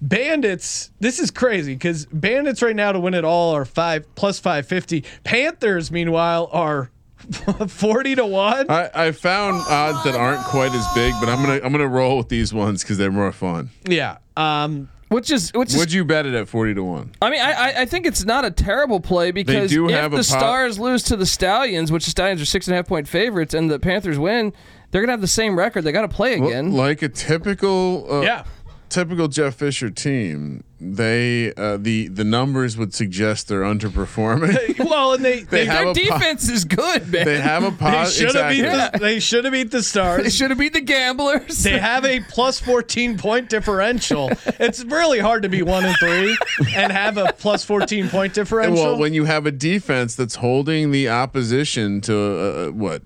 Bandits, 0.00 0.90
this 1.00 1.18
is 1.18 1.30
crazy 1.30 1.74
because 1.74 2.06
Bandits 2.06 2.62
right 2.62 2.76
now 2.76 2.92
to 2.92 3.00
win 3.00 3.14
it 3.14 3.24
all 3.24 3.54
are 3.54 3.64
five 3.64 4.12
plus 4.14 4.38
five 4.38 4.66
fifty. 4.66 5.04
Panthers, 5.24 5.90
meanwhile, 5.90 6.48
are 6.52 6.90
forty 7.68 8.14
to 8.14 8.26
one. 8.26 8.70
I, 8.70 8.90
I 8.94 9.12
found 9.12 9.62
odds 9.68 10.04
that 10.04 10.14
aren't 10.14 10.44
quite 10.44 10.72
as 10.72 10.86
big, 10.94 11.14
but 11.20 11.28
I'm 11.28 11.42
gonna 11.42 11.60
I'm 11.64 11.72
gonna 11.72 11.88
roll 11.88 12.18
with 12.18 12.28
these 12.28 12.52
ones 12.52 12.82
because 12.82 12.98
they're 12.98 13.10
more 13.10 13.32
fun. 13.32 13.70
Yeah. 13.88 14.18
Um, 14.36 14.90
Which 15.08 15.30
is 15.30 15.50
which 15.54 15.70
is 15.70 15.78
Would 15.78 15.92
you 15.92 16.04
bet 16.04 16.26
it 16.26 16.34
at 16.34 16.46
forty 16.48 16.74
to 16.74 16.84
one? 16.84 17.12
I 17.22 17.30
mean, 17.30 17.40
I, 17.40 17.52
I- 17.52 17.80
I 17.82 17.84
think 17.86 18.06
it's 18.06 18.24
not 18.24 18.44
a 18.44 18.50
terrible 18.50 19.00
play 19.00 19.30
because 19.30 19.70
do 19.70 19.88
if 19.88 19.94
have 19.94 20.12
a 20.12 20.16
the 20.16 20.22
po- 20.22 20.38
Stars 20.38 20.78
lose 20.78 21.02
to 21.04 21.16
the 21.16 21.26
Stallions, 21.26 21.90
which 21.90 22.04
the 22.04 22.10
Stallions 22.10 22.42
are 22.42 22.46
six 22.46 22.66
and 22.68 22.74
a 22.74 22.76
half 22.76 22.86
point 22.86 23.08
favorites, 23.08 23.54
and 23.54 23.70
the 23.70 23.78
Panthers 23.78 24.18
win, 24.18 24.52
they're 24.90 25.00
gonna 25.00 25.12
have 25.12 25.20
the 25.22 25.26
same 25.26 25.58
record. 25.58 25.82
They 25.82 25.92
got 25.92 26.02
to 26.02 26.08
play 26.08 26.34
again. 26.34 26.72
Like 26.72 27.00
a 27.02 27.08
typical 27.08 28.06
uh, 28.10 28.20
Yeah. 28.20 28.44
Typical 28.88 29.28
Jeff 29.28 29.54
Fisher 29.56 29.90
team, 29.90 30.64
they 30.80 31.52
uh, 31.54 31.76
the 31.78 32.08
the 32.08 32.24
numbers 32.24 32.76
would 32.76 32.92
suggest 32.94 33.48
they're 33.48 33.62
underperforming. 33.62 34.78
well, 34.88 35.12
and 35.14 35.24
they 35.24 35.40
they, 35.44 35.64
They 35.64 35.64
have 35.66 35.94
Their 35.94 36.04
a 36.06 36.10
po- 36.10 36.18
defense 36.18 36.48
is 36.48 36.64
good, 36.64 37.10
man. 37.10 37.24
they 37.24 37.40
have 37.40 37.64
a 37.64 37.70
they 37.70 38.04
should 38.10 38.34
have 38.34 38.50
beat 38.50 38.64
Exactly. 38.64 38.98
the, 38.98 39.04
they 39.04 39.20
should 39.20 39.44
have 39.44 39.52
beat 39.52 39.70
the 39.70 39.82
stars. 39.82 40.22
They 40.24 40.30
should 40.30 40.50
have 40.50 40.58
beat 40.58 40.72
the 40.74 40.80
Gamblers. 40.80 41.62
They 41.62 41.78
have 41.78 42.04
a 42.04 42.20
plus 42.20 42.60
14 42.60 43.18
point 43.18 43.48
differential. 43.48 44.30
It's 44.60 44.84
really 44.84 45.18
hard 45.18 45.42
to 45.42 45.48
be 45.48 45.62
one 45.62 45.84
and 45.84 45.96
three 45.98 46.36
and 46.74 46.92
have 46.92 47.16
a 47.16 47.32
plus 47.38 47.64
14 47.64 48.08
point 48.08 48.34
differential. 48.34 48.84
Well, 48.84 48.98
when 48.98 49.14
you 49.14 49.24
have 49.24 49.46
a 49.46 49.52
defense 49.52 50.14
that's 50.14 50.36
holding 50.36 50.90
the 50.90 51.08
opposition 51.08 52.00
to 52.02 52.16
uh, 52.16 52.68
what 52.72 53.02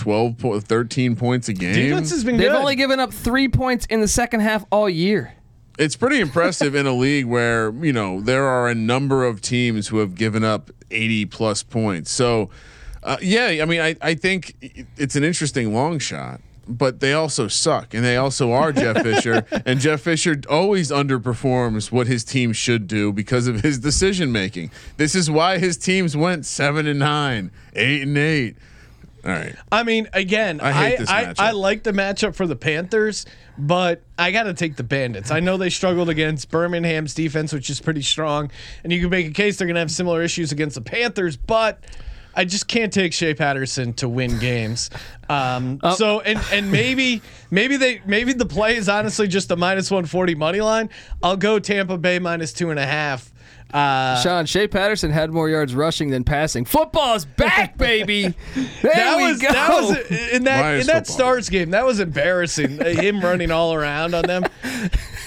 12 0.00 0.38
po- 0.38 0.60
13 0.60 1.14
points 1.16 1.48
a 1.48 1.52
game. 1.52 1.74
defense 1.74 2.10
has 2.10 2.24
been 2.24 2.36
They've 2.36 2.48
good. 2.50 2.56
only 2.58 2.74
given 2.76 2.98
up 3.00 3.12
three 3.12 3.48
points 3.48 3.86
in 3.86 4.00
the 4.00 4.08
second 4.08 4.40
half 4.40 4.64
all 4.72 4.88
year. 4.88 5.34
it's 5.78 5.96
pretty 5.96 6.20
impressive 6.20 6.74
in 6.74 6.86
a 6.86 6.92
league 6.92 7.26
where 7.26 7.70
you 7.84 7.92
know 7.92 8.20
there 8.20 8.44
are 8.44 8.68
a 8.68 8.74
number 8.74 9.24
of 9.24 9.40
teams 9.40 9.88
who 9.88 9.98
have 9.98 10.14
given 10.14 10.42
up 10.44 10.70
80 10.90 11.26
plus 11.26 11.62
points 11.62 12.10
so 12.10 12.50
uh, 13.02 13.16
yeah 13.22 13.60
i 13.62 13.64
mean 13.64 13.80
I, 13.80 13.96
I 14.02 14.14
think 14.14 14.56
it's 14.96 15.16
an 15.16 15.24
interesting 15.24 15.72
long 15.72 15.98
shot 16.00 16.40
but 16.68 17.00
they 17.00 17.12
also 17.14 17.48
suck 17.48 17.94
and 17.94 18.04
they 18.04 18.16
also 18.16 18.52
are 18.52 18.72
jeff 18.72 19.02
fisher 19.08 19.46
and 19.64 19.80
jeff 19.80 20.00
fisher 20.02 20.40
always 20.50 20.90
underperforms 20.90 21.90
what 21.92 22.06
his 22.08 22.24
team 22.24 22.52
should 22.52 22.86
do 22.86 23.12
because 23.12 23.46
of 23.46 23.60
his 23.62 23.78
decision 23.78 24.30
making 24.32 24.70
this 24.96 25.14
is 25.14 25.30
why 25.30 25.58
his 25.58 25.76
teams 25.76 26.16
went 26.16 26.44
seven 26.44 26.86
and 26.86 26.98
nine 26.98 27.50
eight 27.74 28.02
and 28.02 28.18
eight 28.18 28.56
all 29.24 29.30
right 29.30 29.54
I 29.70 29.82
mean, 29.82 30.08
again, 30.12 30.60
I 30.60 30.68
I 30.68 30.72
hate 30.72 30.98
this 30.98 31.10
I, 31.10 31.24
matchup. 31.24 31.34
I 31.38 31.50
like 31.52 31.82
the 31.82 31.92
matchup 31.92 32.34
for 32.34 32.46
the 32.46 32.56
Panthers, 32.56 33.26
but 33.58 34.02
I 34.18 34.30
got 34.30 34.44
to 34.44 34.54
take 34.54 34.76
the 34.76 34.82
Bandits. 34.82 35.30
I 35.30 35.40
know 35.40 35.56
they 35.56 35.70
struggled 35.70 36.08
against 36.08 36.50
Birmingham's 36.50 37.14
defense, 37.14 37.52
which 37.52 37.70
is 37.70 37.80
pretty 37.80 38.02
strong, 38.02 38.50
and 38.84 38.92
you 38.92 39.00
can 39.00 39.10
make 39.10 39.26
a 39.26 39.32
case 39.32 39.58
they're 39.58 39.66
going 39.66 39.74
to 39.74 39.80
have 39.80 39.90
similar 39.90 40.22
issues 40.22 40.52
against 40.52 40.74
the 40.74 40.82
Panthers, 40.82 41.36
but. 41.36 41.82
I 42.32 42.44
just 42.44 42.68
can't 42.68 42.92
take 42.92 43.12
Shea 43.12 43.34
Patterson 43.34 43.92
to 43.94 44.08
win 44.08 44.38
games. 44.38 44.88
Um, 45.28 45.80
Oh. 45.82 45.94
So 45.96 46.20
and 46.20 46.38
and 46.52 46.70
maybe 46.70 47.22
maybe 47.50 47.76
they 47.76 48.02
maybe 48.06 48.32
the 48.32 48.46
play 48.46 48.76
is 48.76 48.88
honestly 48.88 49.26
just 49.26 49.50
a 49.50 49.56
minus 49.56 49.90
one 49.90 50.06
forty 50.06 50.36
money 50.36 50.60
line. 50.60 50.90
I'll 51.24 51.36
go 51.36 51.58
Tampa 51.58 51.98
Bay 51.98 52.20
minus 52.20 52.52
two 52.52 52.70
and 52.70 52.78
a 52.78 52.86
half. 52.86 53.29
Uh, 53.72 54.20
Sean 54.22 54.46
Shea 54.46 54.66
Patterson 54.68 55.10
had 55.10 55.30
more 55.30 55.48
yards 55.48 55.74
rushing 55.74 56.10
than 56.10 56.24
passing. 56.24 56.64
Football's 56.64 57.24
back, 57.24 57.76
baby. 57.78 58.34
There 58.54 58.92
that 58.94 59.16
we 59.16 59.24
was 59.32 59.40
go. 59.40 59.48
that 59.52 59.68
was 59.70 60.10
in 60.32 60.44
that 60.44 60.60
Why 60.62 60.74
in 60.74 60.86
that 60.86 61.06
football? 61.06 61.14
Stars 61.16 61.48
game. 61.48 61.70
That 61.70 61.84
was 61.86 62.00
embarrassing. 62.00 62.82
Uh, 62.82 62.86
Him 62.86 63.20
running 63.20 63.50
all 63.50 63.72
around 63.74 64.14
on 64.14 64.22
them. 64.24 64.44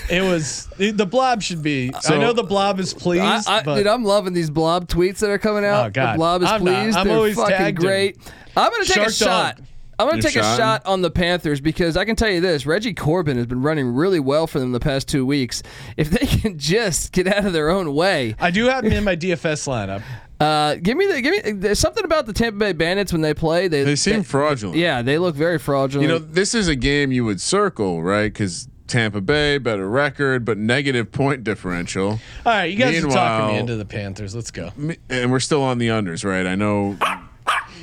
It 0.10 0.22
was 0.22 0.68
the 0.78 0.92
the 0.92 1.06
blob 1.06 1.42
should 1.42 1.64
be. 1.64 1.92
I 2.10 2.18
know 2.18 2.34
the 2.34 2.44
blob 2.44 2.80
is 2.80 2.94
pleased, 2.94 3.48
I, 3.48 3.64
but 3.64 3.76
dude, 3.76 3.88
I'm 3.88 4.04
loving 4.04 4.34
these 4.34 4.50
blob 4.50 4.88
tweets 4.88 5.20
that 5.20 5.30
are 5.30 5.38
coming 5.38 5.64
out. 5.64 5.86
Oh, 5.88 5.90
God. 5.92 6.14
The 6.14 6.18
blob 6.18 6.42
is 6.44 6.50
I'm 6.50 6.64
not. 6.64 6.82
pleased. 6.84 6.98
I'm 6.98 7.08
They're 7.08 7.16
always 7.16 7.36
fucking 7.36 7.56
tagged 7.58 7.78
him. 7.80 7.84
great. 7.86 8.18
I'm 8.58 8.70
gonna 8.72 8.84
take 8.86 8.96
Shark 8.96 9.08
a 9.08 9.12
shot. 9.14 9.56
dog. 9.58 9.66
I'm 10.00 10.08
gonna 10.08 10.18
You're 10.22 10.32
take 10.32 10.42
a 10.42 10.58
shot 10.58 10.86
on 10.86 11.02
the 11.02 11.12
Panthers 11.12 11.62
because 11.62 11.96
I 11.98 12.06
can 12.06 12.16
tell 12.16 12.30
you 12.30 12.42
this: 12.42 12.66
Reggie 12.66 12.94
Corbin 12.94 13.38
has 13.38 13.46
been 13.46 13.62
running 13.62 13.94
really 13.94 14.20
well 14.20 14.48
for 14.48 14.60
them 14.60 14.72
the 14.72 14.80
past 14.80 15.08
two 15.08 15.26
weeks. 15.26 15.64
If 15.98 16.10
they 16.10 16.26
can 16.42 16.58
just 16.58 17.12
get 17.12 17.28
out 17.28 17.46
of 17.46 17.54
their 17.54 17.70
own 17.70 17.94
way, 17.94 18.36
I 18.40 18.52
do 18.52 18.66
have 18.66 18.84
him 18.84 18.94
in 18.94 19.04
my 19.04 19.16
DFS 19.16 19.68
lineup. 19.68 20.02
uh, 20.40 20.76
give 20.82 20.98
me 20.98 21.08
the 21.08 21.22
give 21.22 21.46
me. 21.46 21.52
There's 21.54 21.80
something 21.80 22.04
about 22.04 22.26
the 22.26 22.34
Tampa 22.34 22.58
Bay 22.60 22.74
Bandits 22.74 23.12
when 23.14 23.22
they 23.22 23.34
play. 23.34 23.68
They 23.68 23.84
they 23.84 23.96
seem 23.96 24.18
they- 24.18 24.24
fraudulent 24.24 24.78
Yeah, 24.78 25.02
they 25.02 25.18
look 25.18 25.36
very 25.36 25.60
fraudulent. 25.60 26.10
You 26.10 26.20
know, 26.20 26.20
this 26.20 26.54
is 26.54 26.68
a 26.68 26.76
game 26.76 27.12
you 27.12 27.24
would 27.26 27.40
circle, 27.40 28.02
right? 28.04 28.32
Because 28.34 28.68
Tampa 28.88 29.22
Bay, 29.22 29.58
better 29.60 29.88
record, 29.90 30.44
but 30.44 30.58
negative 30.58 31.12
point 31.12 31.44
differential. 31.44 32.10
All 32.10 32.20
right, 32.46 32.66
you 32.66 32.78
guys 32.78 32.98
are 32.98 33.02
talking 33.02 33.10
Meanwhile- 33.16 33.48
me 33.54 33.58
into 33.60 33.76
the 33.78 33.86
Panthers. 33.86 34.36
Let's 34.36 34.52
go. 34.52 34.72
And 35.10 35.32
we're 35.32 35.40
still 35.40 35.62
on 35.64 35.78
the 35.78 35.88
unders, 35.88 36.26
right? 36.26 36.46
I 36.46 36.56
know. 36.56 36.98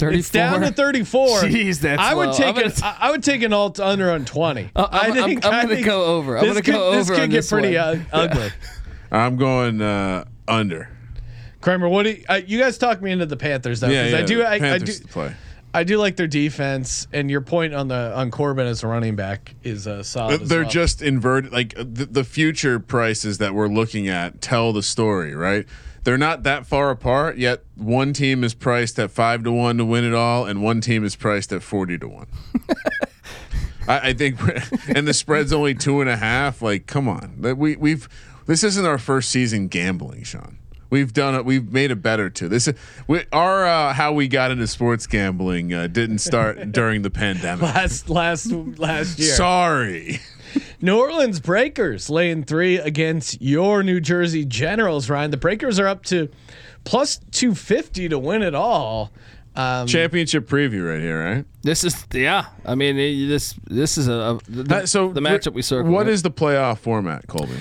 34. 0.00 0.18
It's 0.18 0.30
down 0.30 0.60
to 0.62 0.72
34. 0.72 1.40
Jeez, 1.42 1.80
that's 1.80 2.00
I 2.02 2.14
would 2.14 2.30
low. 2.30 2.34
take 2.36 2.54
gonna 2.56 2.66
an, 2.66 2.72
I 2.82 2.96
I 3.00 3.10
would 3.12 3.22
take 3.22 3.42
an 3.42 3.52
alt 3.52 3.78
under 3.78 4.10
on 4.10 4.24
20. 4.24 4.70
Uh, 4.74 4.88
I'm- 4.90 5.12
I 5.12 5.14
think 5.14 5.44
I'm- 5.44 5.54
I'm 5.54 5.68
gonna 5.68 5.82
go 5.82 6.04
over. 6.16 6.36
I'm 6.38 6.46
gonna 6.46 6.62
could- 6.62 6.74
go 6.74 6.92
This 6.92 7.08
could 7.08 7.20
on 7.20 7.28
get 7.28 7.36
this 7.36 7.50
pretty 7.50 7.76
one. 7.76 8.06
uh, 8.12 8.16
ugly. 8.30 8.50
I'm 9.12 9.36
going 9.36 9.80
uh, 9.80 10.24
under. 10.48 10.88
Kramer, 11.60 11.88
what 11.88 12.04
do 12.04 12.10
you, 12.10 12.24
uh, 12.28 12.40
you 12.46 12.58
guys 12.58 12.78
talk 12.78 13.02
me 13.02 13.10
into 13.12 13.26
the 13.26 13.36
Panthers 13.36 13.80
though? 13.80 13.88
Yeah, 13.88 14.04
'cause 14.04 14.12
yeah. 14.12 14.18
I 14.18 14.22
do. 14.22 14.42
I, 14.42 14.74
I 14.74 14.78
do. 14.78 14.92
Play. 15.10 15.32
I 15.72 15.84
do 15.84 15.98
like 15.98 16.16
their 16.16 16.26
defense, 16.26 17.06
and 17.12 17.30
your 17.30 17.42
point 17.42 17.74
on 17.74 17.86
the 17.86 18.12
on 18.16 18.30
Corbin 18.32 18.66
as 18.66 18.82
a 18.82 18.88
running 18.88 19.14
back 19.14 19.54
is 19.62 19.86
uh, 19.86 20.02
solid. 20.02 20.40
They're 20.40 20.62
well. 20.62 20.70
just 20.70 21.00
inverted. 21.02 21.52
Like 21.52 21.74
the, 21.76 22.06
the 22.10 22.24
future 22.24 22.80
prices 22.80 23.38
that 23.38 23.54
we're 23.54 23.68
looking 23.68 24.08
at 24.08 24.40
tell 24.40 24.72
the 24.72 24.82
story, 24.82 25.34
right? 25.34 25.66
They're 26.04 26.18
not 26.18 26.44
that 26.44 26.66
far 26.66 26.90
apart 26.90 27.36
yet. 27.36 27.62
One 27.76 28.12
team 28.12 28.42
is 28.42 28.54
priced 28.54 28.98
at 28.98 29.10
five 29.10 29.44
to 29.44 29.52
one 29.52 29.78
to 29.78 29.84
win 29.84 30.04
it 30.04 30.14
all, 30.14 30.46
and 30.46 30.62
one 30.62 30.80
team 30.80 31.04
is 31.04 31.16
priced 31.16 31.52
at 31.52 31.62
forty 31.62 31.98
to 31.98 32.08
one. 32.08 32.26
I, 33.88 34.10
I 34.10 34.12
think, 34.12 34.40
and 34.94 35.06
the 35.06 35.14
spread's 35.14 35.52
only 35.52 35.74
two 35.74 36.00
and 36.00 36.08
a 36.08 36.16
half. 36.16 36.62
Like, 36.62 36.86
come 36.86 37.08
on, 37.08 37.36
we 37.58 37.76
we've 37.76 38.08
this 38.46 38.64
isn't 38.64 38.86
our 38.86 38.98
first 38.98 39.30
season 39.30 39.68
gambling, 39.68 40.22
Sean. 40.22 40.58
We've 40.90 41.12
done 41.12 41.36
it. 41.36 41.44
We've 41.44 41.70
made 41.70 41.92
it 41.92 42.02
better 42.02 42.28
too. 42.28 42.48
This 42.48 42.66
is 42.66 42.74
we, 43.06 43.24
our 43.32 43.64
uh, 43.64 43.92
how 43.92 44.12
we 44.12 44.26
got 44.26 44.50
into 44.50 44.66
sports 44.66 45.06
gambling 45.06 45.72
uh, 45.72 45.86
didn't 45.86 46.18
start 46.18 46.72
during 46.72 47.02
the 47.02 47.10
pandemic. 47.10 47.62
last 47.62 48.10
last 48.10 48.50
last 48.50 49.18
year. 49.18 49.34
Sorry. 49.34 50.20
New 50.80 50.98
Orleans 50.98 51.40
Breakers 51.40 52.08
laying 52.10 52.44
three 52.44 52.78
against 52.78 53.40
your 53.42 53.82
New 53.82 54.00
Jersey 54.00 54.44
Generals. 54.44 55.08
Ryan, 55.10 55.30
the 55.30 55.36
Breakers 55.36 55.78
are 55.78 55.86
up 55.86 56.04
to 56.06 56.28
plus 56.84 57.20
two 57.30 57.54
fifty 57.54 58.08
to 58.08 58.18
win 58.18 58.42
it 58.42 58.54
all. 58.54 59.10
Um, 59.56 59.86
Championship 59.88 60.46
preview 60.48 60.88
right 60.88 61.00
here, 61.00 61.22
right? 61.22 61.44
This 61.62 61.82
is 61.84 62.06
yeah. 62.12 62.46
I 62.64 62.74
mean 62.76 62.96
it- 62.98 63.26
this 63.28 63.54
this 63.66 63.98
is 63.98 64.06
a, 64.08 64.12
a 64.12 64.38
the, 64.48 64.76
Uh, 64.76 64.86
so 64.86 65.12
the 65.12 65.20
matchup 65.20 65.52
we 65.54 65.62
circled. 65.62 65.92
What 65.92 66.06
right? 66.06 66.12
is 66.12 66.22
the 66.22 66.30
playoff 66.30 66.78
format, 66.78 67.26
Colby? 67.26 67.54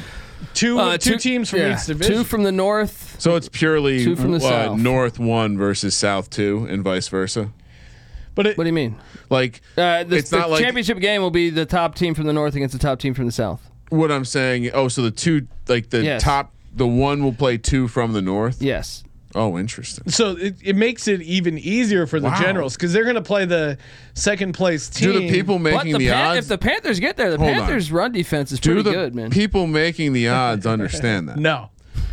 two 0.53 0.79
Uh, 0.79 0.97
two 0.97 1.17
teams 1.17 1.49
from 1.49 1.59
yeah, 1.59 1.75
each 1.79 1.87
division. 1.87 2.13
Two 2.15 2.23
from 2.23 2.43
the 2.43 2.51
north. 2.51 3.15
So 3.19 3.35
it's 3.35 3.49
purely 3.49 4.03
Two 4.03 4.15
from 4.15 4.31
the 4.31 4.37
uh, 4.37 4.39
south. 4.67 4.77
North 4.79 5.19
one 5.19 5.57
versus 5.57 5.95
South 5.95 6.29
two, 6.29 6.67
and 6.69 6.83
vice 6.83 7.07
versa. 7.07 7.51
But 8.35 8.47
it, 8.47 8.57
What 8.57 8.63
do 8.63 8.67
you 8.69 8.73
mean? 8.73 8.95
Like 9.29 9.61
Uh, 9.77 10.03
the, 10.03 10.17
it's 10.17 10.29
the 10.29 10.39
not 10.39 10.49
like 10.49 10.63
championship 10.63 10.99
game 10.99 11.21
will 11.21 11.31
be 11.31 11.49
the 11.49 11.65
top 11.65 11.95
team 11.95 12.13
from 12.15 12.25
the 12.25 12.33
north 12.33 12.55
against 12.55 12.73
the 12.73 12.79
top 12.79 12.99
team 12.99 13.13
from 13.13 13.25
the 13.25 13.31
south. 13.31 13.61
what 13.89 14.11
I'm 14.11 14.25
saying. 14.25 14.71
Oh, 14.73 14.87
so 14.87 15.01
the 15.01 15.11
two 15.11 15.47
like 15.67 15.89
the 15.89 16.03
Yes. 16.03 16.21
top, 16.23 16.53
the 16.75 16.87
one 16.87 17.23
will 17.23 17.33
play 17.33 17.57
two 17.57 17.87
from 17.87 18.13
the 18.13 18.21
North. 18.21 18.61
Yes. 18.61 19.03
Oh, 19.35 19.59
interesting. 19.59 20.09
so 20.11 20.31
it, 20.37 20.55
it 20.63 20.75
makes 20.75 21.07
it 21.07 21.21
even 21.21 21.57
easier 21.59 22.07
for 22.07 22.19
the 22.19 22.29
Wow. 22.29 22.39
Generals 22.41 22.75
because 22.75 22.93
they're 22.93 23.03
going 23.03 23.15
to 23.15 23.21
play 23.21 23.45
the 23.45 23.77
second 24.15 24.53
place 24.53 24.89
team. 24.89 25.11
Do 25.11 25.19
the 25.19 25.29
people 25.29 25.59
But 25.59 25.73
making 25.85 25.93
the, 25.93 25.99
the, 25.99 26.09
Pan- 26.09 26.27
odds? 26.29 26.39
if 26.39 26.47
the 26.47 26.57
Panthers 26.57 26.99
get 26.99 27.15
there, 27.15 27.29
the 27.29 27.37
Hold 27.37 27.49
on. 27.51 27.55
Panthers' 27.57 27.91
run 27.91 28.11
defense 28.11 28.51
is 28.51 28.59
do 28.59 28.69
pretty 28.73 28.83
the 28.89 28.91
good, 28.91 29.13
man. 29.15 29.29
people 29.29 29.67
making 29.67 30.13
the 30.13 30.29
odds 30.29 30.65
understand 30.75 31.29
that? 31.29 31.37
No. 31.37 31.69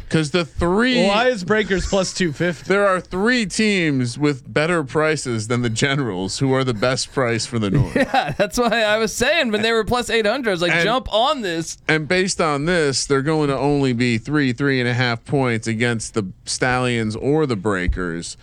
Because 0.09 0.31
the 0.31 0.45
three, 0.45 1.05
Why 1.05 1.27
is 1.29 1.43
Breakers 1.43 1.85
plus 1.87 2.15
two 2.15 2.33
fifty? 2.33 2.69
there 2.69 2.87
are 2.87 3.01
three 3.01 3.45
teams 3.45 4.17
with 4.17 4.53
better 4.53 4.85
prices 4.85 5.49
than 5.49 5.63
the 5.63 5.69
Generals, 5.71 6.39
who 6.39 6.53
are 6.55 6.63
the 6.63 6.75
best 6.75 7.13
price 7.13 7.45
for 7.45 7.59
the 7.59 7.71
North. 7.71 7.97
yeah, 7.97 8.31
that's 8.39 8.57
why 8.57 8.83
I 8.85 8.99
was 8.99 9.13
saying 9.15 9.51
when 9.51 9.63
they 9.63 9.73
were 9.73 9.83
plus 9.85 10.09
eight 10.09 10.25
hundred, 10.25 10.51
I 10.51 10.53
was 10.53 10.63
like, 10.63 10.71
And- 10.73 10.85
jump 10.85 11.13
on 11.13 11.43
this. 11.43 11.79
And 11.89 12.07
based 12.07 12.41
on 12.41 12.67
this, 12.67 13.05
they're 13.07 13.21
going 13.23 13.49
to 13.49 13.59
only 13.59 13.93
be 13.93 14.17
three, 14.19 14.53
three 14.53 14.79
and 14.79 14.89
a 14.89 14.95
half 14.95 15.25
points 15.25 15.67
against 15.67 16.15
the 16.15 16.31
Stallions 16.45 17.17
or 17.17 17.45
the 17.47 17.57
Breakers. 17.57 18.37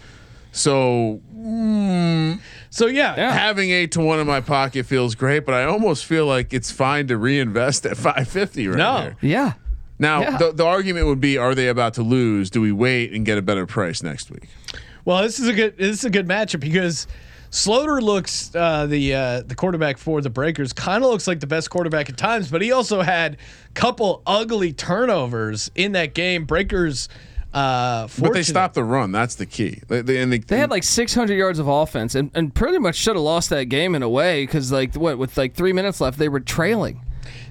So 0.52 1.22
mm, 1.36 2.40
So 2.70 2.88
yeah, 2.88 3.16
Yeah. 3.16 3.32
having 3.32 3.72
eight 3.72 3.92
to 3.94 4.02
one 4.02 4.20
in 4.20 4.28
my 4.28 4.42
pocket 4.42 4.86
feels 4.86 5.16
great, 5.16 5.46
but 5.46 5.56
I 5.56 5.64
almost 5.64 6.06
feel 6.06 6.26
like 6.26 6.54
it's 6.54 6.72
fine 6.72 7.08
to 7.08 7.18
reinvest 7.18 7.86
at 7.86 7.98
five 7.98 8.28
fifty 8.28 8.68
right 8.68 8.78
No. 8.78 8.98
here. 9.02 9.16
Yeah. 9.22 9.54
Now 10.04 10.22
Yeah. 10.22 10.38
the, 10.38 10.52
the 10.52 10.66
argument 10.66 11.08
would 11.08 11.20
be: 11.22 11.38
Are 11.38 11.56
they 11.56 11.70
about 11.70 11.94
to 11.96 12.04
lose? 12.04 12.50
Do 12.52 12.62
we 12.62 12.72
wait 12.72 13.12
and 13.14 13.26
get 13.26 13.38
a 13.38 13.42
better 13.42 13.66
price 13.66 14.04
next 14.04 14.30
week? 14.30 14.48
Well, 15.06 15.24
this 15.24 15.40
is 15.40 15.48
a 15.48 15.54
good 15.54 15.78
this 15.78 15.98
is 16.00 16.06
a 16.06 16.10
good 16.10 16.28
matchup 16.28 16.60
because 16.60 17.08
Sloter 17.52 18.02
looks 18.02 18.54
uh, 18.56 18.86
the 18.88 19.14
uh, 19.14 19.42
the 19.42 19.56
quarterback 19.56 19.98
for 19.98 20.22
the 20.22 20.30
Breakers 20.30 20.74
kind 20.74 21.04
of 21.04 21.10
looks 21.10 21.28
like 21.28 21.40
the 21.40 21.48
best 21.48 21.70
quarterback 21.70 22.10
at 22.10 22.18
times, 22.18 22.50
but 22.52 22.62
he 22.62 22.72
also 22.72 23.02
had 23.02 23.36
a 23.36 23.74
couple 23.74 24.22
ugly 24.26 24.74
turnovers 24.74 25.72
in 25.76 25.92
that 25.94 26.14
game. 26.16 26.46
Breakers, 26.46 27.10
uh, 27.54 28.04
But 28.04 28.08
they 28.08 28.22
fortunate- 28.28 28.44
stopped 28.46 28.74
the 28.74 28.84
run. 28.84 29.12
That's 29.12 29.36
the 29.36 29.46
key. 29.46 29.82
They, 29.88 30.02
they, 30.02 30.18
and 30.22 30.32
they, 30.34 30.40
They 30.40 30.58
had 30.58 30.72
like 30.72 30.84
600 30.84 31.34
yards 31.36 31.60
of 31.60 31.68
offense 31.68 32.16
and, 32.16 32.32
and 32.34 32.54
pretty 32.56 32.80
much 32.80 32.96
should 32.96 33.16
have 33.16 33.24
lost 33.24 33.52
that 33.52 33.66
game 33.66 33.94
in 33.94 34.02
a 34.04 34.10
way 34.10 34.44
because 34.46 34.72
like 34.72 34.96
what 34.96 35.18
with 35.20 35.38
like 35.38 35.54
three 35.54 35.74
minutes 35.74 36.02
left 36.02 36.18
they 36.18 36.30
were 36.30 36.40
trailing. 36.40 37.02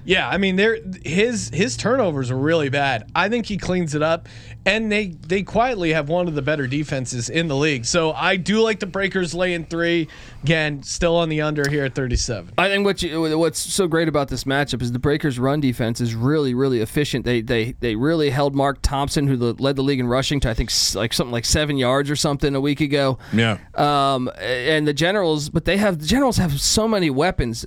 Yeah, 0.05 0.27
I 0.27 0.37
mean, 0.37 0.55
they're 0.55 0.79
his 1.03 1.49
his 1.53 1.77
turnovers 1.77 2.29
are 2.29 2.37
really 2.37 2.69
bad. 2.69 3.09
I 3.15 3.29
think 3.29 3.45
he 3.45 3.57
cleans 3.57 3.95
it 3.95 4.01
up, 4.01 4.27
and 4.65 4.91
they 4.91 5.07
they 5.07 5.43
quietly 5.43 5.93
have 5.93 6.09
one 6.09 6.27
of 6.27 6.35
the 6.35 6.41
better 6.41 6.67
defenses 6.67 7.29
in 7.29 7.47
the 7.47 7.55
league. 7.55 7.85
So 7.85 8.11
I 8.11 8.35
do 8.35 8.61
like 8.61 8.79
the 8.79 8.85
Breakers 8.85 9.33
laying 9.33 9.65
three. 9.65 10.07
Again, 10.43 10.83
still 10.83 11.15
on 11.15 11.29
the 11.29 11.41
under 11.41 11.69
here 11.69 11.85
at 11.85 11.95
thirty 11.95 12.17
seven. 12.17 12.53
I 12.57 12.67
think 12.67 12.85
what 12.85 13.01
you, 13.01 13.37
what's 13.39 13.59
so 13.59 13.87
great 13.87 14.09
about 14.09 14.27
this 14.27 14.43
matchup 14.43 14.81
is 14.81 14.91
the 14.91 14.99
Breakers' 14.99 15.39
run 15.39 15.61
defense 15.61 16.01
is 16.01 16.13
really, 16.13 16.53
really 16.53 16.81
efficient. 16.81 17.23
They 17.23 17.41
they 17.41 17.71
they 17.79 17.95
really 17.95 18.29
held 18.29 18.55
Mark 18.55 18.79
Thompson, 18.81 19.27
who 19.27 19.37
led 19.37 19.75
the 19.77 19.83
league 19.83 19.99
in 20.01 20.07
rushing, 20.07 20.39
to 20.41 20.49
I 20.49 20.53
think 20.53 20.69
like 20.95 21.13
something 21.13 21.31
like 21.31 21.45
seven 21.45 21.77
yards 21.77 22.09
or 22.09 22.15
something 22.15 22.55
a 22.55 22.61
week 22.61 22.81
ago. 22.81 23.17
yeah. 23.31 23.57
Um, 23.75 24.29
and 24.37 24.87
the 24.87 24.93
Generals, 24.93 25.49
but 25.49 25.65
they 25.65 25.77
have 25.77 25.99
the 25.99 26.05
Generals 26.05 26.37
have 26.37 26.59
so 26.59 26.87
many 26.87 27.09
weapons. 27.09 27.65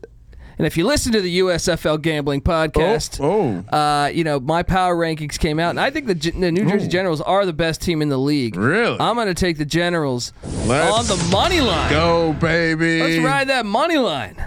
And 0.59 0.67
if 0.67 0.77
you 0.79 0.87
listen 0.87 1.13
to 1.13 1.21
the 1.21 1.41
USFL 1.41 2.01
gambling 2.01 2.41
podcast, 2.41 3.21
Oh, 3.21 3.59
uh, 3.77 4.09
you 4.09 4.25
know 4.25 4.41
my 4.41 4.63
power 4.63 4.97
rankings 4.97 5.39
came 5.39 5.59
out, 5.59 5.71
and 5.71 5.81
I 5.81 5.91
think 5.91 6.07
the, 6.07 6.15
the 6.15 6.51
New 6.51 6.67
Jersey 6.69 6.89
Generals 6.89 7.21
are 7.21 7.45
the 7.45 7.53
best 7.53 7.83
team 7.83 8.01
in 8.01 8.09
the 8.09 8.17
league. 8.19 8.57
Really? 8.57 8.97
I'm 8.99 9.17
going 9.17 9.27
to 9.27 9.35
take 9.35 9.59
the 9.59 9.67
Generals 9.67 10.33
Let's 10.65 11.11
on 11.11 11.19
the 11.19 11.23
money 11.31 11.61
line. 11.61 11.91
go 11.91 12.33
baby. 12.35 13.01
Let's 13.03 13.23
ride 13.25 13.49
that 13.49 13.67
money 13.67 13.99
line. 13.99 14.43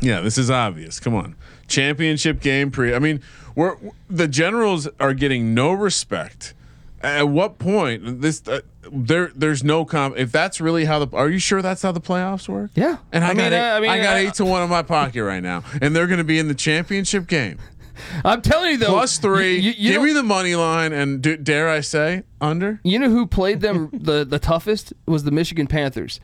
Yeah, 0.00 0.20
this 0.20 0.36
is 0.36 0.50
obvious. 0.50 0.98
Come 0.98 1.14
on, 1.14 1.36
championship 1.68 2.40
game 2.40 2.70
pre. 2.72 2.92
I 2.92 2.98
mean, 2.98 3.20
we're 3.54 3.76
the 4.10 4.26
Generals 4.28 4.88
are 4.98 5.14
getting 5.14 5.54
no 5.54 5.72
respect. 5.72 6.54
At 7.02 7.28
what 7.28 7.58
point 7.58 8.22
this 8.22 8.42
uh, 8.48 8.62
there 8.90 9.30
there's 9.34 9.62
no 9.62 9.84
comp 9.84 10.16
if 10.16 10.32
that's 10.32 10.60
really 10.60 10.86
how 10.86 11.04
the 11.04 11.16
are 11.16 11.28
you 11.28 11.38
sure 11.38 11.60
that's 11.62 11.82
how 11.82 11.92
the 11.92 12.00
playoffs 12.00 12.48
work? 12.48 12.70
Yeah. 12.74 12.98
And 13.12 13.24
I, 13.24 13.30
I 13.30 13.34
got 13.34 13.36
mean, 13.36 13.52
eight, 13.52 13.70
uh, 13.70 13.76
I 13.76 13.80
mean, 13.80 14.02
got 14.02 14.16
uh, 14.16 14.18
eight 14.20 14.34
to 14.34 14.44
one 14.44 14.62
in 14.62 14.70
my 14.70 14.82
pocket 14.82 15.22
right 15.22 15.42
now, 15.42 15.62
and 15.80 15.94
they're 15.94 16.06
going 16.06 16.18
to 16.18 16.24
be 16.24 16.38
in 16.38 16.48
the 16.48 16.54
championship 16.54 17.26
game 17.26 17.58
I'm 18.24 18.42
telling 18.42 18.72
you 18.72 18.76
though, 18.78 18.86
plus 18.88 19.18
three. 19.18 19.58
You, 19.58 19.72
you 19.76 19.92
give 19.92 20.02
me 20.02 20.12
the 20.12 20.22
money 20.22 20.54
line, 20.54 20.92
and 20.92 21.22
d- 21.22 21.36
dare 21.36 21.68
I 21.68 21.80
say 21.80 22.24
under? 22.40 22.80
you 22.84 22.98
know 22.98 23.10
who 23.10 23.26
played 23.26 23.60
them 23.60 23.90
the 23.92 24.24
the 24.24 24.38
toughest 24.38 24.92
was 25.06 25.24
the 25.24 25.30
Michigan 25.30 25.66
Panthers. 25.66 26.20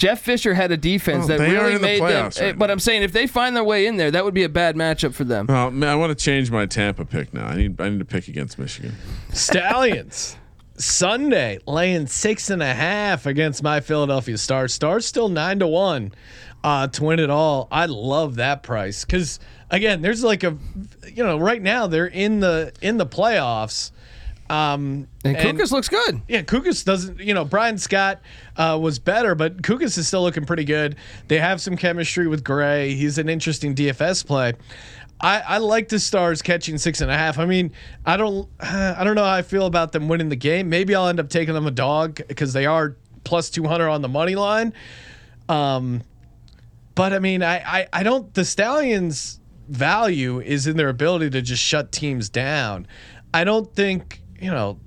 Jeff 0.00 0.22
Fisher 0.22 0.54
had 0.54 0.72
a 0.72 0.78
defense 0.78 1.24
Oh, 1.24 1.28
that 1.28 1.38
they 1.40 1.52
really 1.52 1.74
in 1.74 1.82
the 1.82 1.86
made 1.86 2.00
them. 2.02 2.30
right 2.40 2.58
but 2.58 2.70
I'm 2.70 2.78
saying 2.78 3.02
if 3.02 3.12
they 3.12 3.26
find 3.26 3.54
their 3.54 3.62
way 3.62 3.84
in 3.84 3.98
there, 3.98 4.10
that 4.10 4.24
would 4.24 4.32
be 4.32 4.44
a 4.44 4.48
bad 4.48 4.74
matchup 4.74 5.12
for 5.12 5.24
them. 5.24 5.44
Well, 5.46 5.70
man, 5.70 5.90
I 5.90 5.94
want 5.94 6.08
to 6.18 6.24
change 6.24 6.50
my 6.50 6.64
Tampa 6.64 7.04
pick 7.04 7.34
now. 7.34 7.46
I 7.46 7.54
need 7.56 7.78
I 7.78 7.90
need 7.90 7.98
to 7.98 8.06
pick 8.06 8.26
against 8.26 8.58
Michigan. 8.58 8.94
Stallions. 9.34 10.38
Sunday 10.76 11.58
laying 11.66 12.06
six 12.06 12.48
and 12.48 12.62
a 12.62 12.72
half 12.72 13.26
against 13.26 13.62
my 13.62 13.80
Philadelphia 13.80 14.38
Stars. 14.38 14.72
Stars 14.72 15.04
still 15.04 15.28
nine 15.28 15.58
to 15.58 15.66
one 15.66 16.12
uh, 16.64 16.86
to 16.86 17.04
win 17.04 17.18
it 17.20 17.28
all. 17.28 17.68
I 17.70 17.84
love 17.84 18.36
that 18.36 18.62
price 18.62 19.04
because 19.04 19.38
again, 19.70 20.00
there's 20.00 20.24
like 20.24 20.42
a, 20.44 20.56
you 21.12 21.22
know, 21.22 21.38
right 21.38 21.60
now 21.60 21.86
they're 21.86 22.06
in 22.06 22.40
the 22.40 22.72
in 22.80 22.96
the 22.96 23.04
playoffs. 23.06 23.90
Um, 24.50 25.06
And 25.24 25.36
Cookus 25.36 25.70
looks 25.70 25.88
good. 25.88 26.22
yeah, 26.26 26.42
Cookus 26.42 26.84
doesn't. 26.84 27.20
You 27.20 27.34
know, 27.34 27.44
Bryan 27.44 27.78
Scott 27.78 28.20
uh, 28.56 28.76
was 28.80 28.98
better, 28.98 29.34
but 29.36 29.62
Cookus 29.62 29.96
is 29.96 30.08
still 30.08 30.22
looking 30.22 30.44
pretty 30.44 30.64
good. 30.64 30.96
They 31.28 31.38
have 31.38 31.60
some 31.60 31.76
chemistry 31.76 32.26
with 32.26 32.42
Gray. 32.42 32.94
He's 32.94 33.16
an 33.18 33.28
interesting 33.28 33.74
DFS 33.76 34.26
play. 34.26 34.54
I, 35.20 35.40
I 35.40 35.58
like 35.58 35.88
the 35.88 36.00
Stars 36.00 36.42
catching 36.42 36.78
six 36.78 37.00
and 37.00 37.10
a 37.10 37.16
half. 37.16 37.38
I 37.38 37.44
mean, 37.46 37.72
I 38.04 38.16
don't, 38.16 38.48
I 38.60 39.04
don't 39.04 39.14
know 39.14 39.24
how 39.24 39.34
I 39.34 39.42
feel 39.42 39.66
about 39.66 39.92
them 39.92 40.08
winning 40.08 40.30
the 40.30 40.36
game. 40.36 40.68
Maybe 40.68 40.94
I'll 40.94 41.06
end 41.06 41.20
up 41.20 41.28
taking 41.28 41.54
them 41.54 41.66
a 41.66 41.70
dog 41.70 42.20
because 42.26 42.52
they 42.52 42.66
are 42.66 42.96
plus 43.22 43.50
two 43.50 43.64
hundred 43.64 43.90
on 43.90 44.02
the 44.02 44.08
money 44.08 44.34
line. 44.34 44.72
Um, 45.48 46.02
but 46.96 47.12
I 47.12 47.18
mean, 47.20 47.42
I, 47.42 47.58
I, 47.58 47.86
I 47.92 48.02
don't. 48.02 48.34
The 48.34 48.44
Stallions' 48.44 49.40
value 49.68 50.40
is 50.40 50.66
in 50.66 50.76
their 50.76 50.88
ability 50.88 51.30
to 51.30 51.42
just 51.42 51.62
shut 51.62 51.92
teams 51.92 52.28
down. 52.28 52.86
I 53.32 53.44
don't 53.44 53.72
think 53.76 54.22
you 54.40 54.50
know 54.50 54.78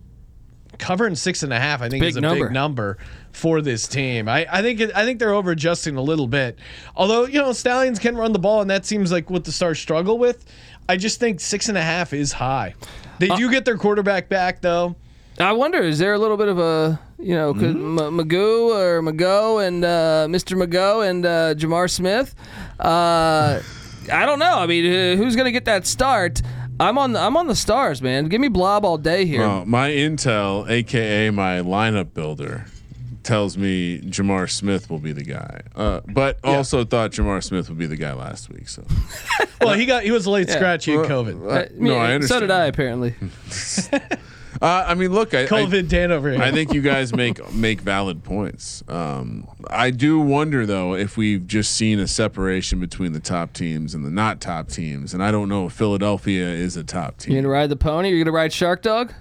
covering 0.79 1.15
six 1.15 1.43
and 1.43 1.53
a 1.53 1.59
half. 1.59 1.81
I 1.81 1.89
think 1.89 2.01
Big 2.01 2.09
is 2.11 2.15
a 2.17 2.21
number. 2.21 2.45
big 2.45 2.53
number 2.53 2.97
for 3.31 3.61
this 3.61 3.87
team. 3.87 4.27
I, 4.27 4.45
I 4.51 4.61
think 4.61 4.79
it, 4.79 4.91
I 4.95 5.05
think 5.05 5.19
they're 5.19 5.33
over 5.33 5.51
adjusting 5.51 5.95
a 5.95 6.01
little 6.01 6.27
bit. 6.27 6.57
Although 6.95 7.25
you 7.25 7.39
know 7.39 7.53
Stallions 7.53 7.99
can 7.99 8.15
run 8.17 8.33
the 8.33 8.39
ball, 8.39 8.61
and 8.61 8.69
that 8.69 8.85
seems 8.85 9.11
like 9.11 9.29
what 9.29 9.43
the 9.43 9.51
Stars 9.51 9.79
struggle 9.79 10.17
with. 10.17 10.45
I 10.89 10.97
just 10.97 11.19
think 11.19 11.39
six 11.39 11.69
and 11.69 11.77
a 11.77 11.81
half 11.81 12.11
is 12.13 12.33
high. 12.33 12.75
They 13.19 13.29
Uh, 13.29 13.37
do 13.37 13.49
get 13.49 13.63
their 13.65 13.77
quarterback 13.77 14.27
back 14.29 14.61
though. 14.61 14.95
I 15.39 15.53
wonder, 15.53 15.79
is 15.81 15.97
there 15.97 16.13
a 16.13 16.19
little 16.19 16.37
bit 16.37 16.47
of 16.47 16.59
a, 16.59 16.99
you 17.17 17.33
know, 17.33 17.53
could 17.55 17.75
Mm-hmm. 17.75 17.99
M- 17.99 18.17
Magoo 18.19 18.69
or 18.75 19.01
Mago 19.01 19.57
and 19.59 19.83
uh, 19.83 20.27
Mr. 20.29 20.55
Mago 20.55 21.01
and 21.01 21.25
uh, 21.25 21.55
J'Mar 21.55 21.89
Smith? 21.89 22.35
Uh, 22.79 23.59
I 24.11 24.25
don't 24.27 24.37
know. 24.37 24.59
I 24.59 24.67
mean, 24.67 25.17
who's 25.17 25.35
going 25.35 25.45
to 25.45 25.51
get 25.51 25.65
that 25.65 25.87
start? 25.87 26.41
I'm 26.83 26.97
on. 26.97 27.13
The, 27.13 27.19
I'm 27.19 27.37
on 27.37 27.47
the 27.47 27.55
stars, 27.55 28.01
man. 28.01 28.27
Give 28.29 28.41
me 28.41 28.47
Blob 28.49 28.85
all 28.85 28.97
day 28.97 29.25
here. 29.25 29.39
Well, 29.41 29.65
my 29.65 29.89
intel, 29.89 30.69
aka 30.69 31.29
my 31.29 31.59
lineup 31.59 32.13
builder, 32.13 32.65
tells 33.23 33.57
me 33.57 33.99
J'Mar 34.01 34.49
Smith 34.51 34.89
will 34.89 34.99
be 34.99 35.11
the 35.13 35.23
guy. 35.23 35.61
Uh, 35.75 36.01
but 36.07 36.37
also 36.43 36.83
thought 36.83 37.11
J'Mar 37.11 37.41
Smith 37.43 37.69
would 37.69 37.77
be 37.77 37.85
the 37.87 37.95
guy 37.95 38.13
last 38.13 38.49
week. 38.49 38.67
So 38.67 38.83
Well, 39.61 39.75
he 39.75 39.85
got 39.85 40.03
he 40.03 40.11
was 40.11 40.27
late 40.27 40.47
Yeah. 40.49 40.55
scratch. 40.55 40.85
He 40.85 40.91
had 40.91 41.05
COVID. 41.05 41.45
Uh, 41.49 41.53
I 41.53 41.69
mean, 41.69 41.83
no, 41.93 41.95
I 41.97 42.13
understand. 42.13 42.27
So 42.27 42.39
did 42.41 42.51
I, 42.51 42.65
apparently. 42.65 43.15
Uh, 44.61 44.85
I 44.87 44.93
mean, 44.93 45.11
look, 45.11 45.33
I, 45.33 45.47
I, 45.49 45.81
Dan 45.81 46.11
over 46.11 46.31
here. 46.31 46.41
I 46.41 46.51
think 46.51 46.73
you 46.73 46.81
guys 46.81 47.13
make 47.13 47.51
make 47.53 47.81
valid 47.81 48.23
points. 48.23 48.83
Um, 48.87 49.47
I 49.69 49.89
do 49.89 50.19
wonder 50.19 50.65
though 50.65 50.93
if 50.93 51.17
we've 51.17 51.45
just 51.45 51.73
seen 51.73 51.99
a 51.99 52.07
separation 52.07 52.79
between 52.79 53.13
the 53.13 53.19
top 53.19 53.53
teams 53.53 53.93
and 53.93 54.05
the 54.05 54.11
not 54.11 54.41
top 54.41 54.69
teams, 54.69 55.13
and 55.13 55.23
I 55.23 55.31
don't 55.31 55.49
know 55.49 55.67
if 55.67 55.73
Philadelphia 55.73 56.47
is 56.47 56.77
a 56.77 56.83
top 56.83 57.17
team. 57.17 57.31
You 57.33 57.37
team. 57.37 57.43
gonna 57.43 57.53
ride 57.53 57.69
the 57.69 57.75
pony? 57.75 58.11
Or 58.11 58.15
you 58.15 58.23
gonna 58.23 58.35
ride 58.35 58.53
Shark 58.53 58.81
Dog? 58.81 59.13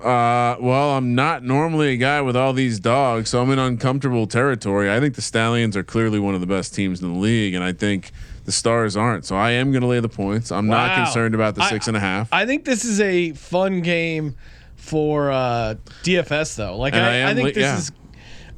Uh, 0.00 0.56
well, 0.58 0.96
I'm 0.96 1.14
not 1.14 1.44
normally 1.44 1.92
a 1.92 1.96
guy 1.98 2.22
with 2.22 2.34
all 2.34 2.54
these 2.54 2.80
dogs, 2.80 3.28
so 3.28 3.42
I'm 3.42 3.50
in 3.50 3.58
uncomfortable 3.58 4.26
territory. 4.26 4.90
I 4.90 4.98
think 4.98 5.14
the 5.14 5.20
Stallions 5.22 5.76
are 5.76 5.82
clearly 5.82 6.18
one 6.18 6.34
of 6.34 6.40
the 6.40 6.46
best 6.46 6.74
teams 6.74 7.02
in 7.02 7.12
the 7.12 7.18
league, 7.18 7.52
and 7.52 7.62
I 7.62 7.72
think 7.72 8.12
the 8.46 8.52
Stars 8.52 8.96
aren't. 8.96 9.26
So 9.26 9.36
I 9.36 9.50
am 9.50 9.72
going 9.72 9.82
to 9.82 9.86
lay 9.86 10.00
the 10.00 10.08
points. 10.08 10.50
I'm 10.50 10.68
not 10.68 10.96
concerned 10.96 11.34
about 11.34 11.54
the 11.54 11.62
I- 11.62 11.68
six 11.68 11.86
and 11.86 11.98
a 11.98 12.00
half. 12.00 12.32
I 12.32 12.46
think 12.46 12.64
this 12.64 12.86
is 12.86 12.98
a 13.00 13.32
fun 13.32 13.82
game 13.82 14.36
for 14.80 15.30
uh, 15.30 15.74
DFS 16.02 16.56
though. 16.56 16.76
Like 16.76 16.94
I, 16.94 17.22
I 17.22 17.30
I 17.30 17.34
think 17.34 17.46
le- 17.48 17.52
this 17.52 17.62
yeah. 17.62 17.78
is. 17.78 17.92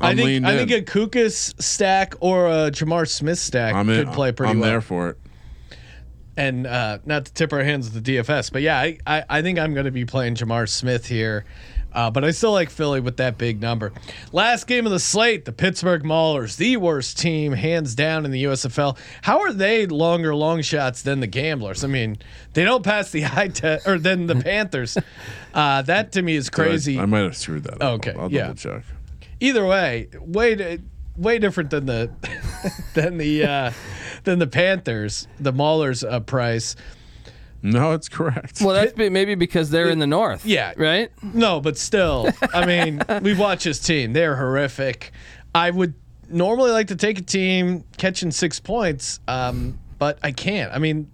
I 0.01 0.11
I'm 0.11 0.17
think 0.17 0.45
I 0.45 0.57
think 0.57 0.71
in. 0.71 0.79
a 0.81 0.83
Cookus 0.83 1.61
stack 1.63 2.15
or 2.21 2.49
a 2.49 2.71
J'Mar 2.71 3.09
Smith 3.09 3.39
stack 3.39 3.75
I'm 3.75 3.89
in, 3.89 4.05
could 4.05 4.15
play 4.15 4.33
pretty 4.33 4.51
I'm 4.51 4.59
well. 4.61 4.71
there 4.71 4.81
for 4.81 5.11
it. 5.11 5.19
and 6.37 6.67
uh, 6.67 6.99
not 7.05 7.27
to 7.27 7.33
tip 7.35 7.53
our 7.53 7.63
hands 7.63 7.91
with 7.93 8.03
the 8.05 8.17
DFS, 8.17 8.51
but 8.53 8.63
yeah, 8.63 8.79
I, 8.81 8.99
I, 9.07 9.25
I 9.29 9.43
think 9.43 9.59
I'm 9.59 9.75
going 9.75 9.85
to 9.85 9.93
be 9.93 10.05
playing 10.05 10.35
J'Mar 10.35 10.69
Smith 10.69 11.07
here. 11.07 11.45
Uh, 11.95 12.11
but 12.11 12.25
I 12.25 12.31
still 12.31 12.53
like 12.53 12.71
Philly 12.71 13.01
with 13.01 13.19
that 13.19 13.39
big 13.39 13.61
number. 13.61 13.93
Last 14.33 14.67
game 14.67 14.87
of 14.87 14.93
the 14.93 15.01
slate, 15.01 15.45
the 15.45 15.53
Pittsburgh 15.53 16.03
Maulers, 16.03 16.57
the 16.57 16.77
worst 16.77 17.19
team 17.19 17.53
hands 17.53 17.95
down 17.95 18.25
in 18.25 18.31
the 18.31 18.45
USFL. 18.45 18.99
How 19.23 19.41
are 19.41 19.53
they 19.53 19.87
longer 19.87 20.35
long 20.35 20.63
shots 20.63 21.03
than 21.03 21.21
the 21.21 21.27
Gamblers? 21.27 21.85
I 21.85 21.89
mean, 21.89 22.19
they 22.55 22.65
don't 22.65 22.85
pass 22.85 23.11
the 23.11 23.25
eye 23.37 23.49
test, 23.49 23.87
or 23.87 23.99
than 23.99 24.27
the 24.27 24.37
Panthers. 24.43 24.97
Uh, 25.53 25.83
that 25.83 26.13
to 26.13 26.23
me 26.23 26.35
is 26.35 26.51
crazy. 26.51 26.99
I, 26.99 27.03
I 27.03 27.07
might 27.07 27.21
have 27.21 27.37
screwed 27.37 27.65
that. 27.65 27.83
up. 27.83 28.01
Okay, 28.01 28.15
I'll 28.19 28.33
yeah. 28.33 28.43
double 28.43 28.55
check. 28.55 28.85
Either 29.41 29.67
way, 29.67 30.09
way 30.21 30.55
to, 30.55 30.79
way 31.17 31.39
different 31.39 31.71
than 31.71 31.87
the 31.87 32.11
than 32.95 33.19
the 33.19 33.45
uh, 33.45 33.73
than 34.25 34.39
the 34.39 34.47
Panthers, 34.47 35.27
the 35.41 35.53
Maulers 35.53 36.09
uh, 36.09 36.21
price. 36.21 36.77
No, 37.63 37.93
it's 37.93 38.09
correct. 38.09 38.61
Well, 38.61 38.75
that's 38.75 38.93
be- 38.93 39.09
maybe 39.09 39.35
because 39.37 39.71
they're 39.71 39.89
in 39.89 39.99
the 40.01 40.07
north. 40.07 40.45
Yeah. 40.45 40.73
Right. 40.77 41.11
No, 41.23 41.61
but 41.61 41.79
still, 41.79 42.29
I 42.53 42.67
mean, 42.67 43.03
we've 43.23 43.39
watched 43.39 43.65
this 43.65 43.79
team. 43.79 44.13
They're 44.13 44.37
horrific. 44.37 45.13
I 45.55 45.71
would 45.71 45.95
normally 46.29 46.71
like 46.73 46.89
to 46.89 46.97
take 46.97 47.19
a 47.19 47.23
team 47.23 47.85
catching 47.99 48.31
six 48.31 48.59
points, 48.59 49.21
um, 49.29 49.79
but 49.99 50.19
I 50.23 50.33
can't. 50.33 50.73
I 50.73 50.79
mean, 50.79 51.11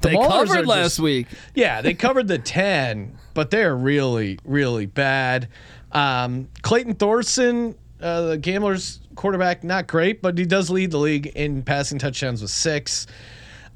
the 0.00 0.08
They 0.08 0.14
Maulers 0.14 0.46
covered 0.46 0.66
last 0.66 0.82
just- 0.84 1.00
week. 1.00 1.26
Yeah, 1.54 1.82
they 1.82 1.92
covered 1.94 2.28
the 2.28 2.38
10, 2.38 3.18
but 3.34 3.50
they're 3.50 3.76
really, 3.76 4.38
really 4.44 4.86
bad. 4.86 5.48
Um, 5.92 6.48
Clayton 6.62 6.94
Thorson, 6.94 7.74
uh, 8.00 8.22
the 8.22 8.38
Gamblers 8.38 9.00
quarterback, 9.16 9.64
not 9.64 9.86
great, 9.86 10.22
but 10.22 10.38
he 10.38 10.46
does 10.46 10.70
lead 10.70 10.92
the 10.92 10.98
league 10.98 11.26
in 11.34 11.62
passing 11.62 11.98
touchdowns 11.98 12.40
with 12.40 12.50
six. 12.50 13.06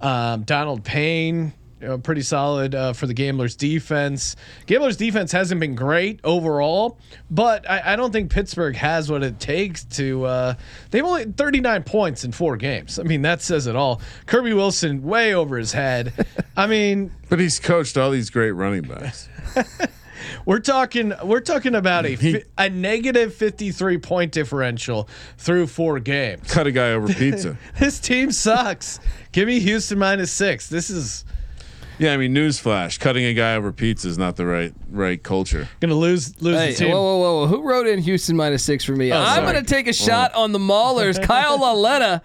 Um, 0.01 0.43
Donald 0.45 0.85
Payne, 0.85 1.53
you 1.85 1.91
know, 1.91 1.99
pretty 1.99 2.23
solid 2.23 2.75
uh, 2.75 2.95
for 2.95 3.07
the 3.07 3.13
Gamblers 3.13 3.55
defense. 3.55 4.37
Gamblers 4.65 4.97
defense 4.97 5.33
hasn't 5.33 5.61
been 5.61 5.75
great 5.75 6.19
overall, 6.25 6.99
but 7.31 7.69
I, 7.71 7.93
I 7.93 7.97
don't 7.97 8.11
think 8.11 8.31
Pittsburgh 8.31 8.75
has 8.77 9.11
what 9.11 9.23
it 9.23 9.39
takes 9.39 9.85
to. 9.85 10.25
Uh, 10.25 10.55
they've 10.91 11.05
only 11.05 11.27
39 11.27 11.83
points 11.83 12.25
in 12.25 12.33
four 12.33 12.57
games. 12.57 12.99
I 12.99 13.03
mean, 13.03 13.21
that 13.23 13.43
says 13.43 13.67
it 13.67 13.77
all. 13.77 14.01
Kirby 14.25 14.55
Wilson 14.55 15.03
way 15.03 15.35
over 15.35 15.59
his 15.59 15.73
head. 15.73 16.15
I 16.57 16.67
mean, 16.67 17.13
but 17.29 17.39
he's 17.39 17.61
coached 17.61 17.99
all 17.99 18.11
these 18.11 18.31
great 18.31 18.53
running 18.53 18.85
backs. 18.85 19.29
we're 20.47 20.61
talking 20.61 21.13
we're 21.23 21.41
talking 21.41 21.75
about 21.75 22.07
a 22.07 22.17
fi- 22.17 22.45
a 22.57 22.71
negative 22.71 23.35
53 23.35 23.99
point 23.99 24.33
differential 24.33 25.07
through 25.37 25.67
four 25.67 26.01
games. 26.01 26.51
Cut 26.51 26.67
a 26.67 26.73
guy 26.73 26.93
over 26.93 27.13
pizza. 27.13 27.59
This 27.79 28.01
team 28.01 28.33
sucks. 28.33 29.01
Give 29.33 29.49
me 29.49 29.61
Houston 29.61 29.99
minus 29.99 30.33
six. 30.33 30.69
This 30.69 30.89
is 30.89 31.27
Yeah, 31.99 32.13
I 32.13 32.17
mean, 32.17 32.35
newsflash: 32.35 32.99
cutting 32.99 33.25
a 33.25 33.35
guy 33.35 33.55
over 33.55 33.73
pizza 33.73 34.09
is 34.09 34.19
not 34.19 34.37
the 34.37 34.47
right 34.47 34.73
right 34.91 35.23
culture. 35.23 35.69
gonna 35.81 35.95
lose 35.95 36.41
lose 36.43 36.57
Hey, 36.59 36.71
the 36.73 36.77
team. 36.77 36.91
whoa, 36.91 37.01
whoa, 37.03 37.19
whoa, 37.19 37.37
whoa! 37.41 37.47
Who 37.47 37.63
wrote 37.63 37.87
in 37.87 38.01
Houston 38.01 38.37
minus 38.37 38.65
six 38.65 38.85
for 38.85 38.97
me? 38.97 39.13
I'm 39.13 39.23
Oh, 39.23 39.25
sorry. 39.27 39.53
going 39.53 39.65
to 39.65 39.71
take 39.71 39.87
a 39.87 39.93
shot 39.93 40.35
on 40.35 40.53
the 40.53 40.59
Maulers. 40.59 41.23
Kyle 41.27 41.59
Lauletta, 41.59 42.21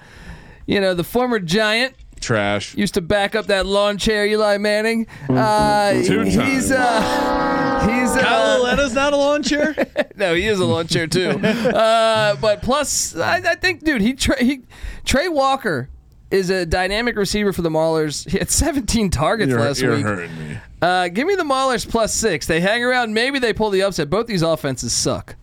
you 0.65 0.79
know 0.81 0.93
the 0.93 1.03
former 1.03 1.39
Giant, 1.39 1.93
Trash. 2.19 2.75
used 2.75 2.95
to 2.95 3.01
back 3.01 3.35
up 3.35 3.45
that 3.47 3.65
lawn 3.65 3.97
chair, 3.97 4.25
Eli 4.25 4.57
Manning. 4.57 5.05
Uh, 5.29 5.91
Two 6.03 6.21
he's 6.23 6.71
uh, 6.71 7.87
he's 7.87 8.15
uh, 8.15 8.21
Kyle 8.21 8.63
Lauletta's 8.63 8.93
not 8.93 9.13
a 9.13 9.17
lawn 9.17 9.43
chair. 9.43 9.75
no, 10.15 10.33
he 10.33 10.47
is 10.47 10.59
a 10.59 10.65
lawn 10.65 10.87
chair 10.87 11.05
too. 11.07 11.39
Uh, 11.79 12.35
but 12.37 12.61
plus, 12.61 13.15
I, 13.15 13.35
I 13.37 13.55
think, 13.55 13.83
dude, 13.83 14.01
he, 14.01 14.13
Trey, 14.13 14.43
he 14.43 14.61
Trey 15.05 15.27
Walker 15.29 15.89
is 16.31 16.49
a 16.49 16.65
dynamic 16.65 17.15
receiver 17.15 17.51
for 17.53 17.61
the 17.61 17.69
Maulers. 17.69 18.29
He 18.29 18.37
had 18.37 18.49
17 18.49 19.09
targets 19.09 19.49
You're, 19.49 19.59
last 19.59 19.81
you're 19.81 19.95
week. 19.95 20.03
hurting 20.05 20.37
me. 20.49 20.57
Uh, 20.81 21.07
give 21.07 21.27
me 21.27 21.35
the 21.35 21.43
Maulers 21.43 21.89
plus 21.89 22.13
six. 22.13 22.45
They 22.45 22.59
hang 22.61 22.83
around. 22.83 23.13
Maybe 23.13 23.39
they 23.39 23.53
pull 23.53 23.69
the 23.69 23.81
upset. 23.83 24.09
Both 24.09 24.27
these 24.27 24.41
offenses 24.43 24.93
suck. 24.93 25.35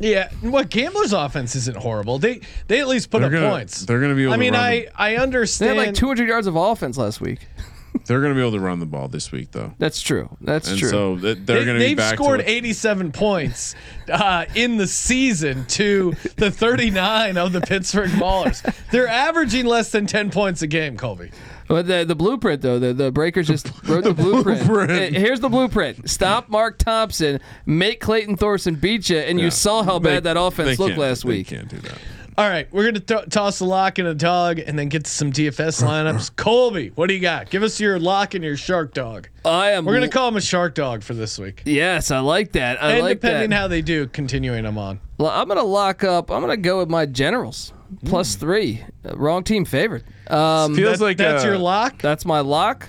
yeah, 0.00 0.30
what 0.40 0.70
Gambler's 0.70 1.12
offense 1.12 1.54
isn't 1.54 1.76
horrible. 1.76 2.18
They 2.18 2.40
they 2.68 2.80
at 2.80 2.88
least 2.88 3.10
put 3.10 3.18
They're 3.20 3.26
up 3.28 3.32
gonna- 3.32 3.50
points. 3.50 3.84
they're 3.86 4.00
gonna 4.00 4.14
be 4.16 4.22
able 4.24 4.32
I 4.32 4.36
to 4.36 4.40
mean, 4.40 4.54
run 4.54 4.62
I 4.62 4.80
the- 4.80 4.88
I 5.02 5.10
They 5.10 5.16
understand. 5.18 5.78
had 5.78 5.86
like 5.88 5.94
200 5.94 6.26
yards 6.26 6.46
of 6.46 6.56
offense 6.56 6.96
last 6.98 7.20
week. 7.20 7.46
They're 8.06 8.20
going 8.20 8.32
to 8.32 8.36
be 8.36 8.40
able 8.40 8.52
to 8.52 8.60
run 8.60 8.80
the 8.80 8.86
ball 8.86 9.08
this 9.08 9.32
week, 9.32 9.52
though. 9.52 9.74
That's 9.78 10.00
true. 10.00 10.36
That's 10.40 10.68
And 10.70 10.78
true. 10.78 10.88
so 10.90 11.16
th- 11.18 11.38
they're 11.44 11.58
They, 11.60 11.64
going 11.64 11.78
to 11.78 11.80
be 11.82 11.86
they've 11.88 11.96
back 11.96 12.14
scored 12.16 12.40
to 12.40 12.50
87 12.50 13.12
points 13.12 13.74
uh, 14.12 14.44
in 14.54 14.76
the 14.76 14.86
season 14.86 15.64
to 15.66 16.12
the 16.36 16.50
39 16.50 17.36
of 17.38 17.52
the 17.52 17.60
Pittsburgh 17.60 18.10
Maulers. 18.10 18.62
They're 18.90 19.08
averaging 19.08 19.66
less 19.66 19.90
than 19.90 20.06
10 20.06 20.30
points 20.30 20.62
a 20.62 20.66
game, 20.66 20.96
Colby. 20.96 21.30
But 21.66 21.86
the 21.86 22.04
the 22.04 22.14
blueprint 22.14 22.60
though, 22.60 22.78
the 22.78 22.92
the 22.92 23.10
Breakers 23.10 23.46
just 23.46 23.70
wrote 23.88 24.04
the, 24.04 24.12
blueprint. 24.12 24.66
blueprint. 24.66 25.16
Uh, 25.16 25.18
Here's 25.18 25.40
the 25.40 25.48
blueprint: 25.48 26.10
stop 26.10 26.50
Mark 26.50 26.76
Thompson, 26.76 27.40
make 27.64 28.00
Clayton 28.00 28.36
Thorson 28.36 28.74
beat 28.74 29.08
you, 29.08 29.16
and 29.16 29.40
you 29.40 29.50
saw 29.50 29.82
how 29.82 29.98
bad 29.98 30.24
that 30.24 30.36
offense 30.36 30.78
looked 30.78 30.98
last 30.98 31.22
they 31.22 31.28
week. 31.30 31.46
can't 31.46 31.68
do 31.68 31.78
that. 31.78 31.96
All 32.36 32.48
right, 32.48 32.66
we're 32.72 32.90
going 32.90 33.00
to 33.00 33.30
toss 33.30 33.60
a 33.60 33.64
lock 33.64 33.98
and 33.98 34.08
a 34.08 34.14
dog 34.14 34.58
and 34.58 34.76
then 34.76 34.88
get 34.88 35.04
to 35.04 35.10
some 35.10 35.30
DFS 35.32 35.84
lineups. 35.84 36.34
Colby, 36.36 36.88
what 36.96 37.06
do 37.08 37.14
you 37.14 37.20
got? 37.20 37.48
Give 37.48 37.62
us 37.62 37.78
your 37.78 38.00
lock 38.00 38.34
and 38.34 38.42
your 38.42 38.56
shark 38.56 38.92
dog. 38.92 39.28
I 39.44 39.70
am. 39.70 39.84
We're 39.84 39.92
going 39.96 40.10
to 40.10 40.12
call 40.16 40.28
him 40.28 40.36
a 40.36 40.40
shark 40.40 40.74
dog 40.74 41.04
for 41.04 41.14
this 41.14 41.38
week. 41.38 41.62
Yes, 41.64 42.10
I 42.10 42.18
like 42.18 42.52
that. 42.52 42.82
I 42.82 42.92
and 42.94 43.02
like 43.02 43.20
depending 43.20 43.50
that. 43.50 43.56
how 43.56 43.68
they 43.68 43.82
do, 43.82 44.08
continuing 44.08 44.64
them 44.64 44.78
on. 44.78 44.98
Well, 45.16 45.30
I'm 45.30 45.46
gonna 45.46 45.62
lock 45.62 46.02
up. 46.02 46.28
I'm 46.30 46.40
gonna 46.40 46.56
go 46.56 46.78
with 46.78 46.90
my 46.90 47.06
Generals 47.06 47.72
plus 48.04 48.34
three. 48.34 48.82
Uh, 49.08 49.16
wrong 49.16 49.44
team 49.44 49.64
favorite. 49.64 50.02
Um, 50.26 50.74
Feels 50.74 50.98
That- 50.98 51.04
like 51.04 51.16
that's 51.18 51.44
uh, 51.44 51.48
your 51.48 51.58
lock? 51.58 52.02
that's 52.02 52.24
my 52.24 52.40
lock. 52.40 52.88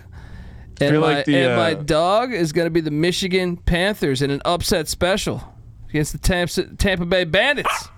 And, 0.82 1.00
my, 1.00 1.18
like 1.18 1.26
the, 1.26 1.36
and 1.38 1.56
my 1.56 1.72
uh, 1.74 1.84
dog 1.84 2.34
is 2.34 2.52
going 2.52 2.66
to 2.66 2.72
be 2.72 2.82
the 2.82 2.92
Michigan 2.92 3.56
Panthers 3.58 4.22
in 4.24 4.32
an 4.32 4.42
upset 4.44 4.88
special 4.90 5.54
against 5.88 6.12
the 6.12 6.18
Tampa, 6.18 6.64
Tampa 6.76 7.06
Bay 7.06 7.24
Bandits. 7.24 7.90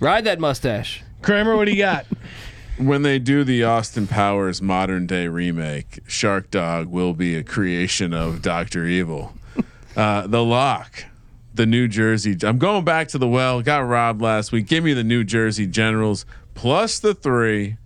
Ride 0.00 0.24
that 0.24 0.40
mustache. 0.40 1.02
Kramer, 1.22 1.56
what 1.56 1.64
do 1.66 1.72
you 1.72 1.78
got? 1.78 2.06
When 2.78 3.00
they 3.00 3.18
do 3.18 3.42
the 3.42 3.64
Austin 3.64 4.06
Powers 4.06 4.60
modern 4.60 5.06
day 5.06 5.28
remake, 5.28 6.00
Shark 6.06 6.50
Dog 6.50 6.88
will 6.88 7.14
be 7.14 7.34
a 7.34 7.42
creation 7.42 8.12
of 8.12 8.42
Doctor 8.42 8.84
Evil. 8.84 9.32
Uh, 9.96 10.26
the 10.26 10.44
lock, 10.44 11.06
the 11.54 11.64
New 11.64 11.88
Jersey. 11.88 12.36
I'm 12.42 12.58
going 12.58 12.84
back 12.84 13.08
to 13.08 13.18
the 13.18 13.26
well. 13.26 13.62
Got 13.62 13.78
robbed 13.78 14.20
last 14.20 14.52
week. 14.52 14.66
Give 14.66 14.84
me 14.84 14.92
the 14.92 15.02
New 15.02 15.24
Jersey 15.24 15.66
Generals 15.66 16.26
plus 16.52 16.98
the 16.98 17.14
three. 17.14 17.78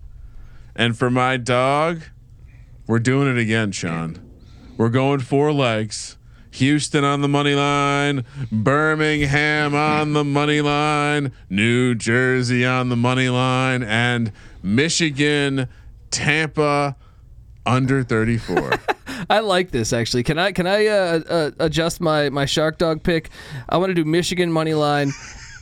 And 0.75 0.99
for 0.99 1.09
my 1.09 1.37
dog, 1.37 2.03
we're 2.89 2.99
doing 2.99 3.29
it 3.29 3.39
again, 3.41 3.71
Sean. 3.71 4.19
We're 4.77 4.89
going 4.89 5.21
four 5.21 5.53
legs. 5.53 6.17
Houston 6.53 7.05
on 7.05 7.20
the 7.20 7.28
money 7.28 7.55
line, 7.55 8.24
Birmingham 8.51 9.74
on 9.74 10.12
the 10.12 10.24
money 10.24 10.61
line, 10.61 11.32
New 11.48 11.94
Jersey 11.94 12.64
on 12.66 12.88
the 12.88 12.96
money 12.96 13.28
line, 13.28 13.82
and 13.82 14.32
Michigan, 14.62 15.68
Tampa 16.11 16.96
under 17.66 18.03
34. 18.03 18.72
I 19.30 19.40
like 19.40 19.70
this 19.70 19.92
actually. 19.92 20.22
Can 20.22 20.38
I 20.38 20.53
can 20.53 20.66
I 20.66 20.86
uh, 20.86 21.20
uh, 21.28 21.51
adjust 21.59 22.01
my 22.01 22.30
my 22.30 22.46
Shark 22.46 22.78
Dog 22.78 23.03
pick? 23.03 23.30
I 23.68 23.76
want 23.76 23.90
to 23.90 23.94
do 23.94 24.05
Michigan 24.05 24.51
money 24.51 24.74
line, 24.74 25.12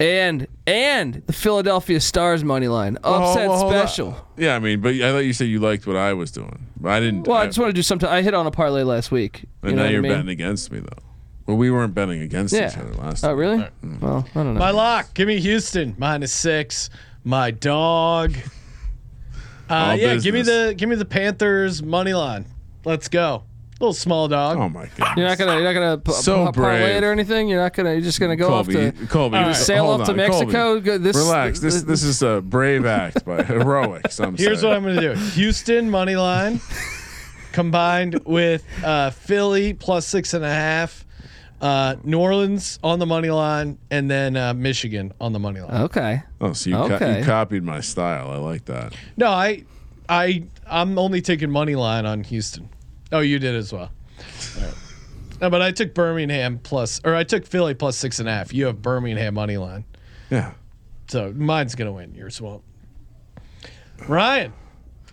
and 0.00 0.46
and 0.66 1.22
the 1.26 1.32
Philadelphia 1.32 2.00
Stars 2.00 2.44
money 2.44 2.68
line 2.68 2.96
upset 3.04 3.46
Oh, 3.46 3.50
well, 3.50 3.58
hold 3.58 3.74
on. 3.74 3.78
special. 3.80 4.26
Yeah, 4.36 4.54
I 4.56 4.58
mean, 4.58 4.80
but 4.80 4.94
I 4.94 5.10
thought 5.12 5.18
you 5.24 5.32
said 5.32 5.48
you 5.48 5.58
liked 5.60 5.86
what 5.86 5.96
I 5.96 6.12
was 6.12 6.30
doing. 6.30 6.66
But 6.80 6.90
I 6.92 7.00
didn't. 7.00 7.26
Well, 7.26 7.36
I 7.36 7.42
I- 7.42 7.46
just 7.46 7.58
want 7.58 7.70
to 7.70 7.74
do 7.74 7.82
something. 7.82 8.08
I 8.08 8.22
hit 8.22 8.34
on 8.34 8.46
a 8.46 8.50
parlay 8.50 8.82
last 8.82 9.10
week. 9.10 9.40
You 9.62 9.68
and 9.70 9.76
know 9.76 9.82
now 9.84 9.88
you're 9.88 9.98
I 10.00 10.02
mean? 10.02 10.12
betting 10.12 10.28
against 10.28 10.70
me, 10.70 10.80
though. 10.80 11.02
Well, 11.46 11.56
we 11.56 11.70
weren't 11.70 11.94
betting 11.94 12.20
against 12.20 12.52
Yeah. 12.54 12.68
each 12.70 12.76
other 12.76 12.92
last 12.94 13.24
Oh, 13.24 13.28
time. 13.28 13.36
really? 13.38 13.66
Well, 14.00 14.26
I 14.34 14.44
don't 14.44 14.54
know. 14.54 14.60
My 14.60 14.70
lock. 14.70 15.14
Give 15.14 15.26
me 15.26 15.40
Houston 15.40 15.94
minus 15.98 16.32
six. 16.32 16.90
My 17.24 17.50
dog. 17.50 18.34
Uh, 19.70 19.74
All 19.74 19.96
yeah, 19.96 20.16
give 20.16 20.34
me 20.34 20.42
the 20.42 20.74
give 20.76 20.88
me 20.88 20.94
the 20.96 21.04
Panthers 21.04 21.82
money 21.82 22.14
line. 22.14 22.46
Let's 22.84 23.08
go. 23.08 23.42
Little 23.80 23.92
small 23.94 24.26
dog. 24.26 24.56
Oh 24.58 24.68
my 24.68 24.88
god. 24.96 25.16
You're 25.16 25.28
not 25.28 25.38
gonna 25.38 25.54
you're 25.54 25.62
not 25.62 25.72
gonna 25.72 25.98
p- 25.98 26.10
So 26.12 26.46
p- 26.46 26.52
parlay 26.52 26.78
brave. 26.80 26.96
it 26.96 27.04
or 27.04 27.12
anything. 27.12 27.48
You're 27.48 27.60
not 27.62 27.72
gonna. 27.74 27.92
You're 27.92 28.00
just 28.00 28.18
gonna 28.18 28.34
go 28.34 28.48
Colby, 28.48 28.88
off 28.88 28.94
to 28.98 29.06
Colby, 29.06 29.36
All 29.36 29.42
right. 29.44 29.48
just- 29.52 29.66
sail 29.66 29.84
hold 29.86 30.00
off 30.00 30.06
to 30.06 30.12
on, 30.12 30.16
Mexico. 30.16 30.50
Colby. 30.50 30.80
Go- 30.80 30.98
this- 30.98 31.16
Relax. 31.16 31.60
This 31.60 31.74
this- 31.74 31.82
this 31.84 32.02
is 32.02 32.20
a 32.22 32.40
brave 32.40 32.84
act 32.86 33.24
by 33.24 33.42
heroic. 33.44 34.10
Some 34.10 34.36
Here's 34.36 34.62
say. 34.62 34.66
what 34.66 34.76
I'm 34.76 34.82
going 34.82 34.96
to 34.96 35.14
do: 35.14 35.20
Houston 35.30 35.88
money 35.90 36.16
line 36.16 36.60
combined 37.52 38.20
with 38.24 38.64
uh, 38.84 39.10
Philly 39.10 39.74
plus 39.74 40.06
six 40.06 40.34
and 40.34 40.44
a 40.44 40.50
half. 40.52 41.04
uh, 41.60 41.96
New 42.04 42.18
Orleans 42.20 42.78
on 42.84 42.98
the 43.00 43.06
money 43.06 43.30
line, 43.30 43.78
and 43.90 44.10
then 44.10 44.36
uh, 44.36 44.54
Michigan 44.54 45.12
on 45.20 45.32
the 45.32 45.38
money 45.40 45.60
line. 45.60 45.82
Okay. 45.82 46.22
Oh, 46.40 46.52
so 46.52 46.70
you, 46.70 46.76
co- 46.76 46.94
Okay. 46.94 47.18
you 47.20 47.24
copied 47.24 47.64
my 47.64 47.80
style. 47.80 48.30
I 48.30 48.36
like 48.36 48.64
that. 48.66 48.92
No, 49.16 49.28
I, 49.28 49.64
I, 50.08 50.44
I'm 50.68 50.98
only 51.00 51.20
taking 51.20 51.50
money 51.50 51.74
line 51.74 52.06
on 52.06 52.22
Houston. 52.24 52.68
Oh, 53.12 53.20
you 53.20 53.38
did 53.38 53.54
as 53.54 53.72
well. 53.72 53.90
Right. 54.60 54.74
No, 55.40 55.50
but 55.50 55.62
I 55.62 55.70
took 55.70 55.94
Birmingham 55.94 56.58
plus, 56.62 57.00
or 57.04 57.14
I 57.14 57.22
took 57.24 57.46
Philly 57.46 57.74
plus 57.74 57.96
six 57.96 58.18
and 58.18 58.28
a 58.28 58.32
half. 58.32 58.52
You 58.52 58.66
have 58.66 58.82
Birmingham 58.82 59.34
money 59.34 59.56
line, 59.56 59.84
Yeah. 60.30 60.52
so 61.08 61.32
mine's 61.36 61.74
gonna 61.74 61.92
win. 61.92 62.14
Yours 62.14 62.40
won't. 62.40 62.62
Ryan, 64.06 64.52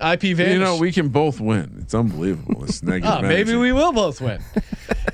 IP. 0.01 0.23
You 0.23 0.59
know, 0.59 0.77
we 0.77 0.91
can 0.91 1.09
both 1.09 1.39
win. 1.39 1.77
It's 1.81 1.93
unbelievable. 1.93 2.63
It's 2.63 2.83
negative 2.83 3.09
Ah, 3.17 3.21
maybe 3.21 3.51
energy. 3.51 3.55
we 3.57 3.71
will 3.71 3.93
both 3.93 4.19
win. 4.21 4.41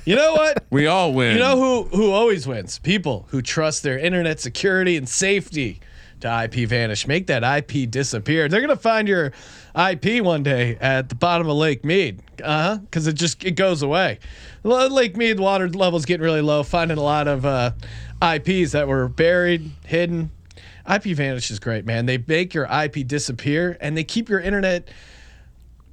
you 0.04 0.16
know 0.16 0.32
what? 0.32 0.64
We 0.70 0.86
all 0.86 1.12
win. 1.12 1.34
You 1.34 1.40
know 1.40 1.58
who 1.58 1.96
who 1.96 2.10
always 2.12 2.46
wins? 2.46 2.78
People 2.78 3.26
who 3.28 3.42
trust 3.42 3.82
their 3.82 3.98
internet 3.98 4.40
security 4.40 4.96
and 4.96 5.06
safety 5.06 5.80
to 6.22 6.44
IP 6.44 6.68
Vanish. 6.68 7.06
Make 7.06 7.26
that 7.28 7.44
IP 7.44 7.90
disappear. 7.90 8.48
They're 8.48 8.60
gonna 8.60 8.76
find 8.76 9.06
your 9.06 9.32
IP 9.76 10.22
one 10.22 10.42
day 10.42 10.76
at 10.80 11.08
the 11.08 11.14
bottom 11.14 11.48
of 11.48 11.56
Lake 11.56 11.84
Mead. 11.84 12.22
Uh 12.42 12.62
huh. 12.62 12.78
Because 12.78 13.06
it 13.06 13.14
just 13.14 13.44
it 13.44 13.52
goes 13.52 13.82
away. 13.82 14.18
Lake 14.64 15.16
Mead 15.16 15.38
water 15.38 15.68
levels 15.68 16.04
getting 16.04 16.24
really 16.24 16.40
low. 16.40 16.62
Finding 16.62 16.98
a 16.98 17.02
lot 17.02 17.28
of 17.28 17.44
uh, 17.44 17.72
IPs 18.22 18.72
that 18.72 18.88
were 18.88 19.08
buried, 19.08 19.70
hidden. 19.84 20.30
IP 20.90 21.04
Vanish 21.16 21.50
is 21.50 21.60
great, 21.60 21.84
man. 21.84 22.06
They 22.06 22.18
make 22.18 22.54
your 22.54 22.64
IP 22.64 23.06
disappear 23.06 23.76
and 23.80 23.96
they 23.96 24.02
keep 24.02 24.28
your 24.28 24.40
internet 24.40 24.88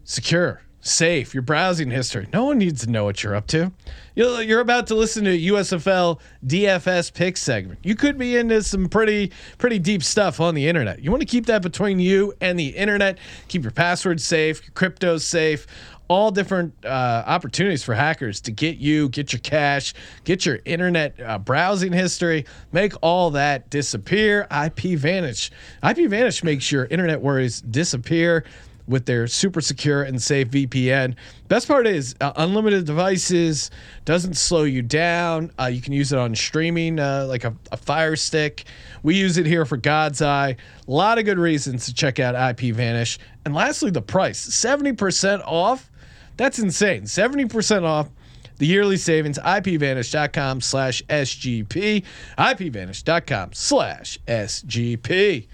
secure, 0.03 0.61
safe, 0.81 1.33
your 1.33 1.43
browsing 1.43 1.91
history. 1.91 2.27
No 2.33 2.45
one 2.45 2.57
needs 2.57 2.83
to 2.85 2.89
know 2.89 3.03
what 3.03 3.21
you're 3.21 3.35
up 3.35 3.45
to. 3.47 3.71
You're 4.15 4.59
about 4.59 4.87
to 4.87 4.95
listen 4.95 5.23
to 5.25 5.37
USFL 5.37 6.19
DFS 6.45 7.13
pick 7.13 7.37
segment. 7.37 7.79
You 7.83 7.95
could 7.95 8.17
be 8.17 8.35
into 8.37 8.61
some 8.63 8.89
pretty 8.89 9.31
pretty 9.57 9.79
deep 9.79 10.03
stuff 10.03 10.39
on 10.39 10.55
the 10.55 10.67
internet. 10.67 11.01
You 11.01 11.11
want 11.11 11.21
to 11.21 11.27
keep 11.27 11.45
that 11.47 11.61
between 11.61 11.99
you 11.99 12.33
and 12.41 12.57
the 12.57 12.69
internet. 12.69 13.17
Keep 13.47 13.63
your 13.63 13.71
passwords 13.71 14.23
safe, 14.25 14.63
your 14.63 14.71
crypto 14.73 15.17
safe. 15.17 15.67
All 16.07 16.31
different 16.31 16.73
uh, 16.83 17.23
opportunities 17.27 17.83
for 17.83 17.93
hackers 17.93 18.41
to 18.41 18.51
get 18.51 18.77
you, 18.77 19.09
get 19.09 19.31
your 19.31 19.41
cash, 19.41 19.93
get 20.23 20.43
your 20.43 20.57
internet 20.65 21.19
uh, 21.21 21.37
browsing 21.37 21.93
history, 21.93 22.47
make 22.71 22.93
all 23.03 23.29
that 23.31 23.69
disappear. 23.69 24.47
IP 24.49 24.97
Vanish. 24.97 25.51
IP 25.87 26.09
Vanish 26.09 26.43
makes 26.43 26.71
your 26.71 26.85
internet 26.85 27.21
worries 27.21 27.61
disappear 27.61 28.43
with 28.89 29.05
their 29.05 29.27
super 29.27 29.61
secure 29.61 30.03
and 30.03 30.21
safe 30.21 30.49
VPN. 30.49 31.15
Best 31.47 31.67
part 31.67 31.85
is 31.85 32.15
uh, 32.19 32.33
unlimited 32.35 32.85
devices 32.85 33.69
doesn't 34.03 34.33
slow 34.33 34.63
you 34.63 34.81
down. 34.81 35.51
Uh, 35.59 35.65
you 35.65 35.79
can 35.79 35.93
use 35.93 36.11
it 36.11 36.17
on 36.17 36.35
streaming 36.35 36.99
uh, 36.99 37.25
like 37.29 37.43
a, 37.43 37.55
a 37.71 37.77
Fire 37.77 38.15
Stick. 38.15 38.65
We 39.03 39.15
use 39.15 39.37
it 39.37 39.45
here 39.45 39.63
for 39.65 39.77
God's 39.77 40.21
Eye. 40.21 40.57
A 40.87 40.91
lot 40.91 41.19
of 41.19 41.25
good 41.25 41.37
reasons 41.37 41.85
to 41.85 41.93
check 41.93 42.19
out 42.19 42.35
IP 42.35 42.73
Vanish. 42.75 43.19
And 43.45 43.53
lastly, 43.53 43.91
the 43.91 44.01
price 44.01 44.49
70% 44.49 45.43
off. 45.45 45.89
That's 46.35 46.57
insane. 46.57 47.03
70% 47.03 47.83
off 47.83 48.09
the 48.57 48.65
yearly 48.65 48.97
savings. 48.97 49.37
IPVanish.com 49.37 50.61
slash 50.61 51.03
SGP. 51.03 52.03
IPVanish.com 52.37 53.53
slash 53.53 54.19
SGP. 54.27 55.47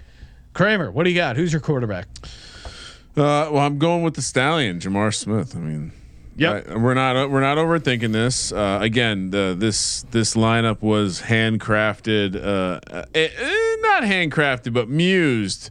Kramer, 0.52 0.90
what 0.90 1.04
do 1.04 1.10
you 1.10 1.16
got? 1.16 1.36
Who's 1.36 1.52
your 1.52 1.60
quarterback? 1.60 2.08
Uh, 3.16 3.48
well, 3.50 3.58
I'm 3.58 3.78
going 3.78 4.02
with 4.02 4.14
the 4.14 4.22
stallion, 4.22 4.78
J'Mar 4.78 5.14
Smith. 5.14 5.56
I 5.56 5.58
mean, 5.60 5.92
Yep. 6.36 6.68
I- 6.70 6.76
we're 6.76 6.92
not 6.94 7.30
we're 7.30 7.40
not 7.40 7.56
overthinking 7.56 8.12
this. 8.12 8.52
Uh, 8.52 8.78
again, 8.82 9.30
the, 9.30 9.56
this 9.58 10.04
this 10.10 10.34
lineup 10.34 10.82
was 10.82 11.22
handcrafted, 11.22 12.36
uh, 12.36 12.80
uh, 12.94 13.04
eh, 13.14 13.28
eh, 13.38 13.76
not 13.80 14.02
handcrafted, 14.02 14.72
but 14.74 14.88
mused. 14.90 15.70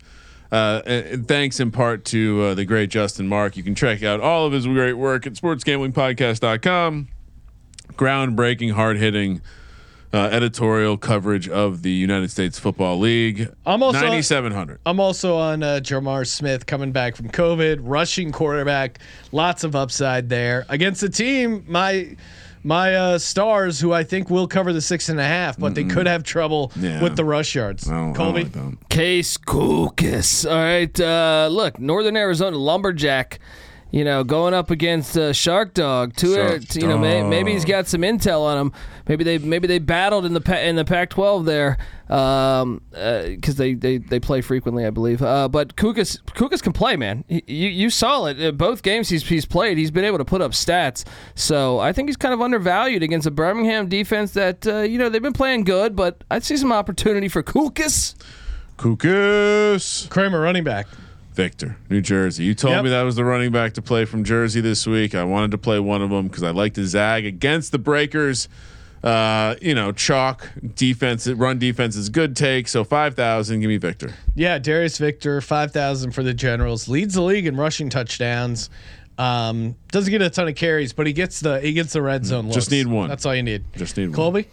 Uh, 0.51 0.81
thanks 1.27 1.59
in 1.59 1.69
part 1.69 2.05
to 2.05 2.41
uh, 2.41 2.53
the 2.55 2.65
great 2.65 2.89
Justin 2.89 3.27
Mark. 3.27 3.57
You 3.57 3.63
can 3.63 3.75
check 3.75 4.01
out 4.03 4.21
all 4.21 4.45
of 4.47 4.53
his 4.53 4.65
great 4.65 4.93
work 4.93 5.27
at 5.27 5.33
sportsgamblingpodcast.com. 5.33 7.07
Groundbreaking, 7.93 8.71
hard 8.71 8.97
hitting 8.97 9.41
uh, 10.15 10.29
editorial 10.31 10.97
coverage 10.97 11.49
of 11.49 11.81
the 11.81 11.91
United 11.91 12.31
States 12.31 12.57
Football 12.57 12.99
League. 12.99 13.49
I'm 13.65 13.83
also- 13.83 13.99
9700. 13.99 14.79
I'm 14.85 14.99
also 14.99 15.35
on 15.37 15.61
uh, 15.61 15.79
J'Mar 15.83 16.25
Smith 16.25 16.65
coming 16.65 16.91
back 16.91 17.15
from 17.15 17.29
COVID, 17.29 17.79
rushing 17.81 18.31
quarterback, 18.31 18.99
lots 19.31 19.63
of 19.63 19.75
upside 19.75 20.29
there 20.29 20.65
against 20.69 21.01
the 21.01 21.09
team. 21.09 21.65
My 21.67 22.15
my 22.63 22.95
uh, 22.95 23.17
stars, 23.19 23.79
who 23.79 23.93
I 23.93 24.03
think 24.03 24.31
will 24.31 24.47
cover 24.47 24.73
the 24.73 24.81
six 24.81 25.09
and 25.09 25.19
a 25.19 25.23
half, 25.23 25.55
but 25.59 25.75
they 25.75 25.83
could 25.83 26.07
have 26.07 26.23
trouble 26.23 26.71
Yeah. 26.75 27.03
with 27.03 27.15
the 27.15 27.23
rush 27.23 27.53
yards. 27.53 27.87
I 27.87 27.91
don't- 27.91 27.99
I 27.99 28.05
don't 28.05 28.13
Colby, 28.15 28.43
like 28.43 28.51
that. 28.53 28.89
Case 28.89 29.37
Cookus. 29.37 30.49
All 30.49 30.57
right. 30.57 30.99
Uh, 30.99 31.47
look, 31.51 31.77
Northern 31.79 32.17
Arizona 32.17 32.57
Lumberjack. 32.57 33.39
You 33.95 34.03
know, 34.03 34.25
going 34.25 34.53
up 34.53 34.71
against 34.71 35.17
uh, 35.17 35.31
Shark 35.31 35.73
Dog. 35.73 36.17
Two, 36.17 36.33
uh, 36.33 36.49
Shark 36.49 36.75
you 36.75 36.85
know, 36.85 36.97
may, 36.97 37.23
maybe 37.23 37.53
he's 37.53 37.63
got 37.63 37.87
some 37.87 38.01
intel 38.01 38.41
on 38.41 38.57
him. 38.57 38.73
Maybe 39.07 39.23
they 39.23 39.37
maybe 39.37 39.67
they 39.67 39.79
battled 39.79 40.25
in 40.25 40.33
the 40.33 40.41
pa- 40.41 40.57
in 40.57 40.75
the 40.75 40.83
Pac-12 40.83 41.45
there, 41.45 41.77
um, 42.09 42.81
because 42.91 43.55
they, 43.55 43.73
they 43.73 43.99
they 43.99 44.19
play 44.19 44.41
frequently, 44.41 44.85
I 44.85 44.89
believe. 44.89 45.21
Uh, 45.21 45.47
but 45.47 45.77
Cookus 45.77 46.21
Cookus 46.33 46.61
can 46.61 46.73
play, 46.73 46.97
man. 46.97 47.23
He, 47.29 47.41
you 47.47 47.69
you 47.69 47.89
saw 47.89 48.25
it. 48.25 48.43
Uh, 48.43 48.51
both 48.51 48.83
games 48.83 49.07
he's 49.07 49.25
he's 49.25 49.45
played, 49.45 49.77
he's 49.77 49.91
been 49.91 50.03
able 50.03 50.17
to 50.17 50.25
put 50.25 50.41
up 50.41 50.51
stats. 50.51 51.05
So 51.35 51.79
I 51.79 51.93
think 51.93 52.09
he's 52.09 52.17
kind 52.17 52.33
of 52.33 52.41
undervalued 52.41 53.01
against 53.01 53.25
a 53.25 53.31
Birmingham 53.31 53.87
defense 53.87 54.33
that 54.33 54.67
uh, 54.67 54.79
you 54.79 54.97
know 54.97 55.07
they've 55.07 55.21
been 55.21 55.31
playing 55.31 55.63
good, 55.63 55.95
but 55.95 56.21
I'd 56.29 56.43
see 56.43 56.57
some 56.57 56.73
opportunity 56.73 57.29
for 57.29 57.41
Cookus. 57.41 58.15
Cookus. 58.77 60.09
Kramer, 60.09 60.41
running 60.41 60.65
back. 60.65 60.85
Victor, 61.35 61.77
New 61.89 62.01
Jersey. 62.01 62.43
You 62.45 62.53
told 62.55 62.73
Yep. 62.75 62.83
me 62.85 62.89
that 62.91 63.03
was 63.03 63.15
the 63.15 63.25
running 63.25 63.51
back 63.51 63.73
to 63.73 63.81
play 63.81 64.05
from 64.05 64.23
Jersey 64.23 64.61
this 64.61 64.87
week. 64.87 65.13
I 65.13 65.23
wanted 65.23 65.51
to 65.51 65.57
play 65.57 65.79
one 65.79 66.01
of 66.01 66.09
them 66.09 66.27
because 66.27 66.43
I 66.43 66.51
like 66.51 66.73
to 66.75 66.85
zag 66.87 67.25
against 67.25 67.71
the 67.71 67.77
Breakers. 67.79 68.47
Uh, 69.03 69.55
you 69.61 69.75
know, 69.75 69.91
chalk 69.91 70.49
defense, 70.73 71.27
run 71.27 71.59
defense 71.59 71.95
is 71.95 72.09
good 72.09 72.35
take. 72.35 72.67
So 72.67 72.83
five 72.83 73.13
thousand, 73.13 73.59
give 73.59 73.67
me 73.67 73.77
Victor. 73.77 74.15
Yeah, 74.33 74.57
Darius 74.57 74.97
Victor, 74.97 75.41
five 75.41 75.71
thousand 75.71 76.11
for 76.11 76.23
the 76.23 76.33
Generals, 76.33 76.87
leads 76.87 77.13
the 77.13 77.21
league 77.21 77.45
in 77.45 77.55
rushing 77.55 77.89
touchdowns. 77.91 78.69
Um, 79.19 79.75
doesn't 79.91 80.09
get 80.11 80.21
a 80.23 80.29
ton 80.31 80.47
of 80.47 80.55
carries, 80.55 80.91
but 80.91 81.05
he 81.05 81.13
gets 81.13 81.39
the 81.39 81.59
he 81.61 81.73
gets 81.73 81.93
the 81.93 82.01
red 82.01 82.25
zone. 82.25 82.45
Mm, 82.45 82.53
Just 82.53 82.67
looks. 82.67 82.71
need 82.71 82.87
one. 82.87 83.07
That's 83.09 83.25
all 83.27 83.35
you 83.35 83.43
need. 83.43 83.63
Just 83.77 83.95
need 83.95 84.07
one. 84.07 84.15
Colby. 84.15 84.47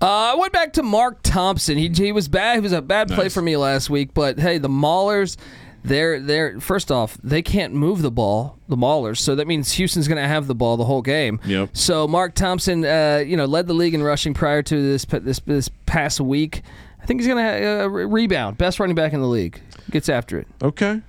Uh, 0.00 0.32
I 0.32 0.34
went 0.34 0.52
back 0.52 0.72
to 0.72 0.82
Mark 0.82 1.20
Thompson. 1.22 1.78
He 1.78 1.88
he 1.88 2.10
was 2.10 2.26
bad. 2.26 2.56
He 2.56 2.60
was 2.60 2.72
a 2.72 2.82
bad 2.82 3.08
play 3.08 3.28
for 3.28 3.40
me 3.40 3.56
last 3.56 3.88
week. 3.88 4.12
But 4.14 4.36
hey, 4.40 4.58
the 4.58 4.68
Maulers, 4.68 5.36
they're 5.84 6.20
they're 6.20 6.60
first 6.60 6.90
off, 6.90 7.18
they 7.22 7.42
can't 7.42 7.74
move 7.74 8.02
the 8.02 8.10
ball. 8.10 8.58
The 8.68 8.76
Maulers, 8.76 9.18
so 9.18 9.34
that 9.34 9.46
means 9.46 9.72
Houston's 9.72 10.08
going 10.08 10.22
to 10.22 10.28
have 10.28 10.46
the 10.46 10.54
ball 10.54 10.76
the 10.76 10.84
whole 10.84 11.02
game. 11.02 11.40
Yep. 11.44 11.70
So 11.74 12.06
Mark 12.08 12.34
Thompson, 12.34 12.84
uh, 12.84 13.22
you 13.26 13.36
know, 13.36 13.44
led 13.46 13.66
the 13.66 13.74
league 13.74 13.94
in 13.94 14.02
rushing 14.02 14.32
prior 14.34 14.62
to 14.62 14.82
this 14.82 15.04
this 15.04 15.40
this 15.40 15.68
past 15.86 16.20
week. 16.20 16.62
I 17.02 17.04
think 17.06 17.20
he's 17.20 17.26
going 17.26 17.44
to 17.44 17.82
uh, 17.82 17.86
re- 17.88 18.04
rebound. 18.04 18.58
Best 18.58 18.78
running 18.78 18.94
back 18.94 19.12
in 19.12 19.20
the 19.20 19.26
league. 19.26 19.60
Gets 19.90 20.08
after 20.08 20.38
it. 20.38 20.46
Okay. 20.62 21.02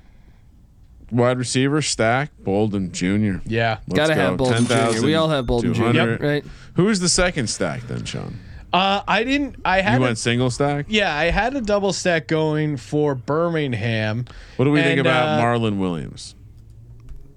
Wide 1.12 1.38
receiver, 1.38 1.84
Stack, 1.84 2.32
Bolden 2.40 2.92
Jr. 2.92 3.38
Yeah. 3.46 3.78
Let's 3.88 3.94
Got 3.96 4.08
to 4.08 4.16
go. 4.16 4.22
have 4.22 4.38
Bolden 4.38 4.66
Jr. 4.66 4.74
10,000, 4.74 5.06
We 5.06 5.14
all 5.14 5.30
have 5.30 5.46
Bolden 5.46 5.74
Jr. 5.76 5.80
200. 5.92 6.22
Right. 6.22 6.46
Who 6.74 6.90
is 6.90 7.00
the 7.00 7.10
second 7.10 7.48
stack 7.48 7.82
then, 7.84 8.04
Sean? 8.06 8.40
Uh, 8.74 9.04
I 9.08 9.24
didn't. 9.24 9.58
I 9.64 9.82
had. 9.82 9.94
You 9.94 10.00
a- 10.00 10.08
went 10.08 10.18
single 10.18 10.50
stack. 10.50 10.88
yeah, 10.90 11.16
I 11.16 11.26
had 11.26 11.56
a 11.56 11.62
double 11.62 11.94
stack 11.94 12.28
going 12.28 12.76
for 12.78 13.14
Birmingham. 13.14 14.26
What 14.58 14.66
do 14.66 14.72
we 14.72 14.82
think 14.82 15.00
about 15.00 15.40
uh, 15.40 15.44
Marlon 15.44 15.78
Williams? 15.78 16.34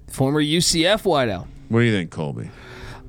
Former 0.07 0.41
UCF 0.41 1.03
wideout. 1.03 1.45
What 1.69 1.79
do 1.81 1.85
you 1.85 1.91
think, 1.91 2.09
Colby? 2.09 2.49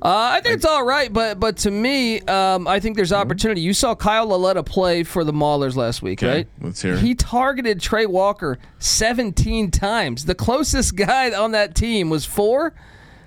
Uh, 0.01 0.29
I 0.33 0.41
think 0.41 0.55
it's 0.55 0.65
all 0.65 0.85
right, 0.85 1.11
but 1.11 1.39
but 1.41 1.57
to 1.57 1.71
me, 1.71 2.21
um, 2.21 2.67
I 2.67 2.79
think 2.79 2.95
there's 2.95 3.11
opportunity. 3.11 3.59
You 3.61 3.73
saw 3.73 3.95
Kyle 3.95 4.27
Lauletta 4.27 4.63
play 4.63 5.03
for 5.03 5.23
the 5.25 5.33
Maulers 5.33 5.75
last 5.75 6.01
week, 6.01 6.23
Okay, 6.23 6.33
right? 6.33 6.47
let's 6.61 6.81
hear 6.81 6.93
it. 6.93 6.99
He 6.99 7.15
targeted 7.15 7.81
Trey 7.81 8.05
Walker 8.05 8.59
17 8.77 9.71
times. 9.71 10.23
The 10.25 10.35
closest 10.35 10.95
guy 10.95 11.31
on 11.33 11.51
that 11.51 11.75
team 11.75 12.09
was 12.09 12.25
four. 12.25 12.73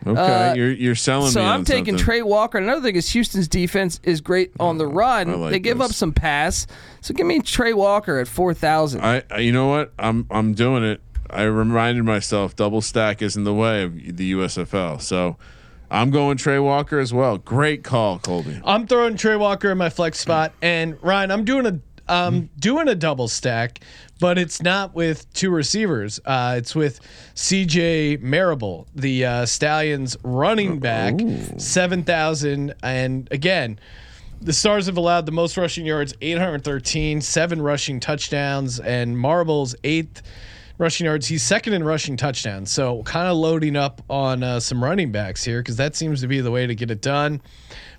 Okay, 0.07 0.51
Uh, 0.51 0.55
you're 0.55 0.73
you're 0.73 0.95
selling 0.95 1.31
So 1.31 1.41
me. 1.41 1.47
I'm 1.47 1.61
on 1.61 1.65
taking 1.65 1.95
something. 1.95 2.05
Trey 2.05 2.23
Walker. 2.23 2.59
Another 2.59 2.81
thing 2.83 2.97
is 2.97 3.09
Houston's 3.11 3.49
defense 3.49 4.01
is 4.03 4.21
great 4.21 4.53
on 4.59 4.79
the 4.79 4.87
run. 4.87 5.41
Like 5.41 5.53
they 5.53 5.59
give 5.61 5.79
this. 5.79 5.91
up 5.91 5.95
some 5.95 6.13
pass. 6.13 6.67
So 7.01 7.15
give 7.15 7.27
me 7.27 7.41
Trey 7.41 7.73
Walker 7.73 8.19
at 8.19 8.29
4,000. 8.29 9.01
I, 9.01 9.23
I 9.31 9.39
you 9.39 9.53
know 9.53 9.69
what? 9.69 9.93
I'm 9.99 10.27
I'm 10.31 10.55
doing 10.55 10.83
it. 10.85 11.01
I 11.31 11.43
reminded 11.43 12.05
myself 12.05 12.57
double 12.57 12.81
stack 12.81 13.23
isn't 13.23 13.45
the 13.45 13.55
way 13.55 13.85
of 13.85 13.95
the 14.17 14.33
USFL. 14.33 15.01
So 15.01 15.37
I'm 15.91 16.11
going 16.11 16.37
Trey 16.37 16.59
Walker 16.59 16.99
as 16.99 17.13
well. 17.13 17.39
Great 17.39 17.85
call, 17.85 18.19
Colby. 18.19 18.61
I'm 18.65 18.87
throwing 18.87 19.17
Trey 19.17 19.37
Walker 19.37 19.71
in 19.71 19.79
my 19.79 19.91
flex 19.91 20.19
spot, 20.19 20.53
and 20.63 20.97
Ryan, 21.03 21.31
I'm 21.31 21.45
doing 21.45 21.67
a 21.67 21.79
um 22.09 22.51
doing 22.59 22.89
a 22.89 22.95
double 22.95 23.29
stack, 23.29 23.81
but 24.21 24.39
it's 24.39 24.61
not 24.63 24.95
with 24.95 25.33
two 25.33 25.51
receivers. 25.51 26.21
Uh, 26.25 26.55
it's 26.59 26.75
with 26.75 27.01
C.J. 27.35 28.19
Marable, 28.19 28.87
the 28.95 29.25
uh, 29.25 29.47
Stallions 29.47 30.17
running 30.23 30.79
back, 30.79 31.15
seven 31.59 32.03
thousand, 32.05 32.75
and 32.83 33.29
again. 33.31 33.79
the 34.41 34.53
Stars 34.53 34.87
have 34.87 34.97
allowed 34.97 35.27
the 35.27 35.33
most 35.33 35.57
rushing 35.57 35.87
yards, 35.87 36.15
813, 36.21 37.21
seven 37.21 37.63
rushing 37.63 38.01
touchdowns, 38.01 38.81
and 38.81 39.17
Marable's 39.17 39.77
eighth 39.85 40.21
rushing 40.83 41.07
yards. 41.07 41.29
He's 41.29 41.43
second 41.43 41.73
in 41.73 41.85
rushing 41.85 42.17
touchdowns. 42.17 42.71
So 42.71 43.03
kind 43.05 43.29
of 43.29 43.37
loading 43.37 43.77
up 43.77 44.03
on 44.11 44.43
uh, 44.43 44.61
some 44.61 44.83
running 44.83 45.13
backs 45.13 45.45
here 45.45 45.61
because 45.61 45.77
that 45.77 45.95
seems 45.97 46.21
to 46.21 46.27
be 46.27 46.41
the 46.41 46.51
way 46.51 46.67
to 46.67 46.75
get 46.75 46.91
it 46.91 47.01
done. 47.01 47.41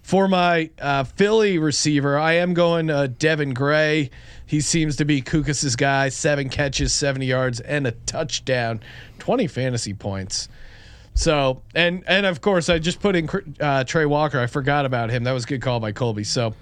For 0.04 0.28
my 0.28 0.70
uh, 0.80 1.06
Philly 1.06 1.58
receiver, 1.58 2.20
I 2.20 2.34
am 2.34 2.54
going 2.54 2.90
uh, 2.90 3.08
Devin 3.08 3.54
Gray. 3.54 4.12
He 4.46 4.60
seems 4.60 4.98
to 4.98 5.06
be 5.06 5.22
Cookus's 5.22 5.78
guy. 5.78 6.10
Seven 6.10 6.50
catches, 6.50 6.92
70 6.92 7.26
yards, 7.26 7.60
and 7.62 7.88
a 7.88 7.92
touchdown, 7.92 8.82
20 9.20 9.48
fantasy 9.48 9.94
points. 9.94 10.50
So 11.16 11.62
and 11.76 12.04
and 12.08 12.26
of 12.26 12.42
course 12.42 12.70
I 12.70 12.80
just 12.80 13.00
put 13.00 13.16
in 13.16 13.30
uh, 13.60 13.84
Trey 13.84 14.06
Walker. 14.06 14.40
I 14.40 14.48
forgot 14.48 14.86
about 14.86 15.12
him. 15.12 15.24
That 15.24 15.34
was 15.34 15.44
a 15.44 15.48
good 15.48 15.62
call 15.62 15.80
by 15.80 15.92
Colby. 15.92 16.24
So 16.24 16.56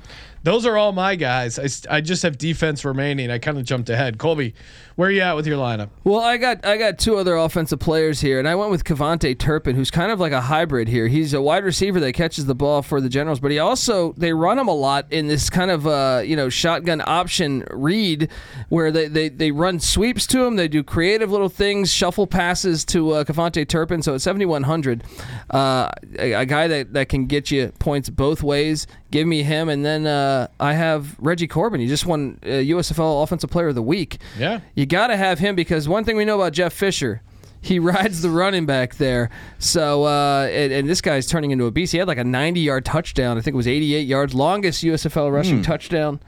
those 0.44 0.66
are 0.66 0.78
all 0.78 0.92
my 0.92 1.16
guys. 1.16 1.60
I 1.90 2.02
just 2.02 2.24
have 2.24 2.38
defense 2.38 2.84
remaining. 2.84 3.30
I 3.30 3.38
kind 3.38 3.58
of 3.58 3.64
jumped 3.64 3.90
ahead. 3.90 4.18
Colby, 4.18 4.56
where 5.02 5.10
are 5.10 5.14
you 5.14 5.22
at 5.22 5.36
with 5.36 5.48
your 5.48 5.58
lineup? 5.58 5.90
Well, 6.04 6.20
I 6.20 6.38
got 6.38 6.64
I 6.64 6.78
got 6.78 7.00
two 7.00 7.16
other 7.16 7.36
offensive 7.36 7.80
players 7.80 8.22
here, 8.22 8.38
and 8.38 8.48
I 8.48 8.54
went 8.54 8.70
with 8.70 8.84
KaVontae 8.84 9.40
Turpin, 9.40 9.76
who's 9.76 9.90
kind 9.90 10.12
of 10.12 10.20
like 10.20 10.32
a 10.32 10.42
hybrid 10.42 10.88
here. 10.88 11.08
He's 11.08 11.34
a 11.34 11.42
wide 11.42 11.64
receiver 11.64 12.00
that 12.02 12.14
catches 12.14 12.46
the 12.46 12.54
ball 12.54 12.84
for 12.84 13.02
the 13.02 13.10
Generals, 13.10 13.40
but 13.40 13.50
he 13.50 13.58
also 13.58 14.14
they 14.14 14.32
run 14.32 14.60
him 14.60 14.68
a 14.68 14.76
lot 14.76 15.08
in 15.10 15.26
this 15.26 15.50
kind 15.50 15.72
of 15.72 15.88
uh, 15.88 16.22
you 16.24 16.36
know 16.36 16.50
shotgun 16.50 17.02
option 17.04 17.66
read, 17.72 18.30
where 18.70 18.92
they, 18.92 19.08
they 19.08 19.30
they 19.30 19.50
run 19.50 19.80
sweeps 19.80 20.28
to 20.28 20.46
him. 20.46 20.56
They 20.56 20.68
do 20.68 20.84
creative 20.84 21.32
little 21.32 21.50
things, 21.50 21.92
shuffle 21.92 22.28
passes 22.28 22.86
to 22.86 23.10
uh, 23.10 23.24
KaVontae 23.24 23.68
Turpin. 23.68 24.04
So 24.04 24.14
at 24.14 24.22
seventy 24.22 24.46
one 24.46 24.62
hundred, 24.62 25.04
uh, 25.50 25.90
a, 26.20 26.34
a 26.34 26.46
guy 26.46 26.68
that 26.68 26.94
that 26.94 27.10
can 27.10 27.26
get 27.26 27.50
you 27.50 27.74
points 27.80 28.08
both 28.12 28.44
ways. 28.44 28.86
Give 29.10 29.28
me 29.28 29.42
him, 29.42 29.68
and 29.68 29.84
then 29.84 30.06
uh, 30.06 30.48
I 30.60 30.74
have 30.74 31.20
Reggie 31.20 31.48
Corbin. 31.48 31.82
He 31.82 31.88
just 31.88 32.06
won 32.06 32.40
uh, 32.44 32.48
USFL 32.48 33.24
Offensive 33.24 33.50
Player 33.50 33.68
of 33.68 33.76
the 33.76 33.82
Week. 33.82 34.20
Yeah. 34.38 34.62
You 34.74 34.86
got 34.92 35.08
to 35.08 35.18
have 35.18 35.40
him 35.40 35.56
because 35.56 35.88
one 35.88 36.04
thing 36.04 36.16
we 36.18 36.26
know 36.26 36.36
about 36.36 36.54
Jeff 36.54 36.74
Fisher, 36.74 37.22
he 37.62 37.80
rides 37.92 38.22
the 38.22 38.30
running 38.30 38.66
back 38.66 38.96
there. 38.96 39.30
So, 39.58 40.04
uh, 40.04 40.48
and, 40.52 40.72
and 40.72 40.90
this 40.90 41.02
guy's 41.02 41.26
turning 41.28 41.52
into 41.52 41.66
a 41.66 41.72
beast. 41.72 41.92
He 41.94 41.98
had 41.98 42.08
like 42.08 42.18
a 42.18 42.24
90 42.24 42.60
yard 42.60 42.86
touchdown. 42.86 43.38
I 43.38 43.42
think 43.42 43.54
it 43.54 43.58
was 43.58 43.68
88 43.68 44.02
yards, 44.08 44.34
longest 44.36 44.84
USFL 44.84 45.32
rushing 45.32 45.62
touchdown. 45.64 46.20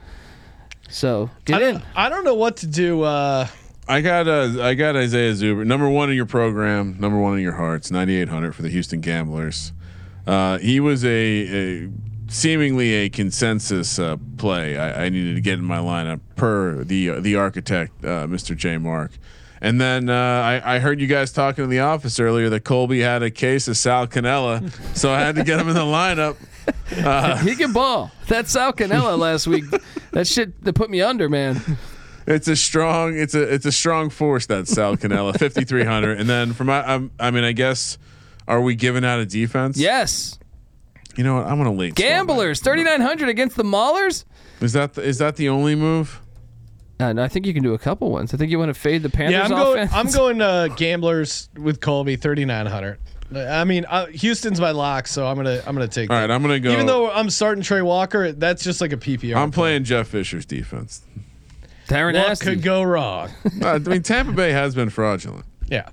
So, 0.88 1.30
get 1.44 1.62
I 1.62 1.68
in. 1.68 1.74
don't, 1.74 1.84
I 1.94 2.08
don't 2.08 2.24
know 2.24 2.34
what 2.34 2.58
to 2.58 2.66
do. 2.66 3.02
Uh, 3.02 3.46
I 3.86 4.00
got 4.00 4.26
uh, 4.28 4.62
I 4.62 4.74
got 4.74 4.96
Isaiah 4.96 5.32
Zuber, 5.32 5.66
number 5.66 5.88
one 5.88 6.08
in 6.10 6.16
your 6.16 6.24
program, 6.26 6.96
number 6.98 7.18
one 7.18 7.36
in 7.36 7.42
your 7.42 7.54
hearts, 7.54 7.90
9,800 7.90 8.54
for 8.54 8.62
the 8.62 8.70
Houston 8.70 9.00
Gamblers. 9.00 9.72
Uh, 10.26 10.56
he 10.58 10.80
was 10.80 11.04
a, 11.04 11.08
a 11.10 11.90
seemingly 12.34 12.94
a 12.94 13.08
consensus 13.08 13.98
uh, 13.98 14.16
play. 14.36 14.76
I, 14.76 15.06
I 15.06 15.08
needed 15.08 15.36
to 15.36 15.40
get 15.40 15.58
in 15.58 15.64
my 15.64 15.78
lineup 15.78 16.20
per 16.36 16.82
the 16.84 17.10
uh, 17.10 17.20
the 17.20 17.36
architect, 17.36 18.04
uh, 18.04 18.26
Mr. 18.26 18.56
J. 18.56 18.76
Mark. 18.78 19.12
And 19.60 19.80
then 19.80 20.10
uh, 20.10 20.12
I, 20.12 20.76
I 20.76 20.78
heard 20.78 21.00
you 21.00 21.06
guys 21.06 21.32
talking 21.32 21.64
in 21.64 21.70
the 21.70 21.80
office 21.80 22.20
earlier 22.20 22.50
that 22.50 22.64
Colby 22.64 23.00
had 23.00 23.22
a 23.22 23.30
case 23.30 23.66
of 23.66 23.78
Sal 23.78 24.06
Cannella, 24.06 24.70
so 24.96 25.10
I 25.10 25.20
had 25.20 25.36
to 25.36 25.44
get 25.44 25.58
him 25.58 25.68
in 25.68 25.74
the 25.74 25.80
lineup. 25.80 26.36
he 27.42 27.54
can 27.54 27.72
ball. 27.72 28.10
That 28.28 28.48
Sal 28.48 28.72
Cannella 28.72 29.18
last 29.28 29.46
week. 29.46 29.64
That 30.10 30.26
shit 30.26 30.62
that 30.64 30.74
put 30.74 30.90
me 30.90 31.00
under, 31.00 31.28
man. 31.28 31.60
It's 32.26 32.48
a 32.48 32.56
strong. 32.56 33.16
It's 33.16 33.34
a 33.34 33.42
it's 33.42 33.66
a 33.66 33.72
strong 33.72 34.10
force 34.10 34.46
that 34.46 34.66
Sal 34.66 34.96
Cannella, 34.96 35.38
5300. 35.38 36.18
And 36.18 36.28
then 36.28 36.52
from 36.52 36.66
my, 36.66 36.82
I'm, 36.82 37.10
I 37.20 37.30
mean, 37.30 37.44
I 37.44 37.52
guess, 37.52 37.96
are 38.48 38.60
we 38.60 38.74
giving 38.74 39.04
out 39.04 39.20
a 39.20 39.26
defense? 39.26 39.78
Yes. 39.78 40.38
You 41.16 41.24
know 41.24 41.36
what? 41.36 41.46
I'm 41.46 41.56
gonna 41.58 41.72
late. 41.72 41.94
Gamblers, 41.94 42.60
3,900 42.60 43.28
against 43.28 43.56
the 43.56 43.62
Maulers. 43.64 44.24
that. 44.58 44.64
Is 44.64 44.72
that 44.72 44.94
the, 44.94 45.02
is 45.02 45.18
that 45.18 45.36
the 45.36 45.48
only 45.48 45.74
move? 45.74 46.20
And 47.00 47.20
I 47.20 47.28
think 47.28 47.46
you 47.46 47.52
can 47.52 47.62
do 47.62 47.74
a 47.74 47.78
couple 47.78 48.10
ones. 48.10 48.32
I 48.32 48.36
think 48.36 48.50
you 48.50 48.58
want 48.58 48.70
to 48.72 48.74
fade 48.80 49.02
the 49.02 49.10
Panthers 49.10 49.32
yeah, 49.32 49.44
I'm 49.44 49.50
going. 49.50 49.88
I'm 49.92 50.10
going 50.10 50.40
uh, 50.40 50.68
gamblers 50.76 51.48
with 51.56 51.80
Colby, 51.80 52.16
3,900. 52.16 52.98
I 53.36 53.64
mean, 53.64 53.84
uh, 53.88 54.06
Houston's 54.06 54.60
my 54.60 54.70
lock, 54.70 55.06
so 55.08 55.26
I'm 55.26 55.36
gonna 55.36 55.60
I'm 55.66 55.74
gonna 55.74 55.88
take. 55.88 56.10
All 56.10 56.16
that. 56.16 56.22
right, 56.22 56.30
I'm 56.30 56.42
gonna 56.42 56.60
go. 56.60 56.70
Even 56.72 56.86
though 56.86 57.10
I'm 57.10 57.30
starting 57.30 57.64
Trey 57.64 57.82
Walker, 57.82 58.32
that's 58.32 58.62
just 58.62 58.80
like 58.80 58.92
a 58.92 58.96
PPR. 58.96 59.34
I'm 59.36 59.50
playing 59.50 59.84
Jeff 59.84 60.08
Fisher's 60.08 60.46
defense. 60.46 61.02
Darren 61.88 62.14
What 62.14 62.28
Nasty. 62.28 62.46
could 62.46 62.62
go 62.62 62.82
wrong? 62.82 63.30
Uh, 63.62 63.68
I 63.74 63.78
mean, 63.78 64.02
Tampa 64.02 64.32
Bay 64.32 64.52
has 64.52 64.74
been 64.74 64.88
fraudulent. 64.90 65.44
Yeah. 65.68 65.88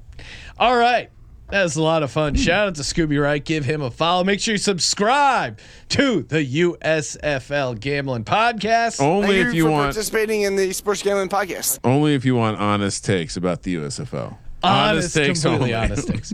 All 0.60 0.76
right. 0.76 1.10
That 1.52 1.64
was 1.64 1.76
a 1.76 1.84
lot 1.84 2.02
of 2.02 2.10
fun. 2.12 2.36
Shout 2.36 2.68
out 2.70 2.76
to 2.76 2.82
Scooby 2.82 3.22
Wright. 3.22 3.44
Give 3.44 3.66
him 3.66 3.82
a 3.82 3.92
follow. 3.92 4.24
Make 4.24 4.40
sure 4.40 4.54
you 4.54 4.58
subscribe 4.58 5.60
to 5.90 6.24
the 6.24 6.38
USFL 6.62 7.78
Gambling 7.80 8.24
Podcast. 8.24 9.02
Only 9.02 9.28
Thank 9.44 9.48
if 9.50 9.54
you 9.56 9.66
for 9.66 9.72
want. 9.72 9.84
participating 9.94 10.44
in 10.44 10.56
the 10.56 10.72
Sports 10.72 11.04
Gambling 11.04 11.28
Podcast. 11.30 11.80
Only 11.84 12.16
if 12.16 12.24
you 12.24 12.36
want 12.36 12.58
honest 12.58 13.04
takes 13.04 13.36
about 13.36 13.64
the 13.64 13.76
USFL. 13.76 14.38
honest, 14.64 15.14
completely 15.16 15.50
only. 15.50 15.74
honest 15.74 16.08
takes. 16.14 16.34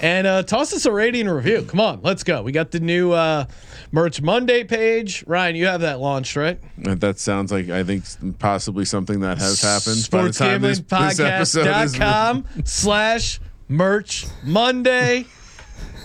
And 0.00 0.26
uh, 0.26 0.42
toss 0.42 0.72
us 0.74 0.84
a 0.84 0.90
rating 0.92 1.22
and 1.28 1.34
review. 1.36 1.62
Come 1.62 1.78
on, 1.80 2.00
let's 2.02 2.24
go. 2.24 2.42
We 2.42 2.50
got 2.52 2.70
the 2.72 2.80
new 2.80 3.12
uh, 3.12 3.46
merch 3.92 4.20
Monday 4.20 4.64
page. 4.64 5.22
Ryan, 5.28 5.54
you 5.56 5.66
have 5.66 5.82
that 5.82 6.00
launched, 6.00 6.34
right? 6.36 6.58
That- 6.78 7.00
That 7.00 7.18
sounds 7.20 7.52
like 7.52 7.70
I 7.70 7.84
think 7.84 8.04
possibly 8.40 8.84
something 8.84 9.20
that 9.20 9.38
has 9.38 9.62
happened. 9.62 10.08
by 10.10 10.22
the 10.24 10.32
time 10.32 10.60
this, 10.62 10.80
this 10.80 11.20
episode 11.20 11.66
is- 11.84 11.94
Sportsgamblingpodcast.com 11.94 12.44
slash 12.64 13.40
merch 13.68 14.26
Monday. 14.42 15.26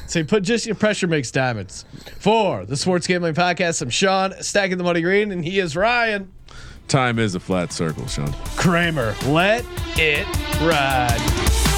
So 0.08 0.20
you 0.20 0.26
put 0.26 0.44
just 0.44 0.66
your 0.66 0.76
pressure 0.76 1.08
makes 1.08 1.32
diamonds. 1.32 1.86
For 2.20 2.66
the 2.66 2.76
Sports 2.76 3.08
Gambling 3.08 3.34
Podcast, 3.34 3.82
I'm 3.82 3.90
Sean, 3.90 4.34
stacking 4.42 4.78
the 4.78 4.84
money 4.84 5.02
green, 5.02 5.32
and 5.32 5.44
he 5.44 5.60
is 5.60 5.76
Ryan 5.76 6.32
Time 6.92 7.20
is 7.20 7.36
a 7.36 7.40
flat 7.40 7.72
circle, 7.72 8.06
Sean. 8.08 8.34
Kramer. 8.58 9.16
Let 9.26 9.66
it 9.96 10.28
ride. 10.60 11.71